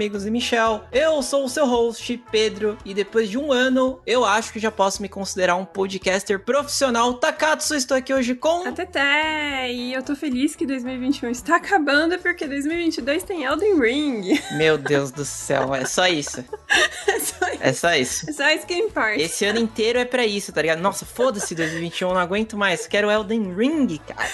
Amigos 0.00 0.24
e 0.24 0.30
Michel. 0.30 0.82
Eu 0.90 1.22
sou 1.22 1.44
o 1.44 1.48
seu 1.50 1.66
host, 1.66 2.24
Pedro, 2.32 2.78
e 2.86 2.94
depois 2.94 3.28
de 3.28 3.36
um 3.36 3.52
ano, 3.52 4.00
eu 4.06 4.24
acho 4.24 4.50
que 4.50 4.58
já 4.58 4.70
posso 4.70 5.02
me 5.02 5.10
considerar 5.10 5.56
um 5.56 5.64
podcaster 5.66 6.40
profissional. 6.42 7.12
Takatsu, 7.12 7.74
estou 7.74 7.94
aqui 7.94 8.14
hoje 8.14 8.34
com... 8.34 8.66
A 8.66 8.72
Teté, 8.72 9.70
e 9.70 9.92
eu 9.92 10.02
tô 10.02 10.16
feliz 10.16 10.56
que 10.56 10.64
2021 10.64 11.28
está 11.28 11.56
acabando, 11.56 12.18
porque 12.18 12.46
2022 12.46 13.24
tem 13.24 13.44
Elden 13.44 13.78
Ring. 13.78 14.40
Meu 14.56 14.78
Deus 14.78 15.10
do 15.10 15.22
céu, 15.26 15.74
é 15.74 15.84
só 15.84 16.06
isso. 16.06 16.42
é 17.06 17.20
só 17.20 17.46
isso. 17.50 17.58
É 17.60 17.72
só 17.74 17.94
isso. 17.94 18.30
É 18.30 18.32
só 18.32 18.50
isso 18.52 18.66
que 18.66 18.74
importa. 18.74 19.20
Esse 19.20 19.44
ano 19.44 19.58
inteiro 19.58 19.98
é 19.98 20.06
pra 20.06 20.24
isso, 20.24 20.50
tá 20.50 20.62
ligado? 20.62 20.80
Nossa, 20.80 21.04
foda-se 21.04 21.54
2021, 21.54 22.08
não 22.08 22.18
aguento 22.18 22.56
mais. 22.56 22.86
Quero 22.86 23.10
Elden 23.10 23.54
Ring, 23.54 23.98
cara. 23.98 24.26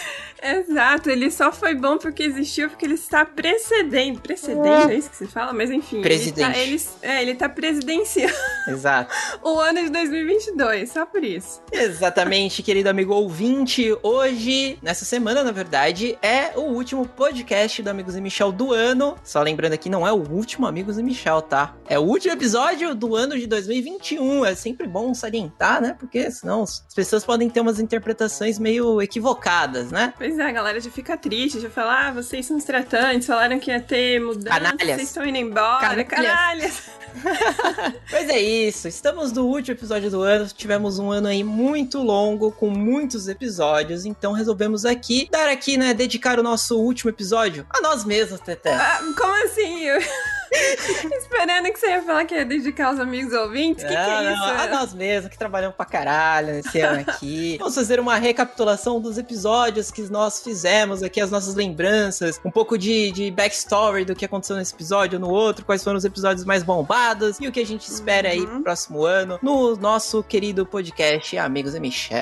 Exato, 0.42 1.10
ele 1.10 1.30
só 1.30 1.50
foi 1.52 1.74
bom 1.74 1.98
porque 1.98 2.22
existiu, 2.22 2.68
porque 2.68 2.84
ele 2.84 2.94
está 2.94 3.24
precedendo. 3.24 4.20
Precedente, 4.20 4.92
é 4.92 4.94
isso 4.94 5.10
que 5.10 5.16
se 5.16 5.26
fala? 5.26 5.52
Mas 5.52 5.70
enfim. 5.70 6.02
Presidente. 6.02 6.46
Ele 6.46 6.52
tá, 6.52 6.58
ele, 6.58 6.82
é, 7.02 7.22
ele 7.22 7.34
tá 7.34 7.48
presidenciando 7.48 8.34
Exato. 8.68 9.14
o 9.42 9.58
ano 9.58 9.82
de 9.82 9.90
2022, 9.90 10.90
só 10.90 11.06
por 11.06 11.24
isso. 11.24 11.62
Exatamente, 11.72 12.62
querido 12.62 12.88
amigo 12.88 13.14
ouvinte. 13.14 13.96
Hoje, 14.02 14.78
nessa 14.82 15.04
semana, 15.04 15.42
na 15.42 15.52
verdade, 15.52 16.18
é 16.22 16.52
o 16.56 16.62
último 16.62 17.06
podcast 17.06 17.82
do 17.82 17.90
Amigos 17.90 18.16
e 18.16 18.20
Michel 18.20 18.52
do 18.52 18.72
ano. 18.72 19.16
Só 19.24 19.42
lembrando 19.42 19.72
aqui, 19.72 19.88
não 19.88 20.06
é 20.06 20.12
o 20.12 20.16
último 20.16 20.66
Amigos 20.66 20.98
e 20.98 21.02
Michel, 21.02 21.42
tá? 21.42 21.74
É 21.88 21.98
o 21.98 22.02
último 22.02 22.34
episódio 22.34 22.94
do 22.94 23.14
ano 23.14 23.38
de 23.38 23.46
2021. 23.46 24.44
É 24.44 24.54
sempre 24.54 24.86
bom 24.86 25.14
salientar, 25.14 25.80
né? 25.80 25.96
Porque 25.98 26.30
senão 26.30 26.62
as 26.62 26.80
pessoas 26.94 27.24
podem 27.24 27.48
ter 27.48 27.60
umas 27.60 27.80
interpretações 27.80 28.58
meio 28.58 29.00
equivocadas, 29.00 29.90
né? 29.90 30.12
Pois 30.16 30.25
é, 30.38 30.42
a 30.42 30.50
galera 30.52 30.80
já 30.80 30.90
fica 30.90 31.16
triste, 31.16 31.60
já 31.60 31.70
fala, 31.70 32.08
ah, 32.08 32.12
vocês 32.12 32.44
são 32.46 32.56
os 32.56 32.64
tratantes, 32.64 33.26
falaram 33.26 33.58
que 33.58 33.70
ia 33.70 33.80
ter 33.80 34.20
mudança, 34.20 34.48
Canalhas. 34.60 34.78
vocês 34.96 35.08
estão 35.08 35.24
indo 35.26 35.38
embora, 35.38 36.02
Canalhas. 36.04 36.08
canalhas. 36.08 36.82
Pois 38.10 38.28
é 38.28 38.38
isso, 38.38 38.86
estamos 38.88 39.32
no 39.32 39.46
último 39.46 39.74
episódio 39.74 40.10
do 40.10 40.22
ano, 40.22 40.46
tivemos 40.48 40.98
um 40.98 41.10
ano 41.10 41.28
aí 41.28 41.42
muito 41.42 42.02
longo, 42.02 42.52
com 42.52 42.68
muitos 42.68 43.26
episódios, 43.26 44.04
então 44.04 44.32
resolvemos 44.32 44.84
aqui, 44.84 45.26
dar 45.30 45.48
aqui, 45.48 45.76
né, 45.78 45.94
dedicar 45.94 46.38
o 46.38 46.42
nosso 46.42 46.78
último 46.78 47.10
episódio 47.10 47.66
a 47.70 47.80
nós 47.80 48.04
mesmos, 48.04 48.40
Teté. 48.40 48.74
Ah, 48.74 49.00
como 49.16 49.32
assim? 49.44 49.84
Eu- 49.84 50.00
Esperando 51.18 51.72
que 51.72 51.78
você 51.78 51.88
ia 51.88 52.02
falar 52.02 52.24
que 52.24 52.34
ia 52.34 52.44
dedicar 52.44 52.88
aos 52.88 52.98
amigos 53.00 53.32
ouvintes, 53.32 53.82
que 53.84 53.88
que 53.88 53.94
Não, 53.94 54.00
é 54.20 54.32
isso? 54.32 54.40
não, 54.42 54.48
a 54.60 54.66
nós 54.68 54.94
mesmos, 54.94 55.30
que 55.30 55.38
trabalhamos 55.38 55.76
pra 55.76 55.86
caralho 55.86 56.48
nesse 56.54 56.80
ano 56.80 57.00
aqui. 57.06 57.56
Vamos 57.60 57.74
fazer 57.74 58.00
uma 58.00 58.16
recapitulação 58.16 59.00
dos 59.00 59.18
episódios 59.18 59.90
que 59.90 60.02
nós 60.10 60.42
fizemos 60.42 61.02
aqui, 61.02 61.20
as 61.20 61.30
nossas 61.30 61.54
lembranças, 61.54 62.40
um 62.44 62.50
pouco 62.50 62.76
de, 62.78 63.10
de 63.12 63.30
backstory 63.30 64.04
do 64.04 64.14
que 64.14 64.24
aconteceu 64.24 64.56
nesse 64.56 64.74
episódio, 64.74 65.18
no 65.18 65.28
outro, 65.30 65.64
quais 65.64 65.82
foram 65.82 65.96
os 65.98 66.04
episódios 66.04 66.44
mais 66.44 66.62
bombados 66.62 67.38
e 67.40 67.46
o 67.48 67.52
que 67.52 67.60
a 67.60 67.66
gente 67.66 67.86
espera 67.88 68.28
aí 68.28 68.44
pro 68.44 68.56
Uhum. 68.56 68.62
próximo 68.62 69.04
ano 69.04 69.38
no 69.42 69.76
nosso 69.76 70.22
querido 70.22 70.64
podcast 70.64 71.36
Amigos 71.36 71.74
e 71.74 71.80
Michel. 71.80 72.16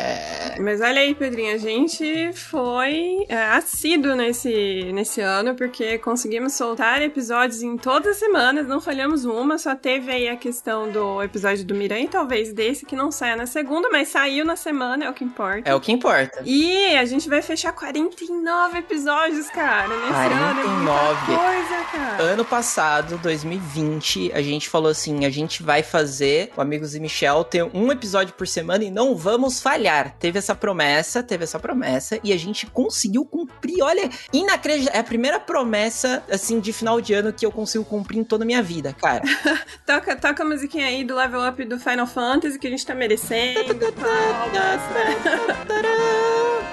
Mas 0.60 0.80
olha 0.80 1.00
aí, 1.00 1.14
Pedrinho, 1.14 1.54
a 1.54 1.58
gente 1.58 2.32
foi 2.32 3.24
é, 3.28 3.36
assíduo 3.36 4.14
nesse, 4.14 4.90
nesse 4.92 5.20
ano, 5.20 5.54
porque 5.54 5.98
conseguimos 5.98 6.54
soltar 6.54 7.02
episódios 7.02 7.62
em 7.62 7.76
todas 7.76 8.13
as 8.14 8.18
semanas, 8.18 8.68
não 8.68 8.80
falhamos 8.80 9.24
uma, 9.24 9.58
só 9.58 9.74
teve 9.74 10.12
aí 10.12 10.28
a 10.28 10.36
questão 10.36 10.88
do 10.88 11.20
episódio 11.20 11.64
do 11.64 11.74
Miranha, 11.74 12.08
talvez 12.08 12.52
desse 12.52 12.86
que 12.86 12.94
não 12.94 13.10
saia 13.10 13.34
na 13.34 13.44
segunda, 13.44 13.90
mas 13.90 14.06
saiu 14.08 14.44
na 14.44 14.54
semana, 14.54 15.06
é 15.06 15.10
o 15.10 15.12
que 15.12 15.24
importa. 15.24 15.68
É 15.68 15.74
o 15.74 15.80
que 15.80 15.90
importa. 15.90 16.40
E 16.44 16.94
a 16.94 17.04
gente 17.04 17.28
vai 17.28 17.42
fechar 17.42 17.72
49 17.72 18.78
episódios, 18.78 19.50
cara, 19.50 19.88
nesse 19.88 20.12
ano. 20.12 20.60
É 20.60 20.62
49. 20.62 21.26
coisa, 21.26 21.84
cara. 21.90 22.22
Ano 22.22 22.44
passado, 22.44 23.18
2020, 23.18 24.30
a 24.32 24.40
gente 24.40 24.68
falou 24.68 24.92
assim: 24.92 25.24
a 25.24 25.30
gente 25.30 25.64
vai 25.64 25.82
fazer 25.82 26.52
o 26.56 26.60
Amigos 26.60 26.94
e 26.94 27.00
Michel 27.00 27.42
ter 27.42 27.64
um 27.64 27.90
episódio 27.90 28.34
por 28.34 28.46
semana 28.46 28.84
e 28.84 28.92
não 28.92 29.16
vamos 29.16 29.60
falhar. 29.60 30.14
Teve 30.20 30.38
essa 30.38 30.54
promessa, 30.54 31.20
teve 31.20 31.42
essa 31.42 31.58
promessa 31.58 32.20
e 32.22 32.32
a 32.32 32.36
gente 32.36 32.66
conseguiu 32.66 33.24
cumprir. 33.24 33.82
Olha, 33.82 34.08
inacreditável. 34.32 34.96
É 34.96 35.00
a 35.00 35.04
primeira 35.04 35.40
promessa, 35.40 36.22
assim, 36.30 36.60
de 36.60 36.72
final 36.72 37.00
de 37.00 37.12
ano 37.12 37.32
que 37.32 37.44
eu 37.44 37.50
consigo 37.50 37.84
cumprir 37.84 38.03
em 38.12 38.24
toda 38.24 38.44
a 38.44 38.46
minha 38.46 38.62
vida, 38.62 38.92
cara. 38.92 39.22
Toca, 39.86 40.16
toca 40.16 40.42
a 40.42 40.46
musiquinha 40.46 40.86
aí 40.86 41.04
do 41.04 41.14
level 41.14 41.46
up 41.46 41.62
do 41.64 41.78
Final 41.78 42.06
Fantasy 42.06 42.58
que 42.58 42.66
a 42.66 42.70
gente 42.70 42.84
tá 42.86 42.94
merecendo. 42.94 43.60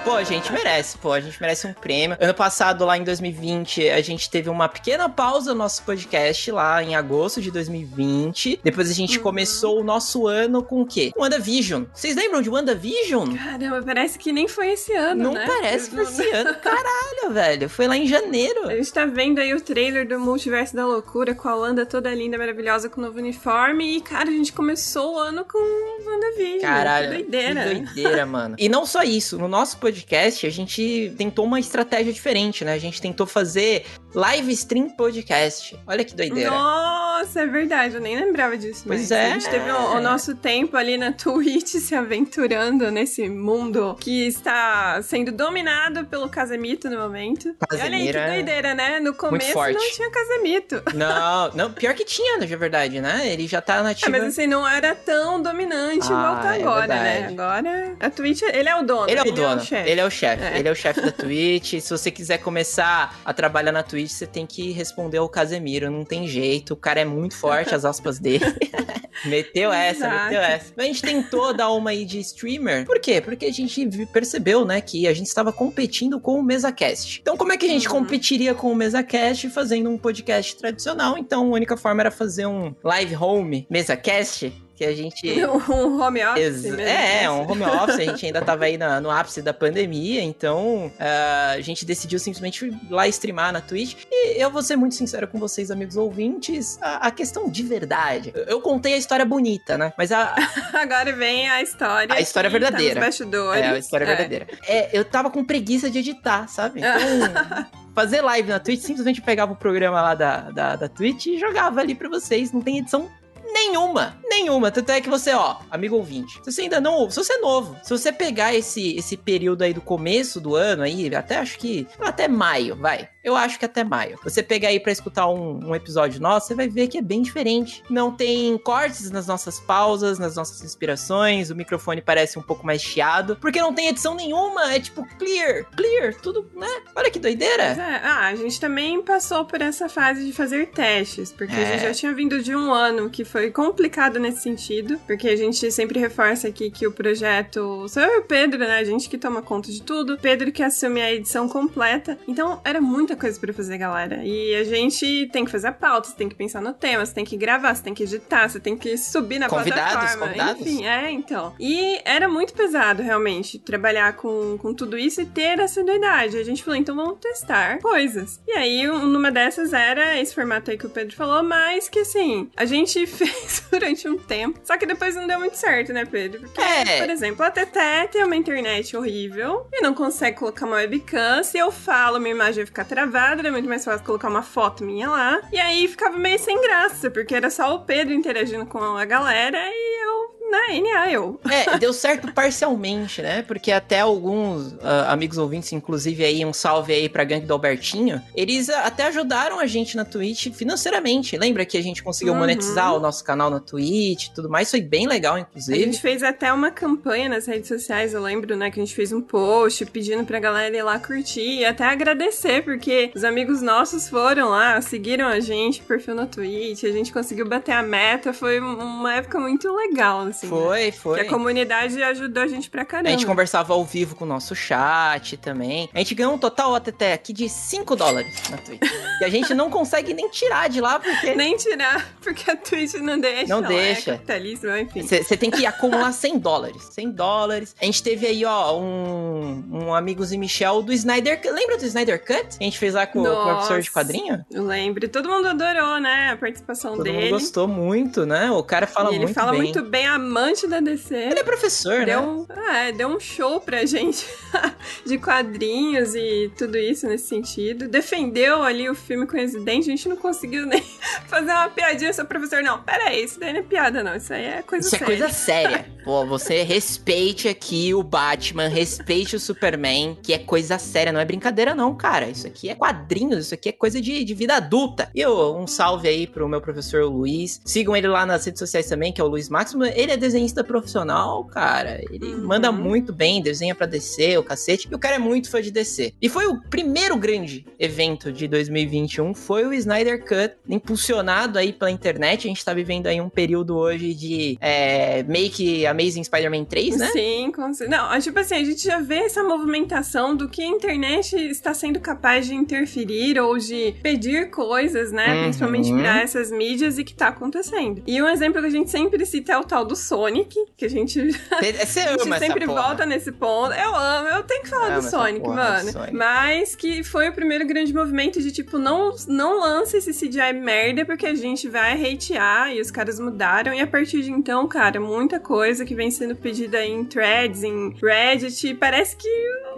Pô, 0.04 0.14
a 0.16 0.24
gente 0.24 0.52
merece, 0.52 0.98
pô, 0.98 1.12
a 1.12 1.20
gente 1.20 1.40
merece 1.40 1.66
um 1.66 1.72
prêmio. 1.72 2.16
Ano 2.20 2.34
passado, 2.34 2.84
lá 2.84 2.98
em 2.98 3.04
2020, 3.04 3.88
a 3.90 4.00
gente 4.00 4.28
teve 4.28 4.50
uma 4.50 4.68
pequena 4.68 5.08
pausa 5.08 5.52
no 5.52 5.58
nosso 5.58 5.82
podcast, 5.84 6.50
lá 6.50 6.82
em 6.82 6.96
agosto 6.96 7.40
de 7.40 7.50
2020. 7.52 8.60
Depois 8.64 8.90
a 8.90 8.94
gente 8.94 9.18
Uhum. 9.18 9.22
começou 9.22 9.80
o 9.80 9.84
nosso 9.84 10.26
ano 10.26 10.62
com 10.62 10.80
o 10.82 10.86
quê? 10.86 11.12
Com 11.14 11.22
WandaVision. 11.22 11.84
Vocês 11.94 12.16
lembram 12.16 12.42
de 12.42 12.50
WandaVision? 12.50 13.36
Caramba, 13.36 13.82
parece 13.84 14.18
que 14.18 14.32
nem 14.32 14.48
foi 14.48 14.70
esse 14.72 14.92
ano, 14.92 15.22
Não 15.24 15.32
né? 15.34 15.44
parece 15.46 15.90
que 15.90 15.94
foi 15.96 16.04
esse 16.04 16.30
ano. 16.30 16.54
Caralho, 16.60 17.32
velho. 17.32 17.68
Foi 17.68 17.86
lá 17.86 17.96
em 17.96 18.06
janeiro. 18.06 18.68
A 18.68 18.74
gente 18.74 18.92
tá 18.92 19.06
vendo 19.06 19.38
aí 19.38 19.54
o 19.54 19.60
trailer 19.60 20.06
do 20.08 20.18
Multiverso 20.18 20.74
da 20.74 20.84
Loucura 20.84 21.21
com 21.34 21.48
a 21.48 21.54
Wanda 21.54 21.86
toda 21.86 22.12
linda, 22.14 22.36
maravilhosa, 22.36 22.88
com 22.88 23.00
o 23.00 23.04
novo 23.04 23.18
uniforme. 23.18 23.96
E, 23.96 24.00
cara, 24.00 24.28
a 24.28 24.32
gente 24.32 24.52
começou 24.52 25.14
o 25.14 25.18
ano 25.18 25.44
com 25.44 25.58
WandaVision. 26.04 26.60
Caralho, 26.60 27.08
Que 27.10 27.14
doideira. 27.22 27.62
que 27.64 27.74
doideira, 27.74 28.26
mano. 28.26 28.56
E 28.58 28.68
não 28.68 28.84
só 28.84 29.02
isso, 29.02 29.38
no 29.38 29.48
nosso 29.48 29.78
podcast 29.78 30.46
a 30.46 30.50
gente 30.50 31.14
tentou 31.16 31.44
uma 31.44 31.60
estratégia 31.60 32.12
diferente, 32.12 32.64
né? 32.64 32.72
A 32.74 32.78
gente 32.78 33.00
tentou 33.00 33.26
fazer 33.26 33.84
live 34.14 34.52
stream 34.52 34.88
podcast. 34.90 35.78
Olha 35.86 36.04
que 36.04 36.14
doideira. 36.14 36.50
Nossa, 36.50 37.40
é 37.42 37.46
verdade, 37.46 37.94
eu 37.94 38.00
nem 38.00 38.16
lembrava 38.18 38.56
disso. 38.58 38.84
Pois 38.86 39.00
mas 39.02 39.10
é. 39.10 39.26
A 39.26 39.30
gente 39.30 39.48
teve 39.48 39.70
o, 39.70 39.96
o 39.96 40.00
nosso 40.00 40.34
tempo 40.34 40.76
ali 40.76 40.98
na 40.98 41.12
Twitch 41.12 41.68
se 41.76 41.94
aventurando 41.94 42.90
nesse 42.90 43.28
mundo 43.28 43.96
que 44.00 44.26
está 44.26 45.00
sendo 45.02 45.32
dominado 45.32 46.04
pelo 46.06 46.28
Casemito 46.28 46.90
no 46.90 46.98
momento. 46.98 47.48
E 47.72 47.76
olha 47.76 47.96
aí, 47.96 48.10
que 48.10 48.16
é 48.16 48.26
doideira, 48.34 48.74
né? 48.74 49.00
No 49.00 49.14
começo 49.14 49.54
não 49.56 49.90
tinha 49.92 50.10
Casemito. 50.10 50.82
Não, 50.94 51.50
não, 51.54 51.72
pior 51.72 51.94
que 51.94 52.04
tinha, 52.04 52.38
na 52.38 52.46
verdade, 52.46 53.00
né? 53.00 53.26
Ele 53.32 53.46
já 53.46 53.60
tá 53.60 53.76
Ah, 53.78 53.82
nativo. 53.82 54.10
mas 54.10 54.22
assim, 54.24 54.46
não 54.46 54.66
era 54.68 54.94
tão 54.94 55.40
dominante 55.42 56.02
Ah, 56.02 56.06
igual 56.06 56.36
tá 56.42 56.56
é 56.56 56.60
agora, 56.60 56.86
né? 56.94 57.26
Agora, 57.28 57.96
a 57.98 58.10
Twitch, 58.10 58.42
ele 58.42 58.68
é 58.68 58.76
o 58.76 58.82
dono. 58.82 59.08
Ele 59.08 59.18
é 59.18 59.22
o 59.22 59.32
dono, 59.32 59.60
chefe. 59.64 59.90
ele 59.90 60.00
é 60.00 60.04
o 60.04 60.10
chefe, 60.10 60.42
É. 60.44 60.58
ele 60.58 60.68
é 60.68 60.72
o 60.72 60.74
chefe 60.74 61.00
da 61.00 61.10
Twitch. 61.12 61.80
Se 61.80 61.90
você 61.90 62.10
quiser 62.10 62.38
começar 62.38 63.18
a 63.24 63.32
trabalhar 63.32 63.72
na 63.72 63.82
Twitch, 63.82 64.01
você 64.08 64.26
tem 64.26 64.46
que 64.46 64.70
responder 64.72 65.18
ao 65.18 65.28
Casemiro, 65.28 65.90
não 65.90 66.04
tem 66.04 66.26
jeito. 66.26 66.74
O 66.74 66.76
cara 66.76 67.00
é 67.00 67.04
muito 67.04 67.36
forte, 67.36 67.74
as 67.74 67.84
aspas 67.84 68.18
dele. 68.18 68.44
meteu 69.24 69.72
essa, 69.72 70.06
Exato. 70.06 70.24
meteu 70.24 70.40
essa. 70.40 70.72
Mas 70.76 70.84
a 70.84 70.88
gente 70.88 71.02
tentou 71.02 71.52
dar 71.54 71.70
uma 71.72 71.90
aí 71.90 72.04
de 72.04 72.18
streamer. 72.20 72.84
Por 72.84 72.98
quê? 73.00 73.20
Porque 73.20 73.46
a 73.46 73.52
gente 73.52 73.86
percebeu, 74.12 74.64
né, 74.64 74.80
que 74.80 75.06
a 75.06 75.12
gente 75.14 75.26
estava 75.26 75.52
competindo 75.52 76.18
com 76.20 76.38
o 76.38 76.42
MesaCast. 76.42 77.20
Então, 77.20 77.36
como 77.36 77.52
é 77.52 77.56
que 77.56 77.66
a 77.66 77.68
gente 77.68 77.86
Uhum. 77.88 77.94
competiria 77.94 78.54
com 78.54 78.72
o 78.72 78.74
MesaCast 78.74 79.48
fazendo 79.50 79.90
um 79.90 79.98
podcast 79.98 80.56
tradicional? 80.56 81.16
Então, 81.18 81.46
a 81.46 81.54
única 81.56 81.76
forma 81.76 82.02
era 82.02 82.10
fazer 82.10 82.46
um 82.46 82.74
live 82.82 83.16
home 83.16 83.66
MesaCast, 83.70 84.52
que 84.82 84.88
a 84.88 84.94
gente 84.94 85.22
Um 85.46 86.00
home 86.02 86.24
office 86.24 86.42
Ex- 86.42 86.62
mesmo. 86.62 86.80
é, 86.80 87.30
um 87.30 87.48
home 87.50 87.62
office, 87.62 87.98
a 88.00 88.04
gente 88.04 88.26
ainda 88.26 88.42
tava 88.42 88.64
aí 88.64 88.76
na- 88.76 89.00
no 89.00 89.10
ápice 89.10 89.40
da 89.40 89.54
pandemia, 89.54 90.22
então 90.22 90.90
ah, 90.98 91.52
a 91.52 91.60
gente 91.60 91.84
decidiu 91.84 92.18
simplesmente 92.18 92.66
ir 92.66 92.78
lá 92.90 93.06
streamar 93.08 93.52
na 93.52 93.60
Twitch. 93.60 93.96
E 94.10 94.42
eu 94.42 94.50
vou 94.50 94.62
ser 94.62 94.76
muito 94.76 94.94
sincero 94.94 95.28
com 95.28 95.38
vocês, 95.38 95.70
amigos 95.70 95.96
ouvintes, 95.96 96.78
a, 96.82 97.06
a 97.08 97.10
questão 97.10 97.48
de 97.48 97.62
verdade. 97.62 98.32
Eu, 98.34 98.44
eu 98.44 98.60
contei 98.60 98.94
a 98.94 98.96
história 98.96 99.24
bonita, 99.24 99.78
né? 99.78 99.92
Mas 99.96 100.10
a, 100.12 100.34
Agora 100.74 101.12
vem 101.12 101.48
a 101.48 101.62
história. 101.62 102.14
A 102.14 102.20
história 102.20 102.50
que 102.50 102.58
verdadeira. 102.58 103.00
Tá 103.00 103.06
bastidores. 103.06 103.62
é 103.62 103.68
a 103.68 103.78
história 103.78 104.06
verdadeira. 104.06 104.46
É, 104.66 104.88
eu 104.92 105.04
tava 105.04 105.30
com 105.30 105.44
preguiça 105.44 105.90
de 105.90 105.98
editar, 105.98 106.48
sabe? 106.48 106.80
Então. 106.92 107.82
Fazer 107.94 108.22
live 108.22 108.48
na 108.48 108.58
Twitch, 108.58 108.80
simplesmente 108.80 109.20
pegava 109.20 109.52
o 109.52 109.56
programa 109.56 110.00
lá 110.00 110.14
da, 110.14 110.50
da, 110.50 110.76
da 110.76 110.88
Twitch 110.88 111.26
e 111.26 111.38
jogava 111.38 111.80
ali 111.80 111.94
pra 111.94 112.08
vocês. 112.08 112.50
Não 112.50 112.62
tem 112.62 112.78
edição 112.78 113.06
nenhuma, 113.52 114.18
nenhuma. 114.24 114.70
Tanto 114.70 114.90
é 114.90 115.00
que 115.00 115.08
você, 115.08 115.32
ó, 115.32 115.56
amigo 115.70 115.96
ouvinte, 115.96 116.40
se 116.42 116.52
você 116.52 116.62
ainda 116.62 116.80
não 116.80 116.94
ouve, 116.94 117.12
se 117.12 117.22
você 117.22 117.34
é 117.34 117.38
novo, 117.38 117.76
se 117.82 117.90
você 117.90 118.12
pegar 118.12 118.54
esse, 118.54 118.96
esse 118.96 119.16
período 119.16 119.62
aí 119.62 119.74
do 119.74 119.80
começo 119.80 120.40
do 120.40 120.54
ano 120.56 120.82
aí, 120.82 121.14
até 121.14 121.36
acho 121.36 121.58
que 121.58 121.86
até 122.00 122.26
maio, 122.26 122.76
vai. 122.76 123.08
Eu 123.24 123.36
acho 123.36 123.58
que 123.58 123.64
até 123.64 123.84
maio. 123.84 124.18
Você 124.24 124.42
pegar 124.42 124.68
aí 124.68 124.80
pra 124.80 124.90
escutar 124.92 125.28
um, 125.28 125.68
um 125.68 125.74
episódio 125.74 126.20
nosso, 126.20 126.48
você 126.48 126.54
vai 126.54 126.68
ver 126.68 126.88
que 126.88 126.98
é 126.98 127.02
bem 127.02 127.22
diferente. 127.22 127.82
Não 127.88 128.10
tem 128.10 128.56
cortes 128.58 129.10
nas 129.10 129.26
nossas 129.26 129.60
pausas, 129.60 130.18
nas 130.18 130.36
nossas 130.36 130.62
inspirações, 130.62 131.50
o 131.50 131.54
microfone 131.56 132.00
parece 132.02 132.38
um 132.38 132.42
pouco 132.42 132.66
mais 132.66 132.82
chiado, 132.82 133.36
porque 133.40 133.60
não 133.60 133.72
tem 133.72 133.88
edição 133.88 134.14
nenhuma, 134.14 134.72
é 134.74 134.80
tipo 134.80 135.06
clear, 135.18 135.64
clear, 135.76 136.14
tudo, 136.20 136.50
né? 136.56 136.66
Olha 136.96 137.10
que 137.10 137.18
doideira. 137.18 137.62
é. 137.62 138.00
Ah, 138.02 138.26
a 138.28 138.34
gente 138.34 138.58
também 138.60 139.00
passou 139.02 139.44
por 139.44 139.60
essa 139.60 139.88
fase 139.88 140.24
de 140.24 140.32
fazer 140.32 140.68
testes, 140.68 141.30
porque 141.32 141.54
a 141.54 141.58
É. 141.60 141.66
gente 141.72 141.82
já 141.82 141.92
tinha 141.94 142.12
vindo 142.12 142.42
de 142.42 142.54
um 142.56 142.72
ano 142.72 143.08
que 143.08 143.24
foi 143.24 143.50
complicado 143.50 144.18
nesse 144.18 144.42
sentido, 144.42 144.98
porque 145.06 145.28
a 145.28 145.36
gente 145.36 145.70
sempre 145.70 145.98
reforça 146.00 146.48
aqui 146.48 146.70
que 146.70 146.86
o 146.86 146.92
projeto 146.92 147.86
sou 147.88 148.02
eu 148.02 148.14
e 148.16 148.18
o 148.18 148.22
Pedro, 148.24 148.58
né? 148.58 148.78
A 148.78 148.84
gente 148.84 149.08
que 149.08 149.16
toma 149.18 149.42
conta 149.42 149.70
de 149.70 149.82
tudo. 149.82 150.18
Pedro 150.18 150.50
que 150.50 150.62
assume 150.62 151.00
a 151.00 151.12
edição 151.12 151.48
completa. 151.48 152.18
Então 152.26 152.60
era 152.64 152.80
muita 153.12 153.16
coisa 153.16 153.38
para 153.38 153.52
fazer, 153.52 153.78
galera. 153.78 154.22
E 154.24 154.54
a 154.54 154.64
gente 154.64 155.28
tem 155.32 155.44
que 155.44 155.50
fazer 155.50 155.68
a 155.68 155.72
pauta, 155.72 156.08
você 156.08 156.16
tem 156.16 156.28
que 156.28 156.34
pensar 156.34 156.60
no 156.60 156.72
tema, 156.72 157.04
você 157.04 157.14
tem 157.14 157.24
que 157.24 157.36
gravar, 157.36 157.74
você 157.74 157.82
tem 157.82 157.94
que 157.94 158.02
editar, 158.02 158.48
você 158.48 158.58
tem 158.58 158.76
que 158.76 158.96
subir 158.96 159.38
na 159.38 159.48
convidados, 159.48 159.92
plataforma. 159.92 160.26
Convidados. 160.26 160.62
Enfim, 160.62 160.86
é, 160.86 161.10
então. 161.10 161.54
E 161.58 162.00
era 162.04 162.28
muito 162.28 162.54
pesado, 162.54 163.02
realmente, 163.02 163.58
trabalhar 163.58 164.14
com, 164.14 164.56
com 164.58 164.74
tudo 164.74 164.98
isso 164.98 165.20
e 165.20 165.26
ter 165.26 165.58
essa 165.58 165.80
assiduidade. 165.80 166.36
A 166.36 166.44
gente 166.44 166.62
falou, 166.62 166.78
então 166.78 166.94
vamos 166.94 167.18
testar 167.18 167.78
coisas. 167.78 168.40
E 168.46 168.52
aí, 168.52 168.88
uma 168.88 169.30
dessas 169.30 169.72
era 169.72 170.18
esse 170.18 170.34
formato 170.34 170.70
aí 170.70 170.78
que 170.78 170.86
o 170.86 170.90
Pedro 170.90 171.14
falou, 171.14 171.42
mas 171.42 171.88
que 171.88 172.00
assim, 172.00 172.50
a 172.56 172.64
gente 172.64 173.04
fez 173.06 173.64
durante 173.70 174.08
um 174.08 174.18
tempo. 174.18 174.60
Só 174.64 174.76
que 174.76 174.86
depois 174.86 175.14
não 175.14 175.26
deu 175.26 175.38
muito 175.38 175.56
certo, 175.56 175.92
né, 175.92 176.04
Pedro? 176.04 176.40
Porque, 176.40 176.60
é. 176.60 177.00
por 177.00 177.10
exemplo, 177.10 177.44
a 177.44 177.50
Teté 177.50 178.06
tem 178.06 178.24
uma 178.24 178.36
internet 178.36 178.96
horrível 178.96 179.66
e 179.72 179.80
não 179.80 179.94
consegue 179.94 180.38
colocar 180.38 180.66
uma 180.66 180.76
webcam. 180.76 181.42
Se 181.42 181.58
eu 181.58 181.70
falo, 181.70 182.18
minha 182.18 182.34
imagem 182.34 182.56
vai 182.56 182.66
ficar 182.66 182.84
travada, 182.84 183.01
é 183.48 183.50
muito 183.50 183.68
mais 183.68 183.84
fácil 183.84 184.04
colocar 184.04 184.28
uma 184.28 184.42
foto 184.42 184.84
minha 184.84 185.08
lá. 185.08 185.40
E 185.52 185.58
aí 185.58 185.88
ficava 185.88 186.16
meio 186.16 186.38
sem 186.38 186.60
graça, 186.60 187.10
porque 187.10 187.34
era 187.34 187.50
só 187.50 187.74
o 187.74 187.80
Pedro 187.80 188.14
interagindo 188.14 188.66
com 188.66 188.78
a 188.78 189.04
galera 189.04 189.58
e 189.58 190.06
eu 190.06 190.21
na 190.52 190.68
NA, 190.68 191.10
eu. 191.10 191.40
É, 191.50 191.78
deu 191.78 191.94
certo 191.94 192.30
parcialmente, 192.32 193.22
né? 193.22 193.40
Porque 193.42 193.72
até 193.72 194.00
alguns 194.00 194.72
uh, 194.74 195.08
amigos 195.08 195.38
ouvintes, 195.38 195.72
inclusive 195.72 196.22
aí 196.22 196.44
um 196.44 196.52
salve 196.52 196.92
aí 196.92 197.08
pra 197.08 197.24
gangue 197.24 197.46
do 197.46 197.54
Albertinho, 197.54 198.20
eles 198.36 198.68
uh, 198.68 198.74
até 198.84 199.04
ajudaram 199.04 199.58
a 199.58 199.66
gente 199.66 199.96
na 199.96 200.04
Twitch 200.04 200.48
financeiramente. 200.52 201.38
Lembra 201.38 201.64
que 201.64 201.78
a 201.78 201.82
gente 201.82 202.02
conseguiu 202.02 202.34
uhum. 202.34 202.40
monetizar 202.40 202.94
o 202.94 203.00
nosso 203.00 203.24
canal 203.24 203.48
na 203.48 203.60
Twitch 203.60 204.26
e 204.26 204.34
tudo 204.34 204.50
mais? 204.50 204.70
Foi 204.70 204.82
bem 204.82 205.08
legal, 205.08 205.38
inclusive. 205.38 205.82
A 205.82 205.86
gente 205.86 206.00
fez 206.00 206.22
até 206.22 206.52
uma 206.52 206.70
campanha 206.70 207.30
nas 207.30 207.46
redes 207.46 207.68
sociais, 207.68 208.12
eu 208.12 208.20
lembro, 208.20 208.54
né? 208.54 208.70
Que 208.70 208.78
a 208.78 208.84
gente 208.84 208.94
fez 208.94 209.10
um 209.10 209.22
post 209.22 209.86
pedindo 209.86 210.24
pra 210.24 210.38
galera 210.38 210.76
ir 210.76 210.82
lá 210.82 210.98
curtir 210.98 211.60
e 211.60 211.64
até 211.64 211.84
agradecer, 211.84 212.62
porque 212.62 213.10
os 213.14 213.24
amigos 213.24 213.62
nossos 213.62 214.08
foram 214.08 214.50
lá, 214.50 214.80
seguiram 214.82 215.26
a 215.26 215.40
gente, 215.40 215.80
perfil 215.80 216.14
na 216.14 216.26
Twitch, 216.26 216.84
a 216.84 216.92
gente 216.92 217.10
conseguiu 217.10 217.48
bater 217.48 217.72
a 217.72 217.82
meta. 217.82 218.34
Foi 218.34 218.60
uma 218.60 219.14
época 219.14 219.40
muito 219.40 219.72
legal, 219.74 220.20
assim 220.20 220.41
assim. 220.46 220.48
Foi, 220.48 220.84
né? 220.86 220.92
foi. 220.92 221.20
Que 221.20 221.26
a 221.26 221.28
comunidade 221.28 222.02
ajudou 222.02 222.42
a 222.42 222.46
gente 222.46 222.70
pra 222.70 222.84
caramba. 222.84 223.08
A 223.08 223.12
gente 223.12 223.26
conversava 223.26 223.72
ao 223.72 223.84
vivo 223.84 224.14
com 224.14 224.24
o 224.24 224.28
nosso 224.28 224.54
chat 224.54 225.36
também. 225.36 225.88
A 225.94 225.98
gente 225.98 226.14
ganhou 226.14 226.34
um 226.34 226.38
total 226.38 226.74
até 226.74 227.12
aqui 227.12 227.32
de 227.32 227.48
5 227.48 227.96
dólares 227.96 228.50
na 228.50 228.56
Twitch. 228.58 228.82
e 229.20 229.24
a 229.24 229.28
gente 229.28 229.54
não 229.54 229.70
consegue 229.70 230.14
nem 230.14 230.28
tirar 230.28 230.68
de 230.68 230.80
lá 230.80 230.98
porque. 230.98 231.32
Nem 231.42 231.56
tirar, 231.56 232.14
porque 232.20 232.50
a 232.50 232.56
Twitch 232.56 232.94
não 232.94 233.18
deixa. 233.18 233.46
Não 233.46 233.62
deixa. 233.62 234.12
É 234.12 234.14
capitalismo, 234.14 234.76
enfim. 234.76 235.02
Você 235.02 235.36
tem 235.36 235.50
que 235.50 235.64
acumular 235.64 236.12
100 236.12 236.38
dólares. 236.38 236.88
100 236.92 237.10
dólares. 237.10 237.74
A 237.80 237.84
gente 237.84 238.02
teve 238.02 238.26
aí, 238.26 238.44
ó, 238.44 238.78
um, 238.78 239.64
um 239.72 239.94
amigos 239.94 240.32
e 240.32 240.38
Michel 240.38 240.82
do 240.82 240.92
Snyder. 240.92 241.40
Lembra 241.44 241.78
do 241.78 241.84
Snyder 241.84 242.24
Cut? 242.24 242.56
A 242.60 242.64
gente 242.64 242.78
fez 242.78 242.94
lá 242.94 243.06
com, 243.06 243.22
com 243.22 243.28
o 243.28 243.44
professor 243.44 243.80
de 243.80 243.90
quadrinho? 243.90 244.44
Eu 244.50 244.64
lembro. 244.64 245.08
Todo 245.08 245.28
mundo 245.28 245.48
adorou, 245.48 246.00
né? 246.00 246.30
A 246.32 246.36
participação 246.36 246.92
Todo 246.92 247.04
dele. 247.04 247.16
Todo 247.16 247.24
mundo 247.24 247.40
gostou 247.40 247.68
muito, 247.68 248.26
né? 248.26 248.50
O 248.50 248.62
cara 248.62 248.86
fala 248.86 249.14
e 249.14 249.18
muito 249.18 249.20
bem. 249.20 249.26
Ele 249.26 249.34
fala 249.34 249.52
muito 249.52 249.82
bem 249.82 250.06
a 250.06 250.18
amante 250.22 250.66
da 250.66 250.80
DC. 250.80 251.14
Ele 251.14 251.40
é 251.40 251.44
professor, 251.44 252.04
deu 252.04 252.46
né? 252.48 252.88
É, 252.88 252.92
deu 252.92 253.08
um 253.08 253.18
show 253.18 253.60
pra 253.60 253.84
gente 253.84 254.24
de 255.04 255.18
quadrinhos 255.18 256.14
e 256.14 256.50
tudo 256.56 256.78
isso 256.78 257.06
nesse 257.06 257.26
sentido. 257.26 257.88
Defendeu 257.88 258.62
ali 258.62 258.88
o 258.88 258.94
filme 258.94 259.26
com 259.26 259.36
Resident, 259.36 259.82
a 259.82 259.90
gente 259.90 260.08
não 260.08 260.16
conseguiu 260.16 260.64
nem 260.64 260.82
fazer 261.26 261.50
uma 261.50 261.68
piadinha 261.68 262.12
sobre 262.12 262.38
professor. 262.38 262.62
Não, 262.62 262.82
pera 262.82 263.08
aí, 263.08 263.24
isso 263.24 263.38
daí 263.38 263.52
não 263.52 263.60
é 263.60 263.62
piada, 263.62 264.02
não. 264.02 264.16
Isso 264.16 264.32
aí 264.32 264.44
é 264.44 264.62
coisa 264.62 264.86
isso 264.86 264.96
séria. 264.96 265.14
Isso 265.14 265.22
é 265.22 265.26
coisa 265.26 265.34
séria. 265.34 265.86
Pô, 266.04 266.26
você 266.26 266.62
respeite 266.62 267.48
aqui 267.48 267.94
o 267.94 268.02
Batman, 268.02 268.66
respeite 268.66 269.36
o 269.36 269.40
Superman, 269.40 270.18
que 270.20 270.32
é 270.32 270.38
coisa 270.38 270.76
séria, 270.78 271.12
não 271.12 271.20
é 271.20 271.24
brincadeira, 271.24 271.74
não, 271.74 271.94
cara. 271.94 272.28
Isso 272.28 272.46
aqui 272.46 272.68
é 272.68 272.74
quadrinhos, 272.74 273.46
isso 273.46 273.54
aqui 273.54 273.68
é 273.68 273.72
coisa 273.72 274.00
de, 274.00 274.24
de 274.24 274.34
vida 274.34 274.56
adulta. 274.56 275.08
E 275.14 275.20
eu, 275.20 275.56
um 275.56 275.66
salve 275.66 276.08
aí 276.08 276.26
pro 276.26 276.48
meu 276.48 276.60
professor 276.60 277.04
Luiz. 277.04 277.60
Sigam 277.64 277.96
ele 277.96 278.08
lá 278.08 278.26
nas 278.26 278.44
redes 278.44 278.58
sociais 278.58 278.88
também, 278.88 279.12
que 279.12 279.20
é 279.20 279.24
o 279.24 279.28
Luiz 279.28 279.48
Máximo. 279.48 279.84
Ele 279.84 280.11
é 280.12 280.16
desenhista 280.16 280.62
profissional, 280.62 281.44
cara. 281.44 282.00
Ele 282.10 282.34
uhum. 282.34 282.46
manda 282.46 282.70
muito 282.70 283.12
bem, 283.12 283.42
desenha 283.42 283.74
pra 283.74 283.86
DC, 283.86 284.38
o 284.38 284.42
cacete. 284.42 284.88
E 284.90 284.94
o 284.94 284.98
cara 284.98 285.16
é 285.16 285.18
muito 285.18 285.50
fã 285.50 285.60
de 285.60 285.70
DC. 285.70 286.14
E 286.20 286.28
foi 286.28 286.46
o 286.46 286.60
primeiro 286.62 287.16
grande 287.16 287.64
evento 287.78 288.32
de 288.32 288.46
2021, 288.46 289.34
foi 289.34 289.66
o 289.66 289.72
Snyder 289.72 290.20
Cut, 290.20 290.54
impulsionado 290.68 291.58
aí 291.58 291.72
pela 291.72 291.90
internet. 291.90 292.46
A 292.46 292.48
gente 292.48 292.64
tá 292.64 292.74
vivendo 292.74 293.06
aí 293.06 293.20
um 293.20 293.28
período 293.28 293.76
hoje 293.76 294.14
de 294.14 294.58
é, 294.60 295.22
make 295.24 295.86
Amazing 295.86 296.24
Spider-Man 296.24 296.64
3, 296.64 296.96
né? 296.98 297.06
Sim, 297.08 297.52
com 297.52 297.70
Não, 297.88 298.20
tipo 298.20 298.38
assim, 298.38 298.54
a 298.54 298.64
gente 298.64 298.82
já 298.82 298.98
vê 298.98 299.16
essa 299.16 299.42
movimentação 299.42 300.36
do 300.36 300.48
que 300.48 300.62
a 300.62 300.66
internet 300.66 301.36
está 301.36 301.74
sendo 301.74 302.00
capaz 302.00 302.46
de 302.46 302.54
interferir 302.54 303.38
ou 303.38 303.58
de 303.58 303.94
pedir 304.02 304.50
coisas, 304.50 305.12
né? 305.12 305.34
Uhum. 305.34 305.42
Principalmente 305.44 305.92
para 305.92 306.22
essas 306.22 306.50
mídias 306.50 306.98
e 306.98 307.04
que 307.04 307.14
tá 307.14 307.28
acontecendo. 307.28 308.02
E 308.06 308.20
um 308.22 308.28
exemplo 308.28 308.60
que 308.60 308.66
a 308.66 308.70
gente 308.70 308.90
sempre 308.90 309.24
cita 309.26 309.52
é 309.52 309.58
o 309.58 309.64
tal 309.64 309.84
do 309.84 309.96
Sonic, 310.02 310.54
que 310.76 310.84
a 310.84 310.90
gente, 310.90 311.20
Você 311.30 312.00
a 312.00 312.16
gente 312.16 312.38
sempre 312.38 312.66
volta 312.66 313.06
nesse 313.06 313.32
ponto. 313.32 313.72
Eu 313.72 313.94
amo, 313.94 314.28
eu 314.28 314.42
tenho 314.42 314.62
que 314.62 314.68
falar 314.68 314.98
do 314.98 315.02
Sonic, 315.02 315.46
mano. 315.46 315.90
Sonic. 315.90 316.14
Mas 316.14 316.74
que 316.74 317.02
foi 317.02 317.28
o 317.28 317.32
primeiro 317.32 317.66
grande 317.66 317.92
movimento 317.94 318.40
de 318.40 318.50
tipo, 318.50 318.78
não, 318.78 319.14
não 319.28 319.60
lança 319.60 319.96
esse 319.96 320.12
CGI 320.12 320.52
merda 320.52 321.04
porque 321.04 321.26
a 321.26 321.34
gente 321.34 321.68
vai 321.68 321.92
hatear 321.92 322.72
e 322.72 322.80
os 322.80 322.90
caras 322.90 323.18
mudaram. 323.18 323.72
E 323.72 323.80
a 323.80 323.86
partir 323.86 324.22
de 324.22 324.30
então, 324.30 324.66
cara, 324.66 325.00
muita 325.00 325.38
coisa 325.38 325.84
que 325.84 325.94
vem 325.94 326.10
sendo 326.10 326.34
pedida 326.34 326.84
em 326.84 327.04
threads, 327.04 327.62
em 327.62 327.94
Reddit, 328.02 328.74
parece 328.74 329.16
que 329.16 329.28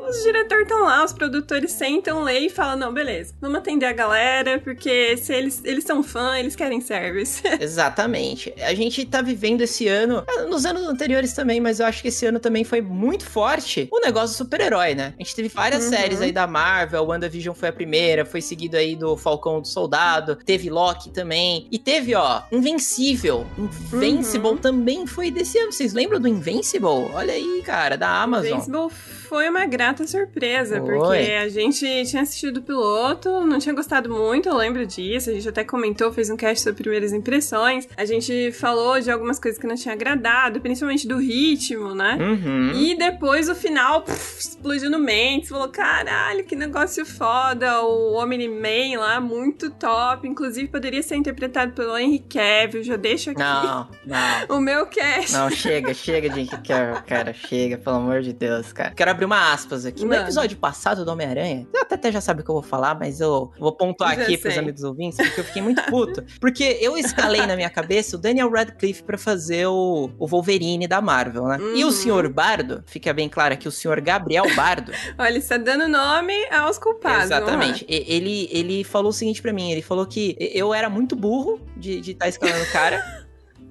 os 0.08 0.22
diretores 0.22 0.62
estão 0.62 0.82
lá, 0.82 1.04
os 1.04 1.12
produtores 1.12 1.72
sentam, 1.72 2.22
lê 2.22 2.40
e 2.40 2.50
falam: 2.50 2.76
não, 2.76 2.92
beleza, 2.92 3.34
vamos 3.40 3.58
atender 3.58 3.86
a 3.86 3.92
galera, 3.92 4.58
porque 4.58 5.16
se 5.16 5.32
eles, 5.32 5.62
eles 5.64 5.84
são 5.84 6.02
fã, 6.02 6.38
eles 6.38 6.56
querem 6.56 6.80
service. 6.80 7.42
Exatamente. 7.60 8.52
A 8.62 8.74
gente 8.74 9.04
tá 9.04 9.22
vivendo 9.22 9.62
esse 9.62 9.88
ano, 9.88 10.24
é, 10.26 10.42
nos 10.42 10.64
anos 10.64 10.86
anteriores 10.86 11.32
também, 11.32 11.60
mas 11.60 11.80
eu 11.80 11.86
acho 11.86 12.02
que 12.02 12.08
esse 12.08 12.26
ano 12.26 12.38
também 12.38 12.64
foi 12.64 12.80
muito 12.80 13.26
forte 13.26 13.88
o 13.90 14.00
negócio 14.00 14.34
do 14.34 14.38
super-herói, 14.38 14.94
né? 14.94 15.14
A 15.18 15.22
gente 15.22 15.34
teve 15.34 15.48
várias 15.48 15.84
uhum. 15.84 15.90
séries 15.90 16.20
aí 16.20 16.32
da 16.32 16.46
Marvel, 16.46 17.04
WandaVision 17.06 17.54
foi 17.54 17.68
a 17.68 17.72
primeira, 17.72 18.24
foi 18.24 18.40
seguido 18.40 18.76
aí 18.76 18.96
do 18.96 19.16
Falcão 19.16 19.60
do 19.60 19.68
Soldado, 19.68 20.36
teve 20.36 20.70
Loki 20.70 21.10
também, 21.10 21.66
e 21.70 21.78
teve, 21.78 22.14
ó, 22.14 22.42
Invencível. 22.52 23.46
Invincible 23.92 24.50
uhum. 24.50 24.56
também 24.56 25.06
foi 25.06 25.30
desse 25.30 25.58
ano. 25.58 25.72
Vocês 25.72 25.92
lembram 25.92 26.20
do 26.20 26.28
Invincible? 26.28 27.10
Olha 27.12 27.34
aí, 27.34 27.62
cara, 27.64 27.96
da 27.96 28.22
Amazon. 28.22 28.52
Invincible 28.52 28.88
foi 29.34 29.48
uma 29.48 29.66
grata 29.66 30.06
surpresa, 30.06 30.80
Oi. 30.80 30.86
porque 30.86 31.32
a 31.32 31.48
gente 31.48 32.04
tinha 32.04 32.22
assistido 32.22 32.58
o 32.58 32.62
piloto, 32.62 33.44
não 33.44 33.58
tinha 33.58 33.74
gostado 33.74 34.08
muito, 34.08 34.48
eu 34.48 34.56
lembro 34.56 34.86
disso. 34.86 35.28
A 35.28 35.32
gente 35.32 35.48
até 35.48 35.64
comentou, 35.64 36.12
fez 36.12 36.30
um 36.30 36.36
cast 36.36 36.62
sobre 36.62 36.84
primeiras 36.84 37.12
impressões. 37.12 37.88
A 37.96 38.04
gente 38.04 38.52
falou 38.52 39.00
de 39.00 39.10
algumas 39.10 39.40
coisas 39.40 39.60
que 39.60 39.66
não 39.66 39.74
tinha 39.74 39.92
agradado, 39.92 40.60
principalmente 40.60 41.08
do 41.08 41.18
ritmo, 41.18 41.96
né? 41.96 42.16
Uhum. 42.20 42.74
E 42.76 42.96
depois 42.96 43.48
o 43.48 43.56
final 43.56 44.02
puf, 44.02 44.38
explodiu 44.38 44.88
no 44.88 45.00
mente, 45.00 45.48
falou: 45.48 45.68
caralho, 45.68 46.44
que 46.44 46.54
negócio 46.54 47.04
foda. 47.04 47.82
O 47.82 48.14
Omni-Man 48.14 49.00
lá, 49.00 49.20
muito 49.20 49.68
top. 49.68 50.28
Inclusive, 50.28 50.68
poderia 50.68 51.02
ser 51.02 51.16
interpretado 51.16 51.72
pelo 51.72 51.98
Henry 51.98 52.20
Cavill. 52.20 52.84
Já 52.84 52.94
deixa 52.94 53.32
aqui. 53.32 53.40
Não, 53.40 53.88
não. 54.06 54.46
o 54.56 54.60
meu 54.60 54.86
cast. 54.86 55.32
Não, 55.32 55.50
chega, 55.50 55.92
chega 55.92 56.28
de 56.30 56.38
Henry 56.38 56.62
Cavill, 56.62 57.02
cara. 57.04 57.34
Chega, 57.34 57.78
pelo 57.78 57.96
amor 57.96 58.22
de 58.22 58.32
Deus, 58.32 58.72
cara. 58.72 58.92
Quero 58.94 59.10
abrir 59.10 59.23
uma 59.24 59.52
aspas 59.52 59.84
aqui. 59.84 60.04
Mano. 60.04 60.16
No 60.16 60.26
episódio 60.26 60.56
passado 60.56 61.04
do 61.04 61.10
Homem-Aranha, 61.10 61.66
até, 61.76 61.94
até 61.94 62.12
já 62.12 62.20
sabe 62.20 62.40
o 62.40 62.44
que 62.44 62.50
eu 62.50 62.54
vou 62.54 62.62
falar, 62.62 62.98
mas 62.98 63.20
eu 63.20 63.50
vou 63.58 63.72
pontuar 63.72 64.16
já 64.16 64.22
aqui 64.22 64.32
sei. 64.32 64.38
pros 64.38 64.58
amigos 64.58 64.82
ouvintes, 64.82 65.16
porque 65.16 65.40
eu 65.40 65.44
fiquei 65.44 65.62
muito 65.62 65.82
puto. 65.84 66.24
Porque 66.40 66.78
eu 66.80 66.96
escalei 66.96 67.46
na 67.46 67.56
minha 67.56 67.70
cabeça 67.70 68.16
o 68.16 68.18
Daniel 68.18 68.50
Radcliffe 68.50 69.02
para 69.02 69.16
fazer 69.16 69.66
o, 69.66 70.10
o 70.18 70.26
Wolverine 70.26 70.86
da 70.86 71.00
Marvel, 71.00 71.44
né? 71.44 71.58
Uhum. 71.58 71.74
E 71.74 71.84
o 71.84 71.86
uhum. 71.86 71.92
senhor 71.92 72.28
Bardo, 72.28 72.82
fica 72.86 73.12
bem 73.12 73.28
claro 73.28 73.54
aqui, 73.54 73.66
o 73.66 73.72
senhor 73.72 74.00
Gabriel 74.00 74.44
Bardo. 74.54 74.92
Olha, 75.18 75.38
está 75.38 75.56
dando 75.56 75.88
nome 75.88 76.34
aos 76.50 76.78
culpados. 76.78 77.24
Exatamente. 77.24 77.84
Ele, 77.88 78.48
ele 78.52 78.84
falou 78.84 79.10
o 79.10 79.12
seguinte 79.12 79.40
para 79.40 79.52
mim: 79.52 79.70
ele 79.70 79.82
falou 79.82 80.06
que 80.06 80.36
eu 80.38 80.74
era 80.74 80.88
muito 80.88 81.16
burro 81.16 81.60
de 81.76 81.98
estar 82.00 82.26
tá 82.26 82.28
escalando 82.28 82.62
o 82.62 82.72
cara. 82.72 83.23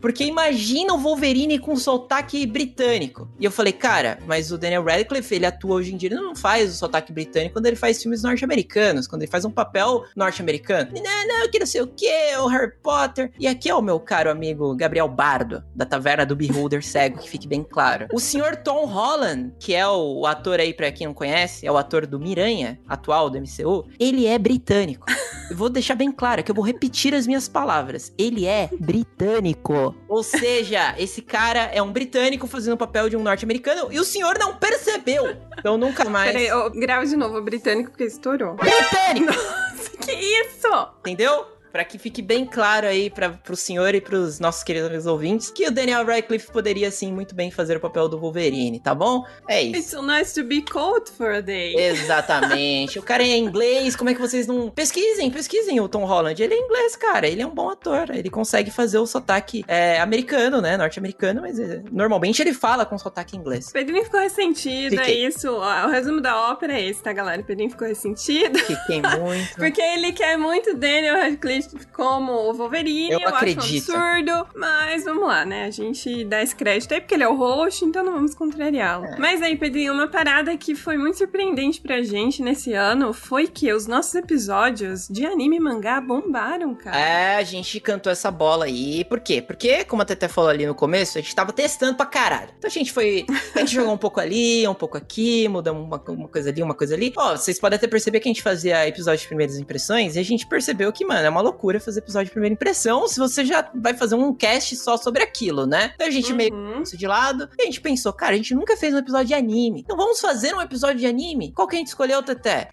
Porque 0.04 0.26
imagina 0.26 0.94
o 0.94 0.98
Wolverine 0.98 1.58
com 1.58 1.78
sotaque 1.78 2.46
britânico. 2.46 3.30
E 3.40 3.46
eu 3.46 3.50
falei, 3.50 3.72
cara, 3.72 4.20
mas 4.28 4.52
o 4.52 4.58
Daniel 4.58 4.84
Radcliffe, 4.84 5.34
ele 5.34 5.46
atua 5.46 5.76
hoje 5.76 5.94
em 5.94 5.98
dia, 5.98 6.10
ele 6.10 6.16
não 6.20 6.36
faz 6.36 6.70
o 6.70 6.74
sotaque 6.74 7.14
britânico 7.14 7.54
quando 7.54 7.68
ele 7.68 7.78
faz 7.78 8.02
filmes 8.02 8.22
norte-americanos, 8.22 9.08
quando 9.08 9.22
ele 9.22 9.32
faz 9.32 9.46
um 9.46 9.50
papel 9.50 10.04
norte-americano. 10.14 10.92
Não, 10.94 11.28
não, 11.28 11.50
que 11.50 11.58
não 11.58 11.66
sei 11.66 11.80
o 11.80 11.88
que, 11.88 12.36
o 12.38 12.48
Harry 12.48 12.74
Potter. 12.84 13.32
E 13.40 13.48
aqui 13.48 13.70
é 13.70 13.76
o 13.76 13.82
meu 13.82 13.98
caro 13.98 14.30
amigo 14.30 14.76
Gabriel 14.76 15.08
Bardo, 15.08 15.64
da 15.74 15.86
Taverna 15.86 16.26
do 16.26 16.36
Beholder 16.36 16.86
Cego, 16.86 17.20
que 17.20 17.30
fique 17.30 17.48
bem 17.48 17.64
claro. 17.64 18.10
O 18.12 18.20
senhor 18.20 18.58
Tom 18.58 18.86
Holland, 18.86 19.54
que 19.58 19.74
é 19.74 19.88
o 19.88 20.26
ator 20.26 20.60
aí, 20.60 20.74
pra 20.74 20.92
quem 20.92 21.08
não 21.08 21.14
conhece, 21.14 21.66
é 21.66 21.72
o 21.72 21.78
ator 21.78 22.06
do 22.06 22.20
Miranha, 22.20 22.78
atual 22.90 23.30
do 23.30 23.40
MCU, 23.40 23.88
ele 23.98 24.26
é 24.26 24.38
britânico. 24.38 25.06
Eu 25.50 25.56
vou 25.56 25.70
deixar 25.70 25.96
bem 25.96 26.12
claro 26.12 26.44
que 26.44 26.52
eu 26.52 26.56
vou 26.56 26.66
repetir 26.66 27.14
as 27.14 27.28
minhas 27.28 27.48
palavras. 27.48 28.14
Ele 28.18 28.46
é 28.46 28.70
britânico. 28.80 29.93
Ou 30.08 30.24
seja, 30.24 30.96
esse 30.98 31.22
cara 31.22 31.70
é 31.74 31.82
um 31.82 31.92
britânico 31.92 32.48
fazendo 32.48 32.74
o 32.74 32.78
papel 32.78 33.10
de 33.10 33.18
um 33.18 33.24
norte-americano 33.24 33.92
e 33.92 34.00
o 34.00 34.04
senhor 34.04 34.38
não 34.38 34.56
percebeu. 34.56 35.36
Então 35.58 35.78
nunca 35.78 36.06
mais. 36.06 36.32
Peraí, 36.32 36.52
oh, 36.52 36.70
grave 36.70 37.08
de 37.08 37.16
novo 37.16 37.38
o 37.38 37.42
britânico 37.42 37.92
porque 37.92 38.04
estourou. 38.06 38.56
Britânico! 38.56 39.34
Nossa, 39.34 39.90
que 39.98 40.12
isso? 40.12 40.68
Entendeu? 41.00 41.46
Para 41.74 41.84
que 41.84 41.98
fique 41.98 42.22
bem 42.22 42.46
claro 42.46 42.86
aí 42.86 43.10
para 43.10 43.32
pro 43.32 43.56
senhor 43.56 43.96
e 43.96 44.00
pros 44.00 44.40
nossos 44.40 44.64
queridos 44.64 45.08
ouvintes 45.08 45.50
que 45.50 45.68
o 45.68 45.72
Daniel 45.72 46.06
Radcliffe 46.06 46.52
poderia 46.52 46.92
sim 46.92 47.12
muito 47.12 47.34
bem 47.34 47.50
fazer 47.50 47.76
o 47.78 47.80
papel 47.80 48.08
do 48.08 48.20
Wolverine, 48.20 48.80
tá 48.80 48.94
bom? 48.94 49.26
É 49.50 49.60
isso. 49.60 49.80
It's 49.80 49.90
so 49.90 50.04
nice 50.04 50.36
to 50.36 50.48
be 50.48 50.62
cold 50.62 51.10
for 51.10 51.32
a 51.32 51.42
day. 51.42 51.76
Exatamente. 51.76 53.00
o 53.00 53.02
cara 53.02 53.24
é 53.24 53.36
inglês, 53.36 53.96
como 53.96 54.12
é 54.12 54.14
que 54.14 54.22
vocês 54.22 54.46
não 54.46 54.70
pesquisem, 54.70 55.32
pesquisem 55.32 55.80
o 55.80 55.90
Tom 55.90 56.06
Holland. 56.06 56.42
Ele 56.44 56.54
é 56.54 56.60
inglês, 56.60 56.96
cara. 56.96 57.28
Ele 57.28 57.42
é 57.42 57.48
um 57.48 57.56
bom 57.56 57.72
ator. 57.72 58.12
Ele 58.12 58.30
consegue 58.30 58.70
fazer 58.70 59.00
o 59.00 59.08
sotaque 59.08 59.66
é, 59.68 60.00
americano, 60.00 60.62
né, 60.62 60.78
norte-americano, 60.78 61.42
mas 61.42 61.58
é, 61.60 61.82
normalmente 61.92 62.40
ele 62.40 62.54
fala 62.54 62.86
com 62.86 63.00
sotaque 63.00 63.36
inglês. 63.36 63.72
Pedrinho 63.72 64.04
ficou 64.04 64.20
ressentido, 64.20 65.00
é 65.00 65.12
isso. 65.12 65.50
O 65.50 65.90
resumo 65.90 66.22
da 66.22 66.52
ópera 66.52 66.74
é 66.74 66.88
esse, 66.88 67.02
tá, 67.02 67.12
galera? 67.12 67.42
O 67.42 67.46
Pedrinho 67.46 67.72
ficou 67.72 67.88
ressentido. 67.88 68.60
Fiquei 68.60 69.02
muito. 69.02 69.56
Porque 69.58 69.82
ele 69.82 70.12
quer 70.12 70.38
muito 70.38 70.76
Daniel 70.76 71.16
Radcliffe 71.16 71.63
como 71.94 72.32
o 72.32 72.54
Wolverine. 72.54 73.12
Eu, 73.12 73.20
eu 73.20 73.30
acredito. 73.30 73.92
acho 73.92 73.98
um 73.98 74.02
absurdo. 74.02 74.48
Mas 74.56 75.04
vamos 75.04 75.28
lá, 75.28 75.46
né? 75.46 75.66
A 75.66 75.72
gente 75.72 76.24
dá 76.26 76.42
esse 76.42 76.56
crédito 76.56 76.94
aí 76.94 77.02
porque 77.02 77.14
ele 77.14 77.24
é 77.24 77.28
o 77.28 77.36
host, 77.36 77.86
então 77.86 78.04
não 78.04 78.14
vamos 78.14 78.34
contrariá-lo. 78.34 79.06
É. 79.06 79.18
Mas 79.18 79.42
aí, 79.42 79.56
Pedrinho, 79.56 79.94
uma 79.94 80.08
parada 80.08 80.56
que 80.58 80.76
foi 80.76 80.98
muito 80.98 81.18
surpreendente 81.18 81.82
pra 81.82 82.02
gente 82.02 82.42
nesse 82.42 82.74
ano 82.74 83.14
foi 83.14 83.48
que 83.48 83.72
os 83.72 83.88
nossos 83.88 84.14
episódios 84.16 85.08
de 85.08 85.26
anime 85.26 85.58
e 85.58 85.60
mangá 85.60 86.00
bombaram, 86.02 86.76
cara. 86.76 86.98
É, 86.98 87.36
a 87.38 87.44
gente 87.44 87.80
cantou 87.80 88.12
essa 88.12 88.32
bola 88.32 88.66
aí. 88.66 89.04
Por 89.06 89.20
quê? 89.20 89.42
Porque, 89.42 89.84
como 89.86 90.02
a 90.02 90.06
Tete 90.06 90.28
falou 90.28 90.50
ali 90.50 90.66
no 90.66 90.76
começo, 90.76 91.18
a 91.18 91.22
gente 91.22 91.36
tava 91.36 91.52
testando 91.52 91.96
pra 91.96 92.06
caralho. 92.06 92.50
Então 92.58 92.70
a 92.70 92.74
gente 92.74 92.92
foi. 92.92 93.26
A 93.56 93.60
gente 93.60 93.76
jogou 93.76 93.94
um 93.94 93.98
pouco 93.98 94.20
ali, 94.20 94.68
um 94.68 94.74
pouco 94.74 94.98
aqui, 94.98 95.48
mudamos 95.48 95.86
uma, 95.86 96.02
uma 96.10 96.28
coisa 96.28 96.50
ali, 96.50 96.62
uma 96.62 96.74
coisa 96.74 96.96
ali. 96.96 97.14
Ó, 97.16 97.36
vocês 97.36 97.60
podem 97.60 97.78
até 97.78 97.88
perceber 97.88 98.20
que 98.20 98.28
a 98.28 98.32
gente 98.32 98.42
fazia 98.42 98.88
episódios 98.88 99.22
de 99.22 99.28
primeiras 99.28 99.58
impressões 99.58 100.16
e 100.16 100.20
a 100.20 100.24
gente 100.24 100.48
percebeu 100.48 100.92
que, 100.92 101.06
mano, 101.06 101.26
é 101.26 101.30
uma 101.30 101.42
loucura 101.42 101.53
loucura 101.54 101.80
fazer 101.80 102.00
episódio 102.00 102.26
de 102.26 102.32
primeira 102.32 102.54
impressão 102.54 103.08
se 103.08 103.20
você 103.20 103.46
já 103.46 103.70
vai 103.74 103.94
fazer 103.94 104.16
um 104.16 104.34
cast 104.34 104.76
só 104.76 104.98
sobre 104.98 105.24
aquilo, 105.24 105.66
né? 105.66 105.92
Então 105.96 106.08
a 106.08 106.12
gente 106.12 106.32
uhum. 106.32 106.38
meio 106.38 106.82
isso 106.82 106.98
de 106.98 107.08
lado 107.08 107.50
e 107.58 107.62
a 107.62 107.66
gente 107.66 107.80
pensou, 107.80 108.12
cara, 108.12 108.34
a 108.34 108.38
gente 108.38 108.54
nunca 108.54 108.76
fez 108.76 108.94
um 108.94 108.98
episódio 108.98 109.28
de 109.28 109.34
anime. 109.34 109.82
Então 109.82 109.96
vamos 109.96 110.20
fazer 110.20 110.54
um 110.54 110.62
episódio 110.62 111.00
de 111.00 111.06
anime? 111.06 111.52
Qual 111.54 111.68
que 111.68 111.76
a 111.76 111.80
gente 111.80 111.88
escolheu, 111.88 112.22
Teté? 112.24 112.70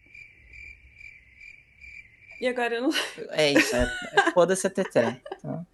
E 2.40 2.48
agora 2.48 2.74
eu 2.74 2.82
não. 2.82 2.90
É 3.30 3.52
isso, 3.52 3.76
é. 3.76 3.86
Foda-se 4.32 4.66
a 4.66 4.70
Teté. 4.70 5.20
Então... 5.36 5.66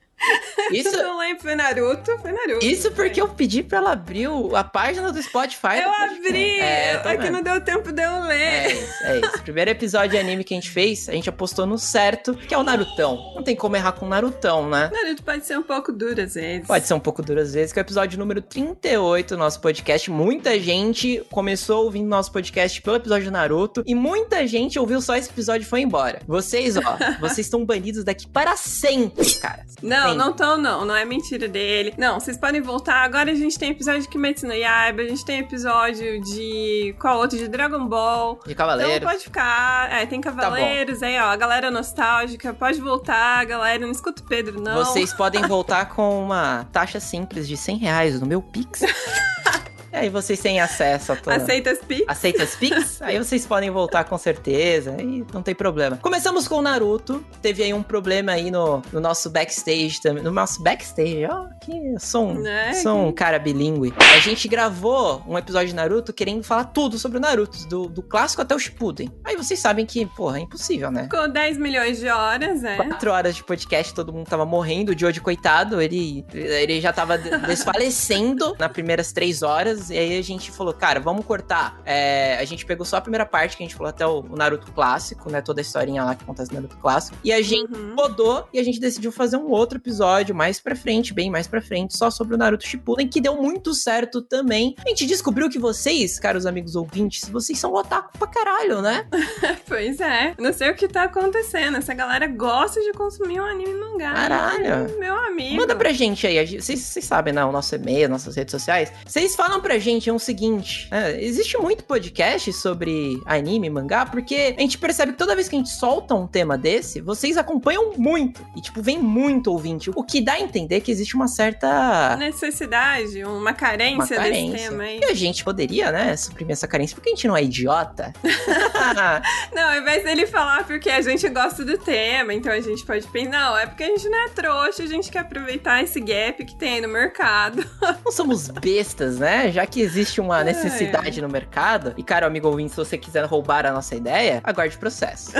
Isso 0.72 0.96
não 0.96 1.18
lembro, 1.18 1.42
foi 1.42 1.54
Naruto, 1.54 2.18
foi 2.18 2.32
Naruto. 2.32 2.64
Isso 2.64 2.90
porque 2.92 3.20
eu 3.20 3.28
pedi 3.28 3.62
pra 3.62 3.78
ela 3.78 3.92
abrir 3.92 4.28
a 4.54 4.64
página 4.64 5.12
do 5.12 5.22
Spotify. 5.22 5.78
Eu 5.82 5.90
abri! 5.90 6.58
É, 6.58 7.02
é 7.04 7.16
que 7.16 7.30
não 7.30 7.42
deu 7.42 7.60
tempo 7.60 7.92
de 7.92 8.02
eu 8.02 8.22
ler. 8.22 8.36
É 8.36 8.72
isso, 8.72 9.04
é 9.04 9.18
isso. 9.20 9.42
Primeiro 9.42 9.70
episódio 9.70 10.10
de 10.10 10.18
anime 10.18 10.42
que 10.42 10.54
a 10.54 10.56
gente 10.56 10.70
fez, 10.70 11.08
a 11.08 11.12
gente 11.12 11.28
apostou 11.28 11.66
no 11.66 11.78
certo, 11.78 12.34
que 12.34 12.54
é 12.54 12.58
o 12.58 12.62
Narutão. 12.62 13.32
Não 13.34 13.42
tem 13.42 13.54
como 13.54 13.76
errar 13.76 13.92
com 13.92 14.06
o 14.06 14.08
Narutão, 14.08 14.68
né? 14.68 14.90
Naruto 14.92 15.22
pode 15.22 15.46
ser 15.46 15.58
um 15.58 15.62
pouco 15.62 15.92
duro 15.92 16.20
às 16.20 16.34
vezes. 16.34 16.66
Pode 16.66 16.86
ser 16.86 16.94
um 16.94 17.00
pouco 17.00 17.22
duro 17.22 17.40
às 17.40 17.54
vezes, 17.54 17.72
que 17.72 17.78
é 17.78 17.82
o 17.82 17.84
episódio 17.84 18.18
número 18.18 18.42
38 18.42 19.34
do 19.34 19.38
nosso 19.38 19.60
podcast. 19.60 20.10
Muita 20.10 20.58
gente 20.58 21.24
começou 21.30 21.84
ouvindo 21.84 22.08
nosso 22.08 22.32
podcast 22.32 22.80
pelo 22.82 22.96
episódio 22.96 23.26
do 23.26 23.32
Naruto 23.32 23.82
e 23.86 23.94
muita 23.94 24.46
gente 24.46 24.78
ouviu 24.78 25.00
só 25.00 25.16
esse 25.16 25.30
episódio 25.30 25.64
e 25.64 25.68
foi 25.68 25.82
embora. 25.82 26.20
Vocês, 26.26 26.76
ó, 26.76 26.96
vocês 27.20 27.46
estão 27.46 27.64
banidos 27.64 28.02
daqui 28.02 28.26
para 28.26 28.56
sempre, 28.56 29.34
cara. 29.36 29.64
Não, 29.82 30.05
não 30.14 30.30
estão, 30.30 30.56
não. 30.56 30.84
Não 30.84 30.94
é 30.94 31.04
mentira 31.04 31.48
dele. 31.48 31.94
Não, 31.96 32.20
vocês 32.20 32.36
podem 32.36 32.60
voltar. 32.60 33.02
Agora 33.02 33.30
a 33.30 33.34
gente 33.34 33.58
tem 33.58 33.70
episódio 33.70 34.02
de 34.02 34.08
Kimetsu 34.08 34.46
no 34.46 34.52
Yaiba, 34.52 35.02
a 35.02 35.08
gente 35.08 35.24
tem 35.24 35.38
episódio 35.38 36.20
de... 36.22 36.94
Qual 37.00 37.18
outro? 37.18 37.38
De 37.38 37.48
Dragon 37.48 37.86
Ball. 37.86 38.38
De 38.46 38.54
Cavaleiros. 38.54 38.96
Então 38.96 39.08
pode 39.08 39.24
ficar. 39.24 39.92
É, 39.92 40.06
tem 40.06 40.20
Cavaleiros 40.20 41.00
tá 41.00 41.06
aí, 41.06 41.18
ó. 41.18 41.26
A 41.26 41.36
galera 41.36 41.70
nostálgica. 41.70 42.54
Pode 42.54 42.80
voltar, 42.80 43.44
galera. 43.44 43.78
Não 43.78 43.90
escuta 43.90 44.22
o 44.22 44.26
Pedro, 44.26 44.60
não. 44.60 44.84
Vocês 44.84 45.12
podem 45.12 45.42
voltar 45.42 45.90
com 45.90 46.22
uma 46.22 46.66
taxa 46.72 47.00
simples 47.00 47.46
de 47.48 47.56
100 47.56 47.76
reais 47.78 48.20
no 48.20 48.26
meu 48.26 48.42
Pix. 48.42 48.82
E 49.96 49.98
aí 49.98 50.08
vocês 50.10 50.38
têm 50.38 50.60
acesso 50.60 51.12
a 51.12 51.16
toda... 51.16 51.36
Aceita 51.36 51.70
as 51.70 51.78
Pix? 51.78 52.04
Aceita 52.06 52.42
as 52.42 52.54
Pix? 52.54 53.00
aí 53.00 53.16
vocês 53.16 53.46
podem 53.46 53.70
voltar 53.70 54.04
com 54.04 54.18
certeza 54.18 54.94
e 55.00 55.24
não 55.32 55.42
tem 55.42 55.54
problema. 55.54 55.96
Começamos 55.96 56.46
com 56.46 56.56
o 56.56 56.62
Naruto. 56.62 57.24
Teve 57.40 57.62
aí 57.62 57.72
um 57.72 57.82
problema 57.82 58.32
aí 58.32 58.50
no, 58.50 58.82
no 58.92 59.00
nosso 59.00 59.30
backstage 59.30 59.98
também. 60.02 60.22
No 60.22 60.30
nosso 60.30 60.62
backstage, 60.62 61.24
ó, 61.24 61.46
que 61.64 61.98
sou 61.98 62.26
um, 62.26 62.46
é, 62.46 62.74
sou 62.74 63.08
um 63.08 63.10
cara 63.10 63.38
bilíngue. 63.38 63.94
A 64.14 64.18
gente 64.18 64.46
gravou 64.48 65.22
um 65.26 65.38
episódio 65.38 65.68
de 65.68 65.74
Naruto 65.74 66.12
querendo 66.12 66.42
falar 66.42 66.64
tudo 66.64 66.98
sobre 66.98 67.16
o 67.16 67.20
Naruto, 67.20 67.66
do, 67.66 67.88
do 67.88 68.02
clássico 68.02 68.42
até 68.42 68.54
o 68.54 68.58
Shippuden. 68.58 69.10
Aí 69.24 69.34
vocês 69.34 69.58
sabem 69.58 69.86
que, 69.86 70.04
porra, 70.04 70.36
é 70.36 70.42
impossível, 70.42 70.90
né? 70.90 71.08
Com 71.10 71.26
10 71.26 71.56
milhões 71.56 72.00
de 72.00 72.08
horas, 72.10 72.62
é. 72.62 72.76
4 72.76 73.10
horas 73.10 73.34
de 73.34 73.42
podcast, 73.42 73.94
todo 73.94 74.12
mundo 74.12 74.26
tava 74.26 74.44
morrendo. 74.44 74.92
O 74.92 74.98
Jojo, 74.98 75.22
coitado, 75.22 75.80
ele, 75.80 76.22
ele 76.34 76.82
já 76.82 76.92
tava 76.92 77.16
desfalecendo 77.16 78.54
nas 78.60 78.70
primeiras 78.70 79.10
3 79.10 79.42
horas 79.42 79.85
e 79.90 79.98
aí 79.98 80.18
a 80.18 80.22
gente 80.22 80.50
falou, 80.50 80.72
cara, 80.72 81.00
vamos 81.00 81.24
cortar. 81.24 81.80
É, 81.84 82.36
a 82.38 82.44
gente 82.44 82.64
pegou 82.64 82.84
só 82.84 82.96
a 82.96 83.00
primeira 83.00 83.26
parte, 83.26 83.56
que 83.56 83.62
a 83.62 83.66
gente 83.66 83.76
falou 83.76 83.90
até 83.90 84.06
o, 84.06 84.22
Naruto 84.22 84.70
clássico, 84.72 85.30
né? 85.30 85.40
Toda 85.40 85.60
a 85.60 85.62
historinha 85.62 86.04
lá 86.04 86.14
que 86.14 86.22
acontece 86.22 86.50
no 86.50 86.56
Naruto 86.60 86.76
clássico. 86.78 87.16
E 87.22 87.32
a 87.32 87.42
gente 87.42 87.72
uhum. 87.72 87.94
rodou 87.96 88.48
e 88.52 88.58
a 88.58 88.64
gente 88.64 88.78
decidiu 88.78 89.10
fazer 89.12 89.36
um 89.36 89.50
outro 89.50 89.78
episódio 89.78 90.34
mais 90.34 90.60
pra 90.60 90.76
frente, 90.76 91.14
bem 91.14 91.30
mais 91.30 91.46
pra 91.46 91.60
frente, 91.60 91.96
só 91.96 92.10
sobre 92.10 92.34
o 92.34 92.38
Naruto 92.38 92.66
Shippuden, 92.66 93.08
que 93.08 93.20
deu 93.20 93.36
muito 93.36 93.74
certo 93.74 94.22
também. 94.22 94.74
A 94.84 94.88
gente 94.88 95.06
descobriu 95.06 95.48
que 95.48 95.58
vocês, 95.58 96.18
caros 96.18 96.46
amigos 96.46 96.76
ouvintes, 96.76 97.28
vocês 97.28 97.58
são 97.58 97.72
otaku 97.74 98.18
pra 98.18 98.28
caralho, 98.28 98.82
né? 98.82 99.06
pois 99.66 100.00
é. 100.00 100.34
Não 100.38 100.52
sei 100.52 100.70
o 100.70 100.74
que 100.74 100.88
tá 100.88 101.04
acontecendo. 101.04 101.76
Essa 101.76 101.94
galera 101.94 102.26
gosta 102.26 102.80
de 102.80 102.92
consumir 102.92 103.40
um 103.40 103.44
anime 103.44 103.74
mangá. 103.74 104.12
Caralho. 104.14 104.98
Meu 104.98 105.16
amigo. 105.16 105.56
Manda 105.56 105.74
pra 105.74 105.92
gente 105.92 106.26
aí. 106.26 106.60
Vocês, 106.60 106.80
vocês 106.80 107.04
sabem, 107.04 107.32
né? 107.32 107.44
O 107.44 107.52
nosso 107.52 107.74
e-mail, 107.74 108.08
nossas 108.08 108.36
redes 108.36 108.52
sociais. 108.52 108.92
Vocês 109.04 109.34
falam 109.34 109.60
pra 109.66 109.80
gente 109.80 110.08
é 110.08 110.12
o 110.12 110.18
seguinte: 110.18 110.88
é, 110.92 111.20
existe 111.20 111.58
muito 111.58 111.82
podcast 111.82 112.52
sobre 112.52 113.20
anime, 113.26 113.68
mangá, 113.68 114.06
porque 114.06 114.54
a 114.56 114.60
gente 114.60 114.78
percebe 114.78 115.12
que 115.12 115.18
toda 115.18 115.34
vez 115.34 115.48
que 115.48 115.56
a 115.56 115.58
gente 115.58 115.70
solta 115.70 116.14
um 116.14 116.26
tema 116.26 116.56
desse, 116.56 117.00
vocês 117.00 117.36
acompanham 117.36 117.92
muito. 117.96 118.46
E, 118.54 118.60
tipo, 118.60 118.80
vem 118.80 118.98
muito 118.98 119.50
ouvinte. 119.50 119.90
O 119.94 120.04
que 120.04 120.20
dá 120.20 120.34
a 120.34 120.40
entender 120.40 120.80
que 120.80 120.92
existe 120.92 121.16
uma 121.16 121.26
certa. 121.26 122.16
Necessidade, 122.16 123.24
uma 123.24 123.52
carência, 123.52 123.96
uma 123.96 124.22
carência. 124.22 124.52
desse 124.52 124.68
tema 124.68 124.84
aí. 124.84 125.00
E 125.00 125.04
a 125.06 125.14
gente 125.14 125.42
poderia, 125.42 125.90
né, 125.90 126.16
suprimir 126.16 126.52
essa 126.52 126.68
carência, 126.68 126.94
porque 126.94 127.10
a 127.10 127.14
gente 127.14 127.26
não 127.26 127.36
é 127.36 127.42
idiota. 127.42 128.12
não, 129.52 129.62
ao 129.70 129.80
invés 129.80 130.04
dele 130.04 130.26
falar 130.28 130.64
porque 130.64 130.90
a 130.90 131.00
gente 131.00 131.28
gosta 131.28 131.64
do 131.64 131.76
tema, 131.76 132.32
então 132.32 132.52
a 132.52 132.60
gente 132.60 132.86
pode 132.86 133.04
pensar, 133.08 133.30
não, 133.30 133.58
é 133.58 133.66
porque 133.66 133.82
a 133.82 133.88
gente 133.88 134.08
não 134.08 134.26
é 134.26 134.28
trouxa, 134.28 134.84
a 134.84 134.86
gente 134.86 135.10
quer 135.10 135.20
aproveitar 135.20 135.82
esse 135.82 135.98
gap 136.00 136.44
que 136.44 136.54
tem 136.54 136.80
no 136.80 136.88
mercado. 136.88 137.68
não 138.04 138.12
somos 138.12 138.48
bestas, 138.48 139.18
né? 139.18 139.55
Já 139.56 139.64
que 139.64 139.80
existe 139.80 140.20
uma 140.20 140.44
necessidade 140.44 141.18
é. 141.18 141.22
no 141.22 141.30
mercado, 141.30 141.94
e 141.96 142.02
cara, 142.02 142.26
amigo 142.26 142.46
ouvinte, 142.46 142.72
se 142.72 142.76
você 142.76 142.98
quiser 142.98 143.24
roubar 143.24 143.64
a 143.64 143.72
nossa 143.72 143.94
ideia, 143.94 144.42
aguarde 144.44 144.76
o 144.76 144.78
processo. 144.78 145.32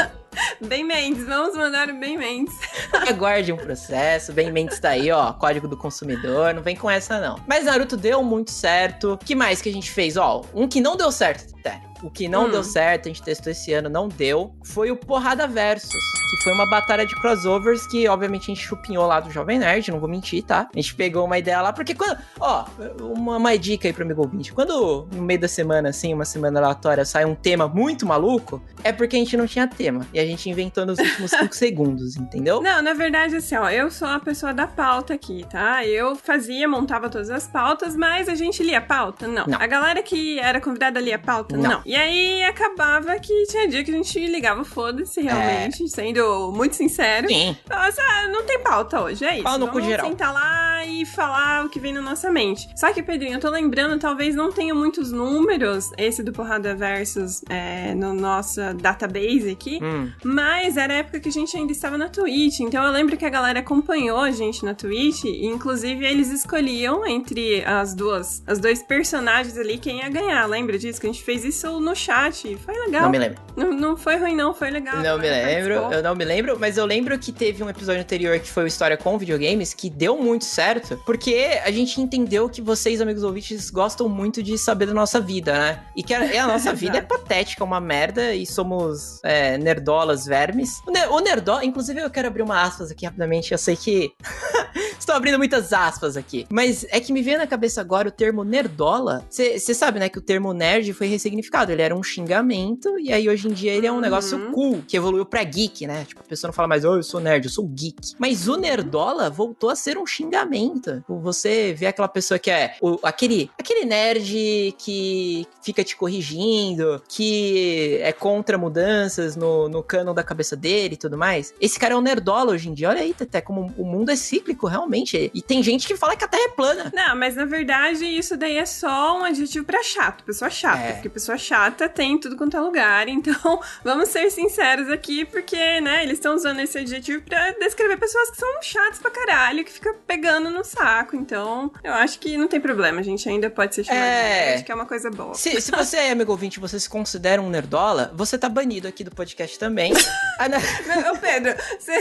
Bem 0.66 0.82
Mendes, 0.82 1.26
vamos 1.26 1.54
mandar 1.54 1.90
o 1.90 2.00
Bem 2.00 2.16
Mendes. 2.16 2.54
Aguarde 3.06 3.52
um 3.52 3.58
processo, 3.58 4.32
Bem 4.32 4.50
Mendes 4.50 4.78
tá 4.78 4.88
aí, 4.88 5.10
ó, 5.12 5.34
código 5.34 5.68
do 5.68 5.76
consumidor, 5.76 6.54
não 6.54 6.62
vem 6.62 6.74
com 6.74 6.88
essa 6.88 7.20
não. 7.20 7.38
Mas 7.46 7.66
Naruto 7.66 7.94
deu 7.94 8.22
muito 8.22 8.50
certo. 8.50 9.18
que 9.22 9.34
mais 9.34 9.60
que 9.60 9.68
a 9.68 9.72
gente 9.72 9.90
fez? 9.90 10.16
Ó, 10.16 10.46
um 10.54 10.66
que 10.66 10.80
não 10.80 10.96
deu 10.96 11.12
certo, 11.12 11.54
até. 11.60 11.82
O 12.02 12.10
que 12.10 12.28
não 12.28 12.46
Hum. 12.46 12.50
deu 12.50 12.62
certo, 12.64 13.06
a 13.06 13.08
gente 13.08 13.22
testou 13.22 13.50
esse 13.50 13.72
ano, 13.72 13.88
não 13.88 14.08
deu, 14.08 14.54
foi 14.64 14.90
o 14.90 14.96
Porrada 14.96 15.46
Versus, 15.46 15.90
que 15.90 16.44
foi 16.44 16.52
uma 16.52 16.68
batalha 16.68 17.04
de 17.06 17.14
crossovers 17.20 17.86
que, 17.86 18.06
obviamente, 18.08 18.50
a 18.50 18.54
gente 18.54 18.64
chupinhou 18.66 19.06
lá 19.06 19.20
do 19.20 19.30
Jovem 19.30 19.58
Nerd, 19.58 19.90
não 19.90 19.98
vou 20.00 20.08
mentir, 20.08 20.42
tá? 20.44 20.68
A 20.72 20.76
gente 20.80 20.94
pegou 20.94 21.24
uma 21.24 21.38
ideia 21.38 21.60
lá, 21.60 21.72
porque 21.72 21.94
quando. 21.94 22.18
Ó, 22.38 22.64
uma, 23.00 23.36
uma 23.36 23.58
dica 23.58 23.88
aí 23.88 23.92
pro 23.92 24.04
amigo 24.04 24.22
ouvinte. 24.22 24.52
Quando 24.52 25.08
no 25.12 25.22
meio 25.22 25.40
da 25.40 25.48
semana, 25.48 25.88
assim, 25.88 26.12
uma 26.14 26.24
semana 26.24 26.60
aleatória, 26.60 27.04
sai 27.04 27.24
um 27.24 27.34
tema 27.34 27.66
muito 27.68 28.06
maluco, 28.06 28.62
é 28.84 28.92
porque 28.92 29.16
a 29.16 29.18
gente 29.18 29.36
não 29.36 29.46
tinha 29.46 29.66
tema. 29.66 30.06
E 30.12 30.20
a 30.20 30.24
gente 30.26 30.48
inventou 30.48 30.84
nos 30.86 30.98
últimos 30.98 31.30
5 31.30 31.54
segundos, 31.56 32.16
entendeu? 32.16 32.60
Não, 32.62 32.82
na 32.82 32.94
verdade, 32.94 33.36
assim, 33.36 33.56
ó, 33.56 33.68
eu 33.70 33.90
sou 33.90 34.08
a 34.08 34.20
pessoa 34.20 34.52
da 34.54 34.66
pauta 34.66 35.14
aqui, 35.14 35.44
tá? 35.50 35.84
Eu 35.84 36.14
fazia, 36.16 36.68
montava 36.68 37.08
todas 37.08 37.30
as 37.30 37.46
pautas, 37.48 37.96
mas 37.96 38.28
a 38.28 38.34
gente 38.34 38.62
lia 38.62 38.80
pauta? 38.80 39.26
Não. 39.26 39.46
Não. 39.46 39.58
A 39.60 39.66
galera 39.66 40.02
que 40.02 40.38
era 40.38 40.60
convidada 40.60 41.00
lia 41.00 41.18
pauta? 41.18 41.56
Não. 41.56 41.70
Não. 41.70 41.82
E 41.88 41.96
aí 41.96 42.42
acabava 42.44 43.18
que 43.18 43.44
tinha 43.46 43.66
dia 43.66 43.82
que 43.82 43.90
a 43.90 43.94
gente 43.94 44.26
ligava 44.26 44.62
foda-se, 44.62 45.22
realmente, 45.22 45.88
sendo 45.88 46.52
muito 46.54 46.76
sincero. 46.76 47.26
Sim. 47.28 47.56
Nossa, 47.68 48.02
não 48.30 48.44
tem 48.44 48.58
pauta 48.60 49.00
hoje, 49.00 49.24
é 49.24 49.34
isso. 49.36 49.42
Pau 49.44 49.56
no 49.56 49.68
cu 49.68 49.74
Vamos 49.78 49.88
geral. 49.88 50.06
sentar 50.06 50.34
lá 50.34 50.84
e 50.84 51.06
falar 51.06 51.64
o 51.64 51.70
que 51.70 51.80
vem 51.80 51.94
na 51.94 52.02
nossa 52.02 52.30
mente. 52.30 52.68
Só 52.76 52.92
que, 52.92 53.02
Pedrinho, 53.02 53.36
eu 53.36 53.40
tô 53.40 53.48
lembrando, 53.48 53.98
talvez 53.98 54.34
não 54.34 54.52
tenha 54.52 54.74
muitos 54.74 55.10
números, 55.10 55.90
esse 55.96 56.22
do 56.22 56.30
Porrada 56.30 56.74
Versus, 56.74 57.42
é, 57.48 57.94
no 57.94 58.12
nossa 58.12 58.74
database 58.74 59.48
aqui, 59.50 59.78
Hum. 59.82 60.12
mas 60.22 60.76
era 60.76 60.92
a 60.92 60.96
época 60.98 61.20
que 61.20 61.30
a 61.30 61.32
gente 61.32 61.56
ainda 61.56 61.72
estava 61.72 61.96
na 61.96 62.10
Twitch, 62.10 62.60
então 62.60 62.84
eu 62.84 62.92
lembro 62.92 63.16
que 63.16 63.24
a 63.24 63.30
galera 63.30 63.60
acompanhou 63.60 64.18
a 64.20 64.30
gente 64.30 64.62
na 64.62 64.74
Twitch, 64.74 65.24
e 65.24 65.46
inclusive 65.46 66.04
eles 66.04 66.30
escolhiam 66.30 67.06
entre 67.06 67.64
as 67.64 67.94
duas, 67.94 68.42
as 68.46 68.58
dois 68.58 68.82
personagens 68.82 69.56
ali 69.56 69.78
quem 69.78 70.00
ia 70.00 70.08
ganhar. 70.10 70.44
Lembra 70.46 70.76
disso? 70.78 71.00
Que 71.00 71.06
a 71.06 71.12
gente 71.12 71.24
fez 71.24 71.44
isso 71.44 71.77
no 71.80 71.94
chat. 71.94 72.56
Foi 72.56 72.74
legal. 72.74 73.02
Não 73.02 73.10
me 73.10 73.18
lembro. 73.18 73.40
Não, 73.56 73.72
não 73.72 73.96
foi 73.96 74.16
ruim, 74.16 74.36
não, 74.36 74.54
foi 74.54 74.70
legal. 74.70 74.98
Não 74.98 75.18
me 75.18 75.28
lembro, 75.28 75.74
eu 75.92 76.02
não 76.02 76.14
me 76.14 76.24
lembro, 76.24 76.56
mas 76.58 76.76
eu 76.76 76.86
lembro 76.86 77.18
que 77.18 77.32
teve 77.32 77.62
um 77.62 77.68
episódio 77.68 78.00
anterior 78.00 78.38
que 78.38 78.48
foi 78.48 78.64
o 78.64 78.66
História 78.66 78.96
com 78.96 79.18
Videogames, 79.18 79.74
que 79.74 79.90
deu 79.90 80.16
muito 80.16 80.44
certo, 80.44 81.00
porque 81.04 81.60
a 81.64 81.70
gente 81.72 82.00
entendeu 82.00 82.48
que 82.48 82.62
vocês, 82.62 83.00
amigos 83.00 83.24
ouvintes, 83.24 83.68
gostam 83.70 84.08
muito 84.08 84.42
de 84.42 84.56
saber 84.56 84.86
da 84.86 84.94
nossa 84.94 85.20
vida, 85.20 85.52
né? 85.52 85.82
E 85.96 86.02
que 86.02 86.14
a, 86.14 86.44
a 86.44 86.46
nossa 86.48 86.72
vida 86.72 86.98
é 86.98 87.02
patética, 87.02 87.64
uma 87.64 87.80
merda, 87.80 88.32
e 88.32 88.46
somos 88.46 89.20
é, 89.24 89.58
nerdolas 89.58 90.24
vermes. 90.24 90.80
O, 90.86 90.92
ne 90.92 91.06
o 91.06 91.20
nerdola, 91.20 91.64
inclusive 91.64 92.00
eu 92.00 92.10
quero 92.10 92.28
abrir 92.28 92.42
uma 92.42 92.62
aspas 92.62 92.90
aqui 92.90 93.04
rapidamente, 93.04 93.52
eu 93.52 93.58
sei 93.58 93.76
que... 93.76 94.12
Estou 94.98 95.14
abrindo 95.14 95.38
muitas 95.38 95.72
aspas 95.72 96.16
aqui. 96.16 96.46
Mas 96.50 96.84
é 96.90 97.00
que 97.00 97.12
me 97.12 97.22
veio 97.22 97.38
na 97.38 97.46
cabeça 97.46 97.80
agora 97.80 98.08
o 98.08 98.10
termo 98.10 98.44
nerdola. 98.44 99.24
Você 99.30 99.58
sabe, 99.72 99.98
né, 99.98 100.08
que 100.08 100.18
o 100.18 100.20
termo 100.20 100.52
nerd 100.52 100.92
foi 100.92 101.06
ressignificado. 101.06 101.67
Ele 101.72 101.82
era 101.82 101.94
um 101.94 102.02
xingamento, 102.02 102.98
e 102.98 103.12
aí 103.12 103.28
hoje 103.28 103.48
em 103.48 103.52
dia 103.52 103.72
ele 103.72 103.86
é 103.86 103.92
um 103.92 103.96
Uhum. 103.96 104.00
negócio 104.00 104.50
cool, 104.52 104.82
que 104.86 104.96
evoluiu 104.96 105.24
pra 105.26 105.42
geek, 105.42 105.86
né? 105.86 106.04
Tipo, 106.06 106.20
a 106.20 106.24
pessoa 106.24 106.48
não 106.48 106.54
fala 106.54 106.68
mais, 106.68 106.84
oh, 106.84 106.96
eu 106.96 107.02
sou 107.02 107.20
nerd, 107.20 107.44
eu 107.46 107.50
sou 107.50 107.66
geek. 107.66 108.14
Mas 108.18 108.46
o 108.48 108.56
nerdola 108.56 109.28
voltou 109.30 109.70
a 109.70 109.76
ser 109.76 109.98
um 109.98 110.06
xingamento. 110.06 110.96
Tipo, 110.96 111.18
Você 111.20 111.74
vê 111.74 111.86
aquela 111.86 112.08
pessoa 112.08 112.38
que 112.38 112.50
é 112.50 112.76
o- 112.80 112.98
aquele, 113.02 113.50
aquele 113.58 113.84
nerd 113.84 114.74
que 114.78 115.46
fica 115.62 115.82
te 115.84 115.96
corrigindo, 115.96 117.02
que 117.08 117.98
é 118.02 118.12
contra 118.12 118.56
mudanças 118.58 119.36
no, 119.36 119.68
no 119.68 119.82
canon 119.82 120.14
da 120.14 120.22
cabeça 120.22 120.56
dele 120.56 120.94
e 120.94 120.96
tudo 120.96 121.16
mais. 121.18 121.52
Esse 121.60 121.78
cara 121.78 121.94
é 121.94 121.96
um 121.96 122.00
nerdola 122.00 122.52
hoje 122.52 122.68
em 122.68 122.74
dia. 122.74 122.88
Olha 122.88 123.00
aí, 123.00 123.12
Teté, 123.12 123.40
como 123.40 123.72
o 123.76 123.84
mundo 123.84 124.10
é 124.10 124.16
cíclico, 124.16 124.66
realmente. 124.66 125.30
E 125.34 125.42
tem 125.42 125.62
gente 125.62 125.86
que 125.86 125.96
fala 125.96 126.16
que 126.16 126.24
a 126.24 126.28
Terra 126.28 126.44
é 126.44 126.48
plana. 126.48 126.92
Não, 126.94 127.16
mas 127.16 127.34
na 127.36 127.44
verdade 127.44 128.04
isso 128.06 128.36
daí 128.36 128.56
é 128.56 128.66
só 128.66 129.18
um 129.18 129.24
adjetivo 129.24 129.64
pra 129.64 129.82
chato, 129.82 130.24
pessoa 130.24 130.50
chata. 130.50 130.78
É. 130.82 130.92
Porque 130.92 131.08
pessoa 131.08 131.36
chata 131.36 131.57
tem 131.94 132.12
em 132.12 132.18
tudo 132.18 132.36
quanto 132.36 132.56
é 132.56 132.60
lugar. 132.60 133.06
Então, 133.18 133.60
vamos 133.84 134.08
ser 134.10 134.30
sinceros 134.30 134.88
aqui, 134.90 135.24
porque, 135.24 135.80
né, 135.80 136.02
eles 136.04 136.14
estão 136.18 136.34
usando 136.34 136.60
esse 136.60 136.78
adjetivo 136.78 137.22
pra 137.24 137.50
descrever 137.52 137.96
pessoas 137.96 138.30
que 138.30 138.36
são 138.36 138.62
chatas 138.62 138.98
pra 138.98 139.10
caralho, 139.10 139.64
que 139.64 139.72
fica 139.72 139.94
pegando 140.06 140.50
no 140.50 140.64
saco. 140.64 141.16
Então, 141.16 141.70
eu 141.82 141.92
acho 141.94 142.18
que 142.18 142.36
não 142.36 142.46
tem 142.48 142.60
problema, 142.60 143.00
a 143.00 143.02
gente 143.02 143.28
ainda 143.28 143.50
pode 143.50 143.74
ser 143.74 143.84
chamado 143.84 144.02
É. 144.04 144.50
nerd, 144.52 144.64
que 144.64 144.72
é 144.72 144.74
uma 144.74 144.86
coisa 144.86 145.10
boa. 145.10 145.34
Se, 145.34 145.60
se 145.60 145.70
você 145.70 145.96
é 145.96 146.10
amigo 146.12 146.30
ouvinte, 146.32 146.60
você 146.60 146.78
se 146.78 146.88
considera 146.88 147.40
um 147.42 147.48
nerdola, 147.50 148.12
você 148.14 148.38
tá 148.38 148.48
banido 148.48 148.86
aqui 148.88 149.02
do 149.04 149.10
podcast 149.10 149.58
também. 149.58 149.92
Ah, 150.40 150.48
não. 150.48 150.60
Meu, 150.60 151.12
Ô, 151.14 151.16
Pedro, 151.18 151.52
você 151.80 151.92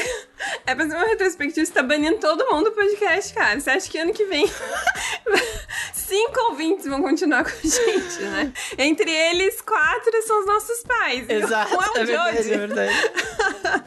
é 0.67 0.75
pra 0.75 0.87
ser 0.87 0.93
uma 0.95 1.07
retrospectiva, 1.07 1.65
você 1.65 1.71
tá 1.71 1.81
banindo 1.81 2.17
todo 2.19 2.45
mundo 2.51 2.65
do 2.65 2.71
podcast, 2.73 3.33
cara. 3.33 3.59
Você 3.59 3.71
acha 3.71 3.89
que 3.89 3.97
ano 3.97 4.13
que 4.13 4.25
vem 4.25 4.45
cinco 5.93 6.39
ouvintes 6.51 6.85
vão 6.85 7.01
continuar 7.01 7.43
com 7.43 7.49
a 7.49 7.61
gente, 7.67 8.21
né? 8.21 8.53
Entre 8.77 9.09
eles, 9.11 9.46
quatro 9.61 10.11
são 10.23 10.39
os 10.41 10.45
nossos 10.45 10.83
pais. 10.83 11.29
Exato, 11.29 11.75
Um 11.75 11.81
é 11.81 11.89
um 11.89 11.97
é 11.97 12.03
verdade, 12.05 12.37
Jody. 12.37 12.53
é 12.53 12.57
verdade. 12.57 13.11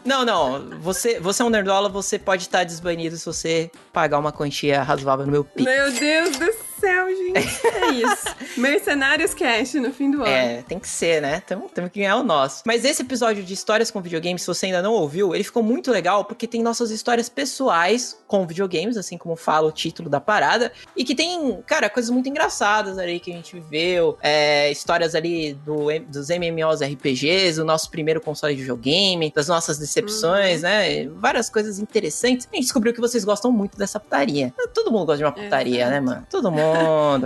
Não, 0.05 0.25
não, 0.25 0.71
você, 0.81 1.19
você 1.21 1.43
é 1.43 1.45
um 1.45 1.51
nerdola, 1.51 1.89
você 1.89 2.19
pode 2.19 2.43
estar 2.43 2.65
desbanido 2.65 3.17
se 3.17 3.25
você 3.27 3.71
pagar 3.93 4.19
uma 4.19 4.33
quantia 4.33 4.83
razoável 4.83 5.27
no 5.27 5.33
meu 5.33 5.45
Pix. 5.45 5.65
Meu 5.65 5.93
Deus 5.93 6.31
do 6.37 6.45
céu, 6.45 6.55
gente. 6.87 7.61
É 7.81 7.91
isso. 7.93 8.61
Mercenários 8.61 9.35
Cash 9.35 9.75
no 9.75 9.93
fim 9.93 10.11
do 10.11 10.23
ano. 10.23 10.27
É, 10.27 10.63
tem 10.63 10.79
que 10.79 10.89
ser, 10.89 11.21
né? 11.21 11.43
Temos 11.47 11.71
temos 11.73 11.91
que 11.91 12.01
ganhar 12.01 12.17
o 12.17 12.23
nosso. 12.23 12.63
Mas 12.67 12.85
esse 12.85 13.03
episódio 13.03 13.43
de 13.43 13.55
histórias 13.55 13.91
com 13.91 14.01
videogames, 14.01 14.43
se 14.43 14.47
você 14.47 14.67
ainda 14.67 14.83
não 14.83 14.93
ouviu, 14.93 15.35
ele 15.35 15.45
ficou 15.45 15.63
muito 15.63 15.91
legal 15.91 16.25
porque 16.25 16.47
tem 16.47 16.63
nossas 16.63 16.91
histórias 16.91 17.29
pessoais 17.29 18.19
com 18.27 18.47
videogames, 18.47 18.97
assim 18.97 19.17
como 19.17 19.37
fala 19.37 19.69
o 19.69 19.73
título 19.73 20.09
da 20.09 20.21
parada. 20.21 20.73
E 20.97 21.05
que 21.05 21.15
tem, 21.15 21.61
cara, 21.67 21.89
coisas 21.89 22.11
muito 22.11 22.29
engraçadas 22.29 22.99
ali 22.99 23.19
que 23.21 23.33
a 23.33 23.35
gente 23.35 23.55
viveu. 23.55 24.19
é, 24.23 24.71
histórias 24.71 25.15
ali 25.15 25.55
do, 25.55 25.87
dos 26.09 26.29
MMOs 26.29 26.83
RPGs, 26.83 27.61
o 27.61 27.65
nosso 27.65 27.91
primeiro 27.91 28.21
console 28.21 28.55
de 28.55 28.61
videogame, 28.61 29.33
das 29.35 29.49
nossas 29.49 29.79
decepções, 29.79 30.63
né? 30.63 31.07
Várias 31.09 31.49
coisas 31.51 31.79
interessantes. 31.79 32.49
A 32.51 32.55
gente 32.55 32.65
descobriu 32.65 32.93
que 32.93 33.01
vocês 33.01 33.25
gostam 33.25 33.51
muito 33.51 33.77
dessa 33.77 33.99
putaria. 33.99 34.53
Todo 34.75 34.91
mundo 34.91 35.07
gosta 35.07 35.19
de 35.19 35.25
uma 35.25 35.33
putaria, 35.33 35.89
né, 35.89 36.01
mano? 36.01 36.27
Todo 36.31 36.51
mundo. 36.51 36.70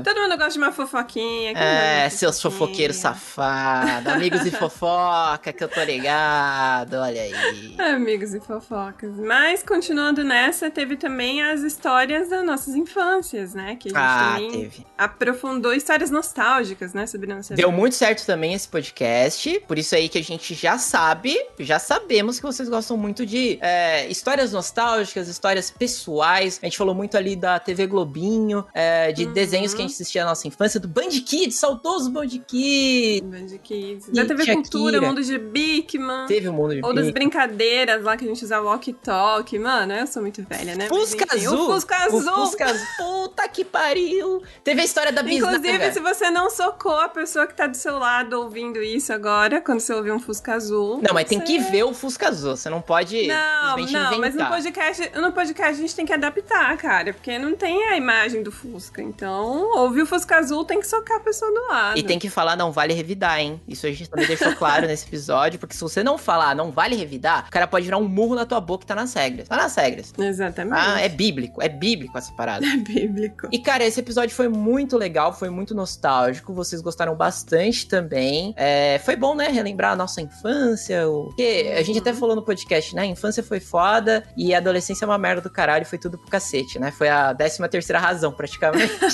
Todo 0.03 0.21
mundo 0.21 0.37
gosta 0.37 0.53
de 0.53 0.59
uma 0.59 0.73
fofoquinha. 0.73 1.53
É, 1.57 2.09
de 2.09 2.15
seus 2.15 2.41
fofoqueiros 2.41 2.97
safados, 2.97 4.07
amigos 4.13 4.43
de 4.45 4.51
fofoca, 4.51 5.53
que 5.53 5.63
eu 5.65 5.69
tô 5.69 5.83
ligado, 5.83 6.95
olha 6.95 7.23
aí. 7.23 7.75
Amigos 7.79 8.35
e 8.35 8.41
fofocas. 8.41 9.11
Mas, 9.17 9.63
continuando 9.63 10.23
nessa, 10.25 10.71
teve 10.71 10.97
também 10.97 11.43
as 11.43 11.61
histórias 11.63 12.29
das 12.29 12.45
nossas 12.45 12.75
infâncias, 12.75 13.55
né? 13.55 13.77
Que 13.77 13.89
a 13.89 13.91
gente 13.91 13.99
Ah, 13.99 14.33
também 14.35 14.51
teve. 14.51 14.87
aprofundou 14.97 15.73
histórias 15.73 16.11
nostálgicas, 16.11 16.93
né? 16.95 17.07
Sobre 17.07 17.33
nossa 17.33 17.55
Deu 17.55 17.69
vida. 17.69 17.79
muito 17.81 17.95
certo 17.95 18.25
também 18.27 18.55
esse 18.55 18.69
podcast, 18.69 19.61
por 19.67 19.79
isso 19.79 19.95
aí 19.95 20.09
que 20.09 20.19
a 20.19 20.23
gente 20.23 20.55
já 20.55 20.79
sabe, 20.79 21.37
já 21.61 21.79
sabemos 21.79 22.39
que 22.39 22.47
vocês 22.47 22.69
gostam 22.69 22.97
muito 22.97 23.25
de 23.27 23.59
é, 23.61 24.07
histórias 24.09 24.53
nostálgicas, 24.53 25.29
histórias 25.29 25.71
pessoais. 25.71 26.59
A 26.63 26.67
gente 26.67 26.79
falou 26.79 26.95
muito 26.95 27.17
ali 27.17 27.37
da 27.37 27.59
TV 27.59 27.87
Globinho, 27.87 28.65
é, 28.75 29.13
de 29.13 29.27
Uhum. 29.35 29.44
desenhos 29.44 29.75
que 29.75 29.81
a 29.81 29.85
gente 29.85 29.94
assistia 29.94 30.23
na 30.23 30.31
nossa 30.31 30.47
infância, 30.47 30.79
do 30.79 30.88
Band 30.88 31.11
Kids, 31.25 31.57
saudoso 31.57 32.11
Band 32.11 32.29
Kids. 32.29 33.20
Band 33.23 33.59
Kids. 33.62 34.09
Da 34.09 34.25
TV 34.25 34.44
Shakira. 34.44 34.55
Cultura, 34.55 35.01
Mundo 35.01 35.23
de 35.23 35.38
Bigman. 35.38 36.27
Teve 36.27 36.49
o 36.49 36.53
mundo 36.53 36.75
de 36.75 36.85
Ou 36.85 36.94
das 36.94 37.11
brincadeiras 37.11 38.03
lá 38.03 38.16
que 38.16 38.25
a 38.25 38.29
gente 38.29 38.44
usava 38.44 38.66
walkie-talkie. 38.66 39.59
Mano, 39.59 39.92
eu 39.92 40.07
sou 40.07 40.23
muito 40.23 40.42
velha, 40.42 40.75
né? 40.75 40.88
Mas, 40.88 40.99
Fusca 40.99 41.25
enfim, 41.25 41.47
Azul. 41.47 41.68
O 41.68 41.73
Fusca 41.75 41.97
Azul. 41.97 42.18
O 42.18 42.35
Fusca 42.47 42.64
Azul. 42.66 42.87
Puta 42.97 43.49
que 43.49 43.64
pariu. 43.64 44.42
Teve 44.62 44.81
a 44.81 44.85
história 44.85 45.12
da 45.12 45.23
bisnaga. 45.23 45.57
Inclusive, 45.57 45.92
se 45.92 46.01
você 46.01 46.31
não 46.31 46.51
socou 46.51 46.99
a 47.01 47.09
pessoa 47.09 47.47
que 47.47 47.55
tá 47.55 47.66
do 47.66 47.77
seu 47.77 47.99
lado 47.99 48.35
ouvindo 48.40 48.83
isso 48.83 49.12
agora, 49.12 49.61
quando 49.61 49.81
você 49.81 49.92
ouvir 49.92 50.12
um 50.12 50.20
Fusca 50.20 50.55
Azul. 50.55 51.01
Não, 51.03 51.14
mas 51.14 51.29
tem 51.29 51.40
que 51.40 51.59
ver 51.59 51.85
o 51.85 51.92
Fusca 51.94 52.29
Azul. 52.29 52.57
Você 52.57 52.70
não 52.70 52.81
pode 52.81 53.27
Não, 53.27 53.77
não, 53.77 54.18
mas 54.18 54.35
no 54.35 54.42
inventar. 54.42 54.51
podcast, 54.51 55.11
no 55.18 55.33
podcast 55.33 55.75
a 55.75 55.81
gente 55.81 55.94
tem 55.94 56.07
que 56.07 56.12
adaptar, 56.12 56.77
cara, 56.77 57.12
porque 57.12 57.38
não 57.38 57.55
tem 57.55 57.85
a 57.88 57.97
imagem 57.97 58.42
do 58.42 58.53
Fusca. 58.53 59.03
Então, 59.03 59.24
ouvir 59.31 60.03
o 60.03 60.07
Fusca 60.07 60.37
Azul 60.37 60.65
tem 60.65 60.81
que 60.81 60.87
socar 60.87 61.19
a 61.19 61.21
pessoa 61.21 61.51
do 61.51 61.69
lado. 61.69 61.99
E 61.99 62.03
tem 62.03 62.19
que 62.19 62.29
falar, 62.29 62.57
não 62.57 62.73
vale 62.73 62.95
revidar, 62.95 63.41
hein? 63.41 63.61
Isso 63.67 63.87
a 63.87 63.91
gente 63.91 64.09
também 64.09 64.27
deixou 64.27 64.55
claro 64.55 64.87
nesse 64.87 65.07
episódio, 65.07 65.59
porque 65.59 65.75
se 65.75 65.81
você 65.81 66.03
não 66.03 66.19
falar, 66.19 66.55
não 66.55 66.71
vale 66.71 66.97
revidar, 66.97 67.47
o 67.49 67.51
cara 67.51 67.67
pode 67.67 67.85
virar 67.85 67.99
um 67.99 68.09
murro 68.09 68.35
na 68.35 68.47
tua 68.47 68.61
boca 68.61 68.85
e 68.85 68.87
tá 68.87 68.95
nas 68.95 69.15
regras. 69.15 69.49
Tá 69.49 69.57
nas 69.57 69.75
regras. 69.75 70.13
Exatamente. 70.19 70.77
Ah, 70.77 71.01
é 71.01 71.09
bíblico, 71.09 71.63
é 71.63 71.69
bíblico 71.69 72.17
essa 72.17 72.33
parada. 72.33 72.65
É 72.75 72.77
bíblico. 72.77 73.49
E, 73.53 73.59
cara, 73.59 73.85
esse 73.85 74.01
episódio 74.01 74.35
foi 74.35 74.49
muito 74.49 74.97
legal, 74.97 75.33
foi 75.33 75.49
muito 75.49 75.75
nostálgico. 75.75 76.53
Vocês 76.53 76.83
gostaram 76.83 77.15
bastante 77.15 77.87
também. 77.87 78.53
É, 78.57 78.99
foi 79.05 79.15
bom, 79.17 79.35
né? 79.35 79.49
Relembrar 79.49 79.93
a 79.93 79.97
nossa 79.97 80.21
infância. 80.21 81.09
O... 81.09 81.27
Porque 81.27 81.73
a 81.77 81.83
gente 81.83 81.99
até 81.99 82.13
falou 82.13 82.35
no 82.35 82.43
podcast, 82.43 82.95
né? 82.95 83.03
A 83.03 83.07
infância 83.07 83.43
foi 83.43 83.61
foda 83.61 84.25
e 84.37 84.55
a 84.55 84.59
adolescência 84.59 85.05
é 85.05 85.07
uma 85.07 85.19
merda 85.19 85.43
do 85.43 85.51
caralho. 85.51 85.85
Foi 85.85 85.99
tudo 85.99 86.19
pro 86.19 86.29
cacete, 86.29 86.79
né? 86.79 86.91
Foi 86.91 87.09
a 87.09 87.33
décima 87.33 87.69
terceira 87.69 88.01
razão, 88.01 88.33
praticamente. 88.33 88.93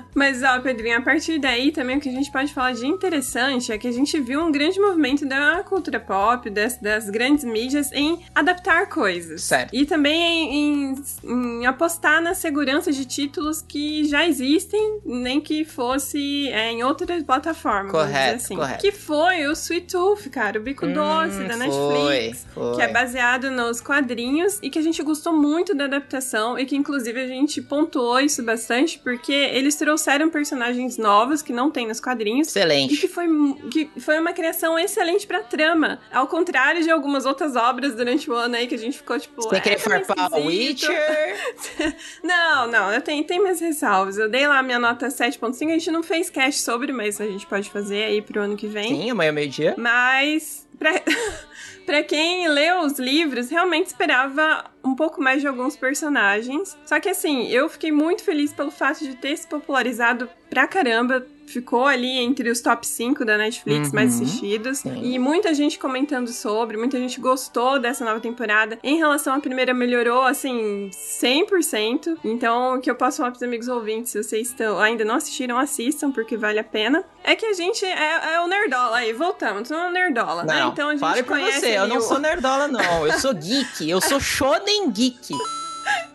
Mas, 0.13 0.43
ó, 0.43 0.59
Pedrinho, 0.59 0.97
a 0.97 1.01
partir 1.01 1.39
daí 1.39 1.71
também 1.71 1.97
o 1.97 2.01
que 2.01 2.09
a 2.09 2.11
gente 2.11 2.31
pode 2.31 2.53
falar 2.53 2.73
de 2.73 2.85
interessante 2.85 3.71
é 3.71 3.77
que 3.77 3.87
a 3.87 3.91
gente 3.91 4.19
viu 4.19 4.41
um 4.41 4.51
grande 4.51 4.79
movimento 4.79 5.25
da 5.25 5.63
cultura 5.63 5.99
pop, 5.99 6.49
das, 6.49 6.77
das 6.77 7.09
grandes 7.09 7.43
mídias, 7.43 7.91
em 7.91 8.19
adaptar 8.35 8.87
coisas. 8.89 9.43
Certo. 9.43 9.73
E 9.73 9.85
também 9.85 10.21
em, 10.21 10.95
em, 11.23 11.61
em 11.61 11.65
apostar 11.65 12.21
na 12.21 12.33
segurança 12.33 12.91
de 12.91 13.05
títulos 13.05 13.61
que 13.61 14.03
já 14.05 14.27
existem, 14.27 14.99
nem 15.05 15.39
que 15.39 15.63
fosse 15.63 16.49
é, 16.49 16.71
em 16.71 16.83
outras 16.83 17.23
plataformas. 17.23 17.91
Correto, 17.91 18.35
assim. 18.35 18.55
correto. 18.55 18.81
Que 18.81 18.91
foi 18.91 19.47
o 19.47 19.53
Sweet 19.53 19.87
Tooth, 19.87 20.29
cara, 20.29 20.59
o 20.59 20.61
Bico 20.61 20.85
Hum, 20.85 20.93
Doce 20.93 21.43
da 21.43 21.55
foi, 21.55 21.67
Netflix. 21.67 22.45
foi. 22.53 22.75
Que 22.75 22.81
é 22.81 22.87
baseado 22.91 23.49
nos 23.49 23.79
quadrinhos 23.79 24.59
e 24.61 24.69
que 24.69 24.79
a 24.79 24.81
gente 24.81 25.01
gostou 25.03 25.33
muito 25.33 25.73
da 25.73 25.85
adaptação 25.85 26.57
e 26.59 26.65
que 26.65 26.75
inclusive 26.75 27.19
a 27.19 27.27
gente 27.27 27.61
pontuou 27.61 28.19
isso 28.19 28.43
bastante 28.43 28.99
porque 28.99 29.31
eles 29.31 29.75
trouxeram 29.75 30.00
personagens 30.31 30.97
novos 30.97 31.41
que 31.41 31.53
não 31.53 31.69
tem 31.69 31.87
nos 31.87 31.99
quadrinhos 31.99 32.47
e 32.47 32.51
Excelente. 32.51 32.97
que 32.97 33.07
foi, 33.07 33.27
que 33.71 33.89
foi 33.99 34.19
uma 34.19 34.33
criação 34.33 34.77
excelente 34.77 35.25
pra 35.27 35.41
trama. 35.41 35.99
Ao 36.11 36.27
contrário 36.27 36.83
de 36.83 36.89
algumas 36.89 37.25
outras 37.25 37.55
obras 37.55 37.95
durante 37.95 38.29
o 38.29 38.33
ano 38.33 38.55
aí 38.55 38.67
que 38.67 38.75
a 38.75 38.77
gente 38.77 38.97
ficou 38.97 39.19
tipo. 39.19 39.41
Você 39.41 39.55
é, 39.55 39.59
querer 39.59 39.81
tá 39.81 39.89
meio 39.89 40.05
farpar 40.05 40.39
o. 40.39 40.45
Witcher? 40.45 40.91
Não, 42.23 42.67
não, 42.67 42.91
eu 42.93 43.01
tenho, 43.01 43.23
tem 43.23 43.39
minhas 43.41 43.59
ressalvas. 43.59 44.17
Eu 44.17 44.29
dei 44.29 44.47
lá 44.47 44.61
minha 44.61 44.79
nota 44.79 45.07
7.5, 45.07 45.67
a 45.67 45.71
gente 45.71 45.91
não 45.91 46.03
fez 46.03 46.29
cast 46.29 46.61
sobre, 46.61 46.91
mas 46.91 47.19
a 47.19 47.25
gente 47.25 47.45
pode 47.45 47.69
fazer 47.69 48.03
aí 48.03 48.21
pro 48.21 48.41
ano 48.41 48.55
que 48.55 48.67
vem. 48.67 48.89
Sim, 48.89 49.11
amanhã 49.11 49.31
meio-dia. 49.31 49.75
Mas, 49.77 50.60
pra 51.85 52.03
quem 52.03 52.47
leu 52.47 52.79
os 52.79 52.97
livros, 52.97 53.49
realmente 53.49 53.87
esperava 53.87 54.65
um 54.83 54.95
pouco 54.95 55.21
mais 55.21 55.41
de 55.41 55.47
alguns 55.47 55.75
personagens. 55.75 56.77
Só 56.85 56.99
que 56.99 57.09
assim, 57.09 57.47
eu 57.49 57.69
fiquei 57.69 57.91
muito 57.91 58.23
feliz 58.23 58.53
pelo 58.53 58.71
fato 58.71 59.03
de 59.03 59.15
ter 59.15 59.37
se 59.37 59.47
popularizado 59.47 60.29
pra 60.49 60.67
caramba. 60.67 61.25
Ficou 61.51 61.85
ali 61.85 62.17
entre 62.19 62.49
os 62.49 62.61
top 62.61 62.87
5 62.87 63.25
da 63.25 63.37
Netflix 63.37 63.89
Uhum. 63.89 63.93
mais 63.95 64.15
assistidos. 64.15 64.79
Sim. 64.79 65.01
E 65.03 65.19
muita 65.19 65.53
gente 65.53 65.77
comentando 65.77 66.29
sobre, 66.29 66.77
muita 66.77 66.97
gente 66.97 67.19
gostou 67.19 67.79
dessa 67.79 68.05
nova 68.05 68.19
temporada. 68.19 68.79
Em 68.83 68.97
relação 68.97 69.33
à 69.35 69.39
primeira, 69.39 69.73
melhorou, 69.73 70.21
assim, 70.23 70.89
100%. 70.93 72.17
Então, 72.23 72.75
o 72.75 72.81
que 72.81 72.89
eu 72.89 72.95
posso 72.95 73.17
falar 73.17 73.31
pros 73.31 73.43
amigos 73.43 73.67
ouvintes, 73.67 74.11
se 74.11 74.23
vocês 74.23 74.47
estão, 74.47 74.79
ainda 74.79 75.03
não 75.05 75.15
assistiram, 75.15 75.57
assistam, 75.57 76.11
porque 76.11 76.37
vale 76.37 76.59
a 76.59 76.63
pena. 76.63 77.03
É 77.23 77.35
que 77.35 77.45
a 77.45 77.53
gente 77.53 77.83
é, 77.85 78.33
é 78.35 78.41
o 78.41 78.47
Nerdola. 78.47 78.97
Aí, 78.97 79.13
voltamos, 79.13 79.67
somos 79.67 79.89
o 79.89 79.91
Nerdola, 79.91 80.43
né? 80.43 80.59
Não, 80.59 80.69
Então 80.71 80.87
a 80.89 80.91
gente 80.91 80.99
fale 80.99 81.23
conhece 81.23 81.59
você, 81.61 81.77
eu 81.77 81.87
não 81.87 81.97
o- 81.97 82.01
sou 82.01 82.19
nerdola, 82.19 82.67
não. 82.67 83.05
Eu 83.05 83.13
sou 83.19 83.33
geek, 83.33 83.89
eu 83.89 84.01
sou 84.01 84.19
shonen 84.19 84.89
geek. 84.91 85.33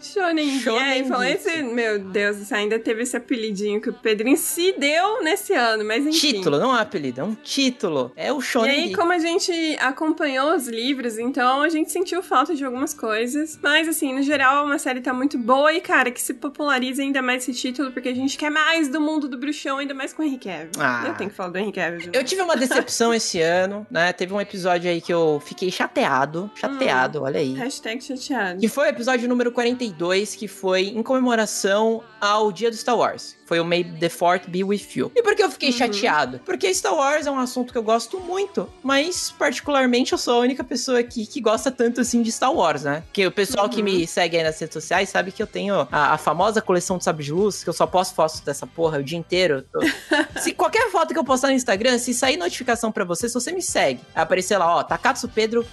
Shonen, 0.01 0.61
Shonen 0.61 0.83
é, 0.83 0.99
e 1.01 1.05
falou 1.09 1.25
Geek. 1.25 1.37
esse, 1.37 1.62
meu 1.62 1.99
Deus, 1.99 2.53
ainda 2.53 2.79
teve 2.79 3.03
esse 3.03 3.17
apelidinho 3.17 3.81
que 3.81 3.91
o 3.91 3.93
Pedrinho 3.93 4.37
se 4.37 4.73
deu 4.79 5.23
nesse 5.23 5.53
ano, 5.53 5.85
mas 5.85 6.07
enfim. 6.07 6.35
Título, 6.35 6.59
não 6.59 6.77
é 6.77 6.81
apelido, 6.81 7.21
é 7.21 7.25
um 7.25 7.35
título. 7.35 8.12
É 8.17 8.33
o 8.33 8.39
E 8.39 8.43
shonen 8.43 8.71
aí, 8.71 8.83
geek. 8.85 8.95
como 8.97 9.12
a 9.12 9.19
gente 9.19 9.53
acompanhou 9.81 10.55
os 10.55 10.69
livros, 10.69 11.19
então 11.19 11.62
a 11.62 11.69
gente 11.69 11.91
sentiu 11.91 12.23
falta 12.23 12.55
de 12.55 12.65
algumas 12.65 12.95
coisas. 12.95 13.59
Mas, 13.62 13.89
assim, 13.89 14.12
no 14.15 14.23
geral, 14.23 14.65
uma 14.65 14.79
série 14.79 15.01
tá 15.01 15.12
muito 15.12 15.39
boa 15.39 15.73
e, 15.73 15.81
cara, 15.81 16.11
que 16.11 16.21
se 16.23 16.35
popularize 16.35 17.01
ainda 17.03 17.21
mais 17.21 17.43
esse 17.43 17.59
título, 17.59 17.91
porque 17.93 18.09
a 18.09 18.15
gente 18.15 18.37
quer 18.39 18.51
mais 18.51 18.89
do 18.89 19.01
mundo 19.01 19.29
do 19.29 19.37
bruxão, 19.39 19.79
ainda 19.79 19.95
mais 19.95 20.12
com 20.12 20.23
o 20.23 20.25
Henry 20.27 20.39
Cavill. 20.39 20.71
Ah. 20.79 21.05
Eu 21.09 21.15
tenho 21.15 21.31
que 21.31 21.37
falar 21.37 21.51
do 21.51 21.59
Henry 21.59 21.73
Cavill. 21.73 22.11
Eu 22.12 22.25
tive 22.25 22.43
uma 22.43 22.57
decepção 22.57 23.12
esse 23.12 23.41
ano, 23.41 23.87
né? 23.91 24.12
Teve 24.12 24.33
um 24.33 24.41
episódio 24.41 24.91
aí 24.91 25.01
que 25.01 25.12
eu 25.12 25.43
fiquei 25.45 25.71
chateado. 25.71 26.51
Chateado, 26.55 27.23
olha 27.23 27.41
aí. 27.41 27.55
Hashtag 27.55 28.03
chateado. 28.03 28.61
Que 28.61 28.69
foi 28.69 28.87
o 28.87 28.91
episódio 28.91 29.29
número 29.29 29.51
42, 29.70 30.35
que 30.37 30.46
foi 30.46 30.83
em 30.88 31.02
comemoração 31.02 32.02
ao 32.20 32.52
dia 32.52 32.70
do 32.70 32.76
Star 32.76 32.96
Wars. 32.96 33.37
Foi 33.44 33.61
o 33.61 33.64
May 33.64 33.85
the 33.85 34.09
Fourth 34.09 34.48
Be 34.48 34.64
With 34.64 34.87
You. 34.96 35.12
E 35.14 35.22
por 35.22 35.35
que 35.37 35.42
eu 35.42 35.50
fiquei 35.50 35.70
Uhum. 35.70 35.76
chateado? 35.76 36.40
Porque 36.44 36.72
Star 36.74 36.94
Wars 36.94 37.26
é 37.26 37.31
um 37.31 37.38
assunto 37.38 37.72
que 37.72 37.79
eu 37.79 37.83
gosto 37.83 38.18
muito, 38.18 38.68
mas 38.83 39.31
particularmente 39.38 40.12
eu 40.12 40.18
sou 40.18 40.35
a 40.35 40.38
única 40.38 40.64
pessoa 40.64 40.98
aqui 40.98 41.26
que 41.26 41.40
gosta 41.40 41.70
tanto 41.70 42.00
assim 42.00 42.22
de 42.22 42.33
Star 42.33 42.52
Wars, 42.52 42.83
né? 42.83 43.02
Porque 43.07 43.24
o 43.26 43.31
pessoal 43.31 43.68
que 43.68 43.79
Uhum. 43.79 43.85
me 43.85 44.07
segue 44.07 44.37
aí 44.37 44.42
nas 44.42 44.59
redes 44.59 44.72
sociais 44.74 45.09
sabe 45.09 45.31
que 45.31 45.42
eu 45.42 45.46
tenho 45.46 45.87
a, 45.92 46.14
a 46.14 46.18
famosa 46.18 46.61
coleção 46.61 46.98
de 46.98 47.05
sabre 47.05 47.24
de 47.24 47.33
luz, 47.33 47.62
que 47.62 47.70
eu 47.70 47.74
só 47.74 47.87
posto 47.87 48.14
fotos 48.14 48.40
dessa 48.40 48.66
porra 48.66 48.98
o 48.98 49.02
dia 49.05 49.18
inteiro. 49.18 49.64
Tô- 49.72 49.81
se 50.40 50.52
qualquer 50.52 50.90
foto 50.90 51.12
que 51.12 51.18
eu 51.18 51.24
postar 51.24 51.48
no 51.48 51.55
Instagram, 51.55 51.98
se 51.98 52.12
sair 52.14 52.37
notificação 52.37 52.90
pra 52.90 53.05
você, 53.05 53.29
se 53.29 53.35
você 53.35 53.52
me 53.52 53.62
segue, 53.62 54.00
aparecer 54.14 54.59
lá, 54.59 54.76
ó, 54.76 54.83
Takatsu 54.83 55.29
Pedro 55.29 55.64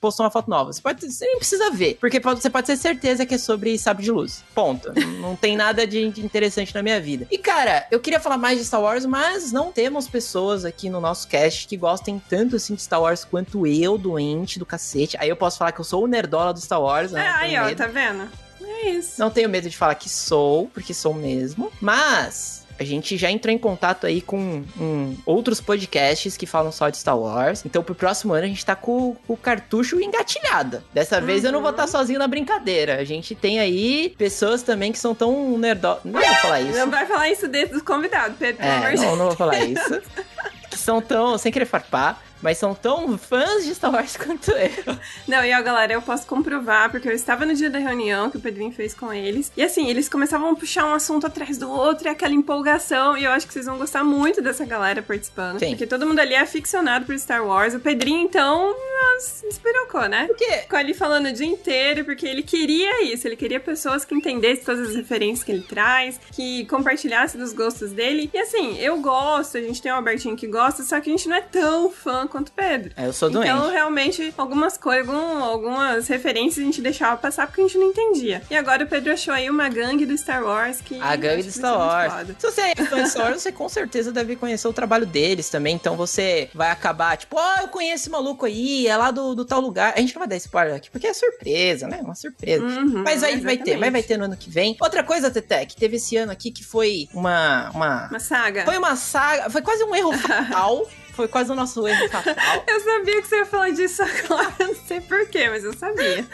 postou 0.00 0.24
uma 0.24 0.30
foto 0.30 0.48
nova. 0.48 0.72
Você, 0.72 0.80
pode, 0.80 1.10
você 1.12 1.26
nem 1.26 1.36
precisa 1.36 1.70
ver, 1.70 1.98
porque 2.00 2.18
pode- 2.20 2.40
você 2.40 2.48
pode 2.48 2.66
ter 2.66 2.76
certeza 2.76 3.26
que 3.26 3.34
é 3.38 3.44
sobre 3.44 3.78
sabre 3.78 4.04
de 4.04 4.10
luz. 4.10 4.44
Ponto. 4.54 4.92
Não 5.20 5.36
tem 5.36 5.56
nada 5.56 5.86
de 5.86 6.04
interessante 6.04 6.74
na 6.74 6.82
minha 6.82 7.00
vida. 7.00 7.26
E 7.30 7.38
cara, 7.38 7.86
eu 7.90 8.00
queria 8.00 8.20
falar 8.20 8.36
mais 8.36 8.58
de 8.58 8.64
Star 8.64 8.80
Wars, 8.80 9.06
mas 9.06 9.52
não 9.52 9.72
temos 9.72 10.08
pessoas 10.08 10.64
aqui 10.64 10.90
no 10.90 11.00
nosso 11.00 11.26
cast 11.28 11.66
que 11.66 11.76
gostem 11.76 12.20
tanto 12.28 12.56
assim 12.56 12.74
de 12.74 12.82
Star 12.82 13.00
Wars 13.00 13.24
quanto 13.24 13.66
eu, 13.66 13.96
doente 13.96 14.58
do 14.58 14.66
cacete. 14.66 15.16
Aí 15.18 15.28
eu 15.28 15.36
posso 15.36 15.58
falar 15.58 15.72
que 15.72 15.80
eu 15.80 15.84
sou 15.84 16.04
o 16.04 16.06
nerdola 16.06 16.52
do 16.52 16.60
Star 16.60 16.80
Wars, 16.80 17.12
né? 17.12 17.24
É, 17.24 17.28
aí, 17.30 17.58
ó, 17.58 17.66
medo. 17.66 17.76
tá 17.76 17.86
vendo? 17.86 18.28
É 18.60 18.90
isso. 18.90 19.18
Não 19.18 19.30
tenho 19.30 19.48
medo 19.48 19.68
de 19.68 19.76
falar 19.76 19.94
que 19.94 20.08
sou, 20.08 20.68
porque 20.68 20.92
sou 20.92 21.14
mesmo. 21.14 21.72
Mas 21.80 22.57
a 22.78 22.84
gente 22.84 23.16
já 23.16 23.30
entrou 23.30 23.52
em 23.54 23.58
contato 23.58 24.06
aí 24.06 24.20
com 24.20 24.62
um, 24.80 25.16
outros 25.26 25.60
podcasts 25.60 26.36
que 26.36 26.46
falam 26.46 26.70
só 26.70 26.88
de 26.88 26.96
Star 26.98 27.18
Wars. 27.18 27.64
Então, 27.66 27.82
pro 27.82 27.94
próximo 27.94 28.32
ano, 28.32 28.44
a 28.44 28.48
gente 28.48 28.64
tá 28.64 28.76
com, 28.76 29.16
com 29.26 29.32
o 29.32 29.36
cartucho 29.36 30.00
engatilhado. 30.00 30.82
Dessa 30.94 31.20
vez 31.20 31.44
eu 31.44 31.52
não 31.52 31.60
vou 31.60 31.68
Uhum. 31.70 31.74
estar 31.74 31.86
sozinho 31.86 32.18
na 32.18 32.26
brincadeira. 32.28 32.96
A 33.00 33.04
gente 33.04 33.34
tem 33.34 33.58
aí 33.60 34.14
pessoas 34.16 34.62
também 34.62 34.92
que 34.92 34.98
são 34.98 35.14
tão 35.14 35.58
nerdo... 35.58 35.96
Não 36.04 36.20
vou 36.20 36.34
falar 36.36 36.60
isso. 36.60 36.78
Não 36.78 36.90
vai 36.90 37.06
falar 37.06 37.28
isso 37.30 37.48
dentro 37.48 37.74
dos 37.74 37.82
convidados, 37.82 38.36
Pedro, 38.38 38.62
É, 38.64 38.94
não, 38.96 39.16
não 39.16 39.26
vou 39.26 39.36
falar 39.36 39.58
isso. 39.64 40.00
que 40.70 40.78
são 40.78 41.00
tão, 41.00 41.36
sem 41.38 41.50
querer 41.50 41.64
farpar, 41.66 42.22
mas 42.42 42.58
são 42.58 42.74
tão 42.74 43.16
fãs 43.18 43.64
de 43.64 43.74
Star 43.74 43.92
Wars 43.92 44.16
quanto 44.18 44.50
eu. 44.52 44.96
Não, 45.26 45.44
e 45.44 45.52
ó, 45.52 45.62
galera, 45.62 45.92
eu 45.92 46.02
posso 46.02 46.26
comprovar, 46.26 46.90
porque 46.90 47.08
eu 47.08 47.12
estava 47.12 47.44
no 47.44 47.54
dia 47.54 47.70
da 47.70 47.78
reunião 47.78 48.30
que 48.30 48.36
o 48.36 48.40
Pedrinho 48.40 48.72
fez 48.72 48.94
com 48.94 49.12
eles. 49.12 49.52
E 49.56 49.62
assim, 49.62 49.88
eles 49.88 50.08
começavam 50.08 50.50
a 50.50 50.54
puxar 50.54 50.84
um 50.86 50.94
assunto 50.94 51.26
atrás 51.26 51.58
do 51.58 51.70
outro, 51.70 52.08
e 52.08 52.10
aquela 52.10 52.34
empolgação. 52.34 53.16
E 53.16 53.24
eu 53.24 53.30
acho 53.30 53.46
que 53.46 53.52
vocês 53.52 53.66
vão 53.66 53.78
gostar 53.78 54.04
muito 54.04 54.40
dessa 54.40 54.64
galera 54.64 55.02
participando. 55.02 55.58
Sim. 55.58 55.70
Porque 55.70 55.86
todo 55.86 56.06
mundo 56.06 56.18
ali 56.18 56.34
é 56.34 56.40
aficionado 56.40 57.06
por 57.06 57.18
Star 57.18 57.44
Wars. 57.44 57.74
O 57.74 57.80
Pedrinho, 57.80 58.22
então, 58.22 58.74
nossa, 59.00 59.46
espirocou, 59.46 60.08
né? 60.08 60.26
Porque 60.26 60.48
Ficou 60.68 60.78
ali 60.78 60.92
falando 60.92 61.26
o 61.26 61.32
dia 61.32 61.46
inteiro, 61.46 62.04
porque 62.04 62.26
ele 62.26 62.42
queria 62.42 63.02
isso. 63.02 63.26
Ele 63.26 63.36
queria 63.36 63.58
pessoas 63.58 64.04
que 64.04 64.14
entendessem 64.14 64.64
todas 64.64 64.90
as 64.90 64.96
referências 64.96 65.42
que 65.42 65.50
ele 65.50 65.62
traz, 65.62 66.20
que 66.32 66.66
compartilhassem 66.66 67.40
dos 67.40 67.52
gostos 67.52 67.90
dele. 67.92 68.30
E 68.32 68.38
assim, 68.38 68.78
eu 68.78 69.00
gosto, 69.00 69.56
a 69.56 69.62
gente 69.62 69.80
tem 69.80 69.90
o 69.90 69.94
Albertinho 69.94 70.36
que 70.36 70.46
gosta, 70.46 70.82
só 70.82 71.00
que 71.00 71.08
a 71.08 71.12
gente 71.16 71.28
não 71.28 71.36
é 71.36 71.40
tão 71.40 71.90
fã 71.90 72.26
quanto 72.28 72.48
o 72.48 72.52
Pedro. 72.52 72.92
é, 72.96 73.06
eu 73.06 73.12
sou 73.12 73.30
doente. 73.30 73.48
Então, 73.50 73.70
realmente, 73.70 74.32
algumas 74.36 74.76
coisas, 74.78 75.08
algum- 75.08 75.42
algumas 75.42 76.06
referências 76.08 76.58
a 76.62 76.66
gente 76.66 76.80
deixava 76.80 77.16
passar 77.16 77.46
porque 77.46 77.60
a 77.60 77.64
gente 77.64 77.78
não 77.78 77.86
entendia. 77.88 78.42
E 78.50 78.56
agora 78.56 78.84
o 78.84 78.86
Pedro 78.86 79.12
achou 79.12 79.32
aí 79.34 79.48
uma 79.50 79.68
gangue 79.68 80.04
do 80.06 80.16
Star 80.16 80.44
Wars 80.44 80.80
que. 80.80 81.00
A 81.00 81.16
gangue 81.16 81.42
do 81.42 81.50
Star 81.50 81.76
Wars. 81.78 82.28
Se 82.38 82.46
você 82.50 82.60
é 82.60 82.74
fã 82.76 83.02
de 83.02 83.10
Star 83.10 83.26
Wars, 83.26 83.42
você 83.42 83.52
com 83.52 83.68
certeza 83.68 84.12
deve 84.12 84.36
conhecer 84.36 84.68
o 84.68 84.72
trabalho 84.72 85.06
deles 85.06 85.48
também. 85.48 85.74
Então 85.74 85.96
você 85.96 86.48
vai 86.54 86.70
acabar, 86.70 87.16
tipo, 87.16 87.36
ó, 87.38 87.60
eu 87.62 87.68
conheço 87.68 87.98
esse 88.04 88.10
maluco 88.10 88.46
aí, 88.46 88.86
é 88.86 88.96
lá 88.96 89.10
do, 89.10 89.34
do 89.34 89.44
tal 89.44 89.60
lugar. 89.60 89.94
A 89.96 90.00
gente 90.00 90.14
não 90.14 90.20
vai 90.20 90.28
dar 90.28 90.36
spoiler 90.36 90.74
aqui, 90.76 90.90
porque 90.90 91.06
é 91.06 91.12
surpresa, 91.14 91.88
né? 91.88 92.00
Uma 92.02 92.14
surpresa. 92.14 92.64
Uhum, 92.64 93.02
Mas 93.04 93.22
aí 93.24 93.38
vai 93.40 93.56
ter, 93.56 93.76
mas 93.76 93.90
vai 93.92 94.02
ter 94.02 94.16
no 94.16 94.24
ano 94.26 94.36
que 94.36 94.48
vem. 94.50 94.76
Outra 94.80 95.02
coisa, 95.02 95.30
Tete, 95.30 95.74
que 95.74 95.80
teve 95.80 95.96
esse 95.96 96.16
ano 96.16 96.30
aqui 96.32 96.50
que 96.50 96.64
foi 96.64 97.08
uma. 97.14 97.70
uma... 97.74 98.08
Uma 98.08 98.20
saga. 98.20 98.64
Foi 98.64 98.76
uma 98.78 98.96
saga, 98.96 99.48
foi 99.50 99.62
quase 99.62 99.82
um 99.84 99.94
erro 99.94 100.12
fatal. 100.18 100.86
Foi 101.18 101.26
quase 101.26 101.50
o 101.50 101.54
nosso 101.56 101.84
erro 101.88 102.08
fatal. 102.08 102.34
Eu 102.68 102.80
sabia 102.80 103.20
que 103.20 103.26
você 103.26 103.36
ia 103.38 103.44
falar 103.46 103.70
disso 103.70 104.02
agora, 104.02 104.54
não 104.68 104.74
sei 104.86 105.00
porquê, 105.00 105.48
mas 105.50 105.64
eu 105.64 105.72
sabia. 105.76 106.24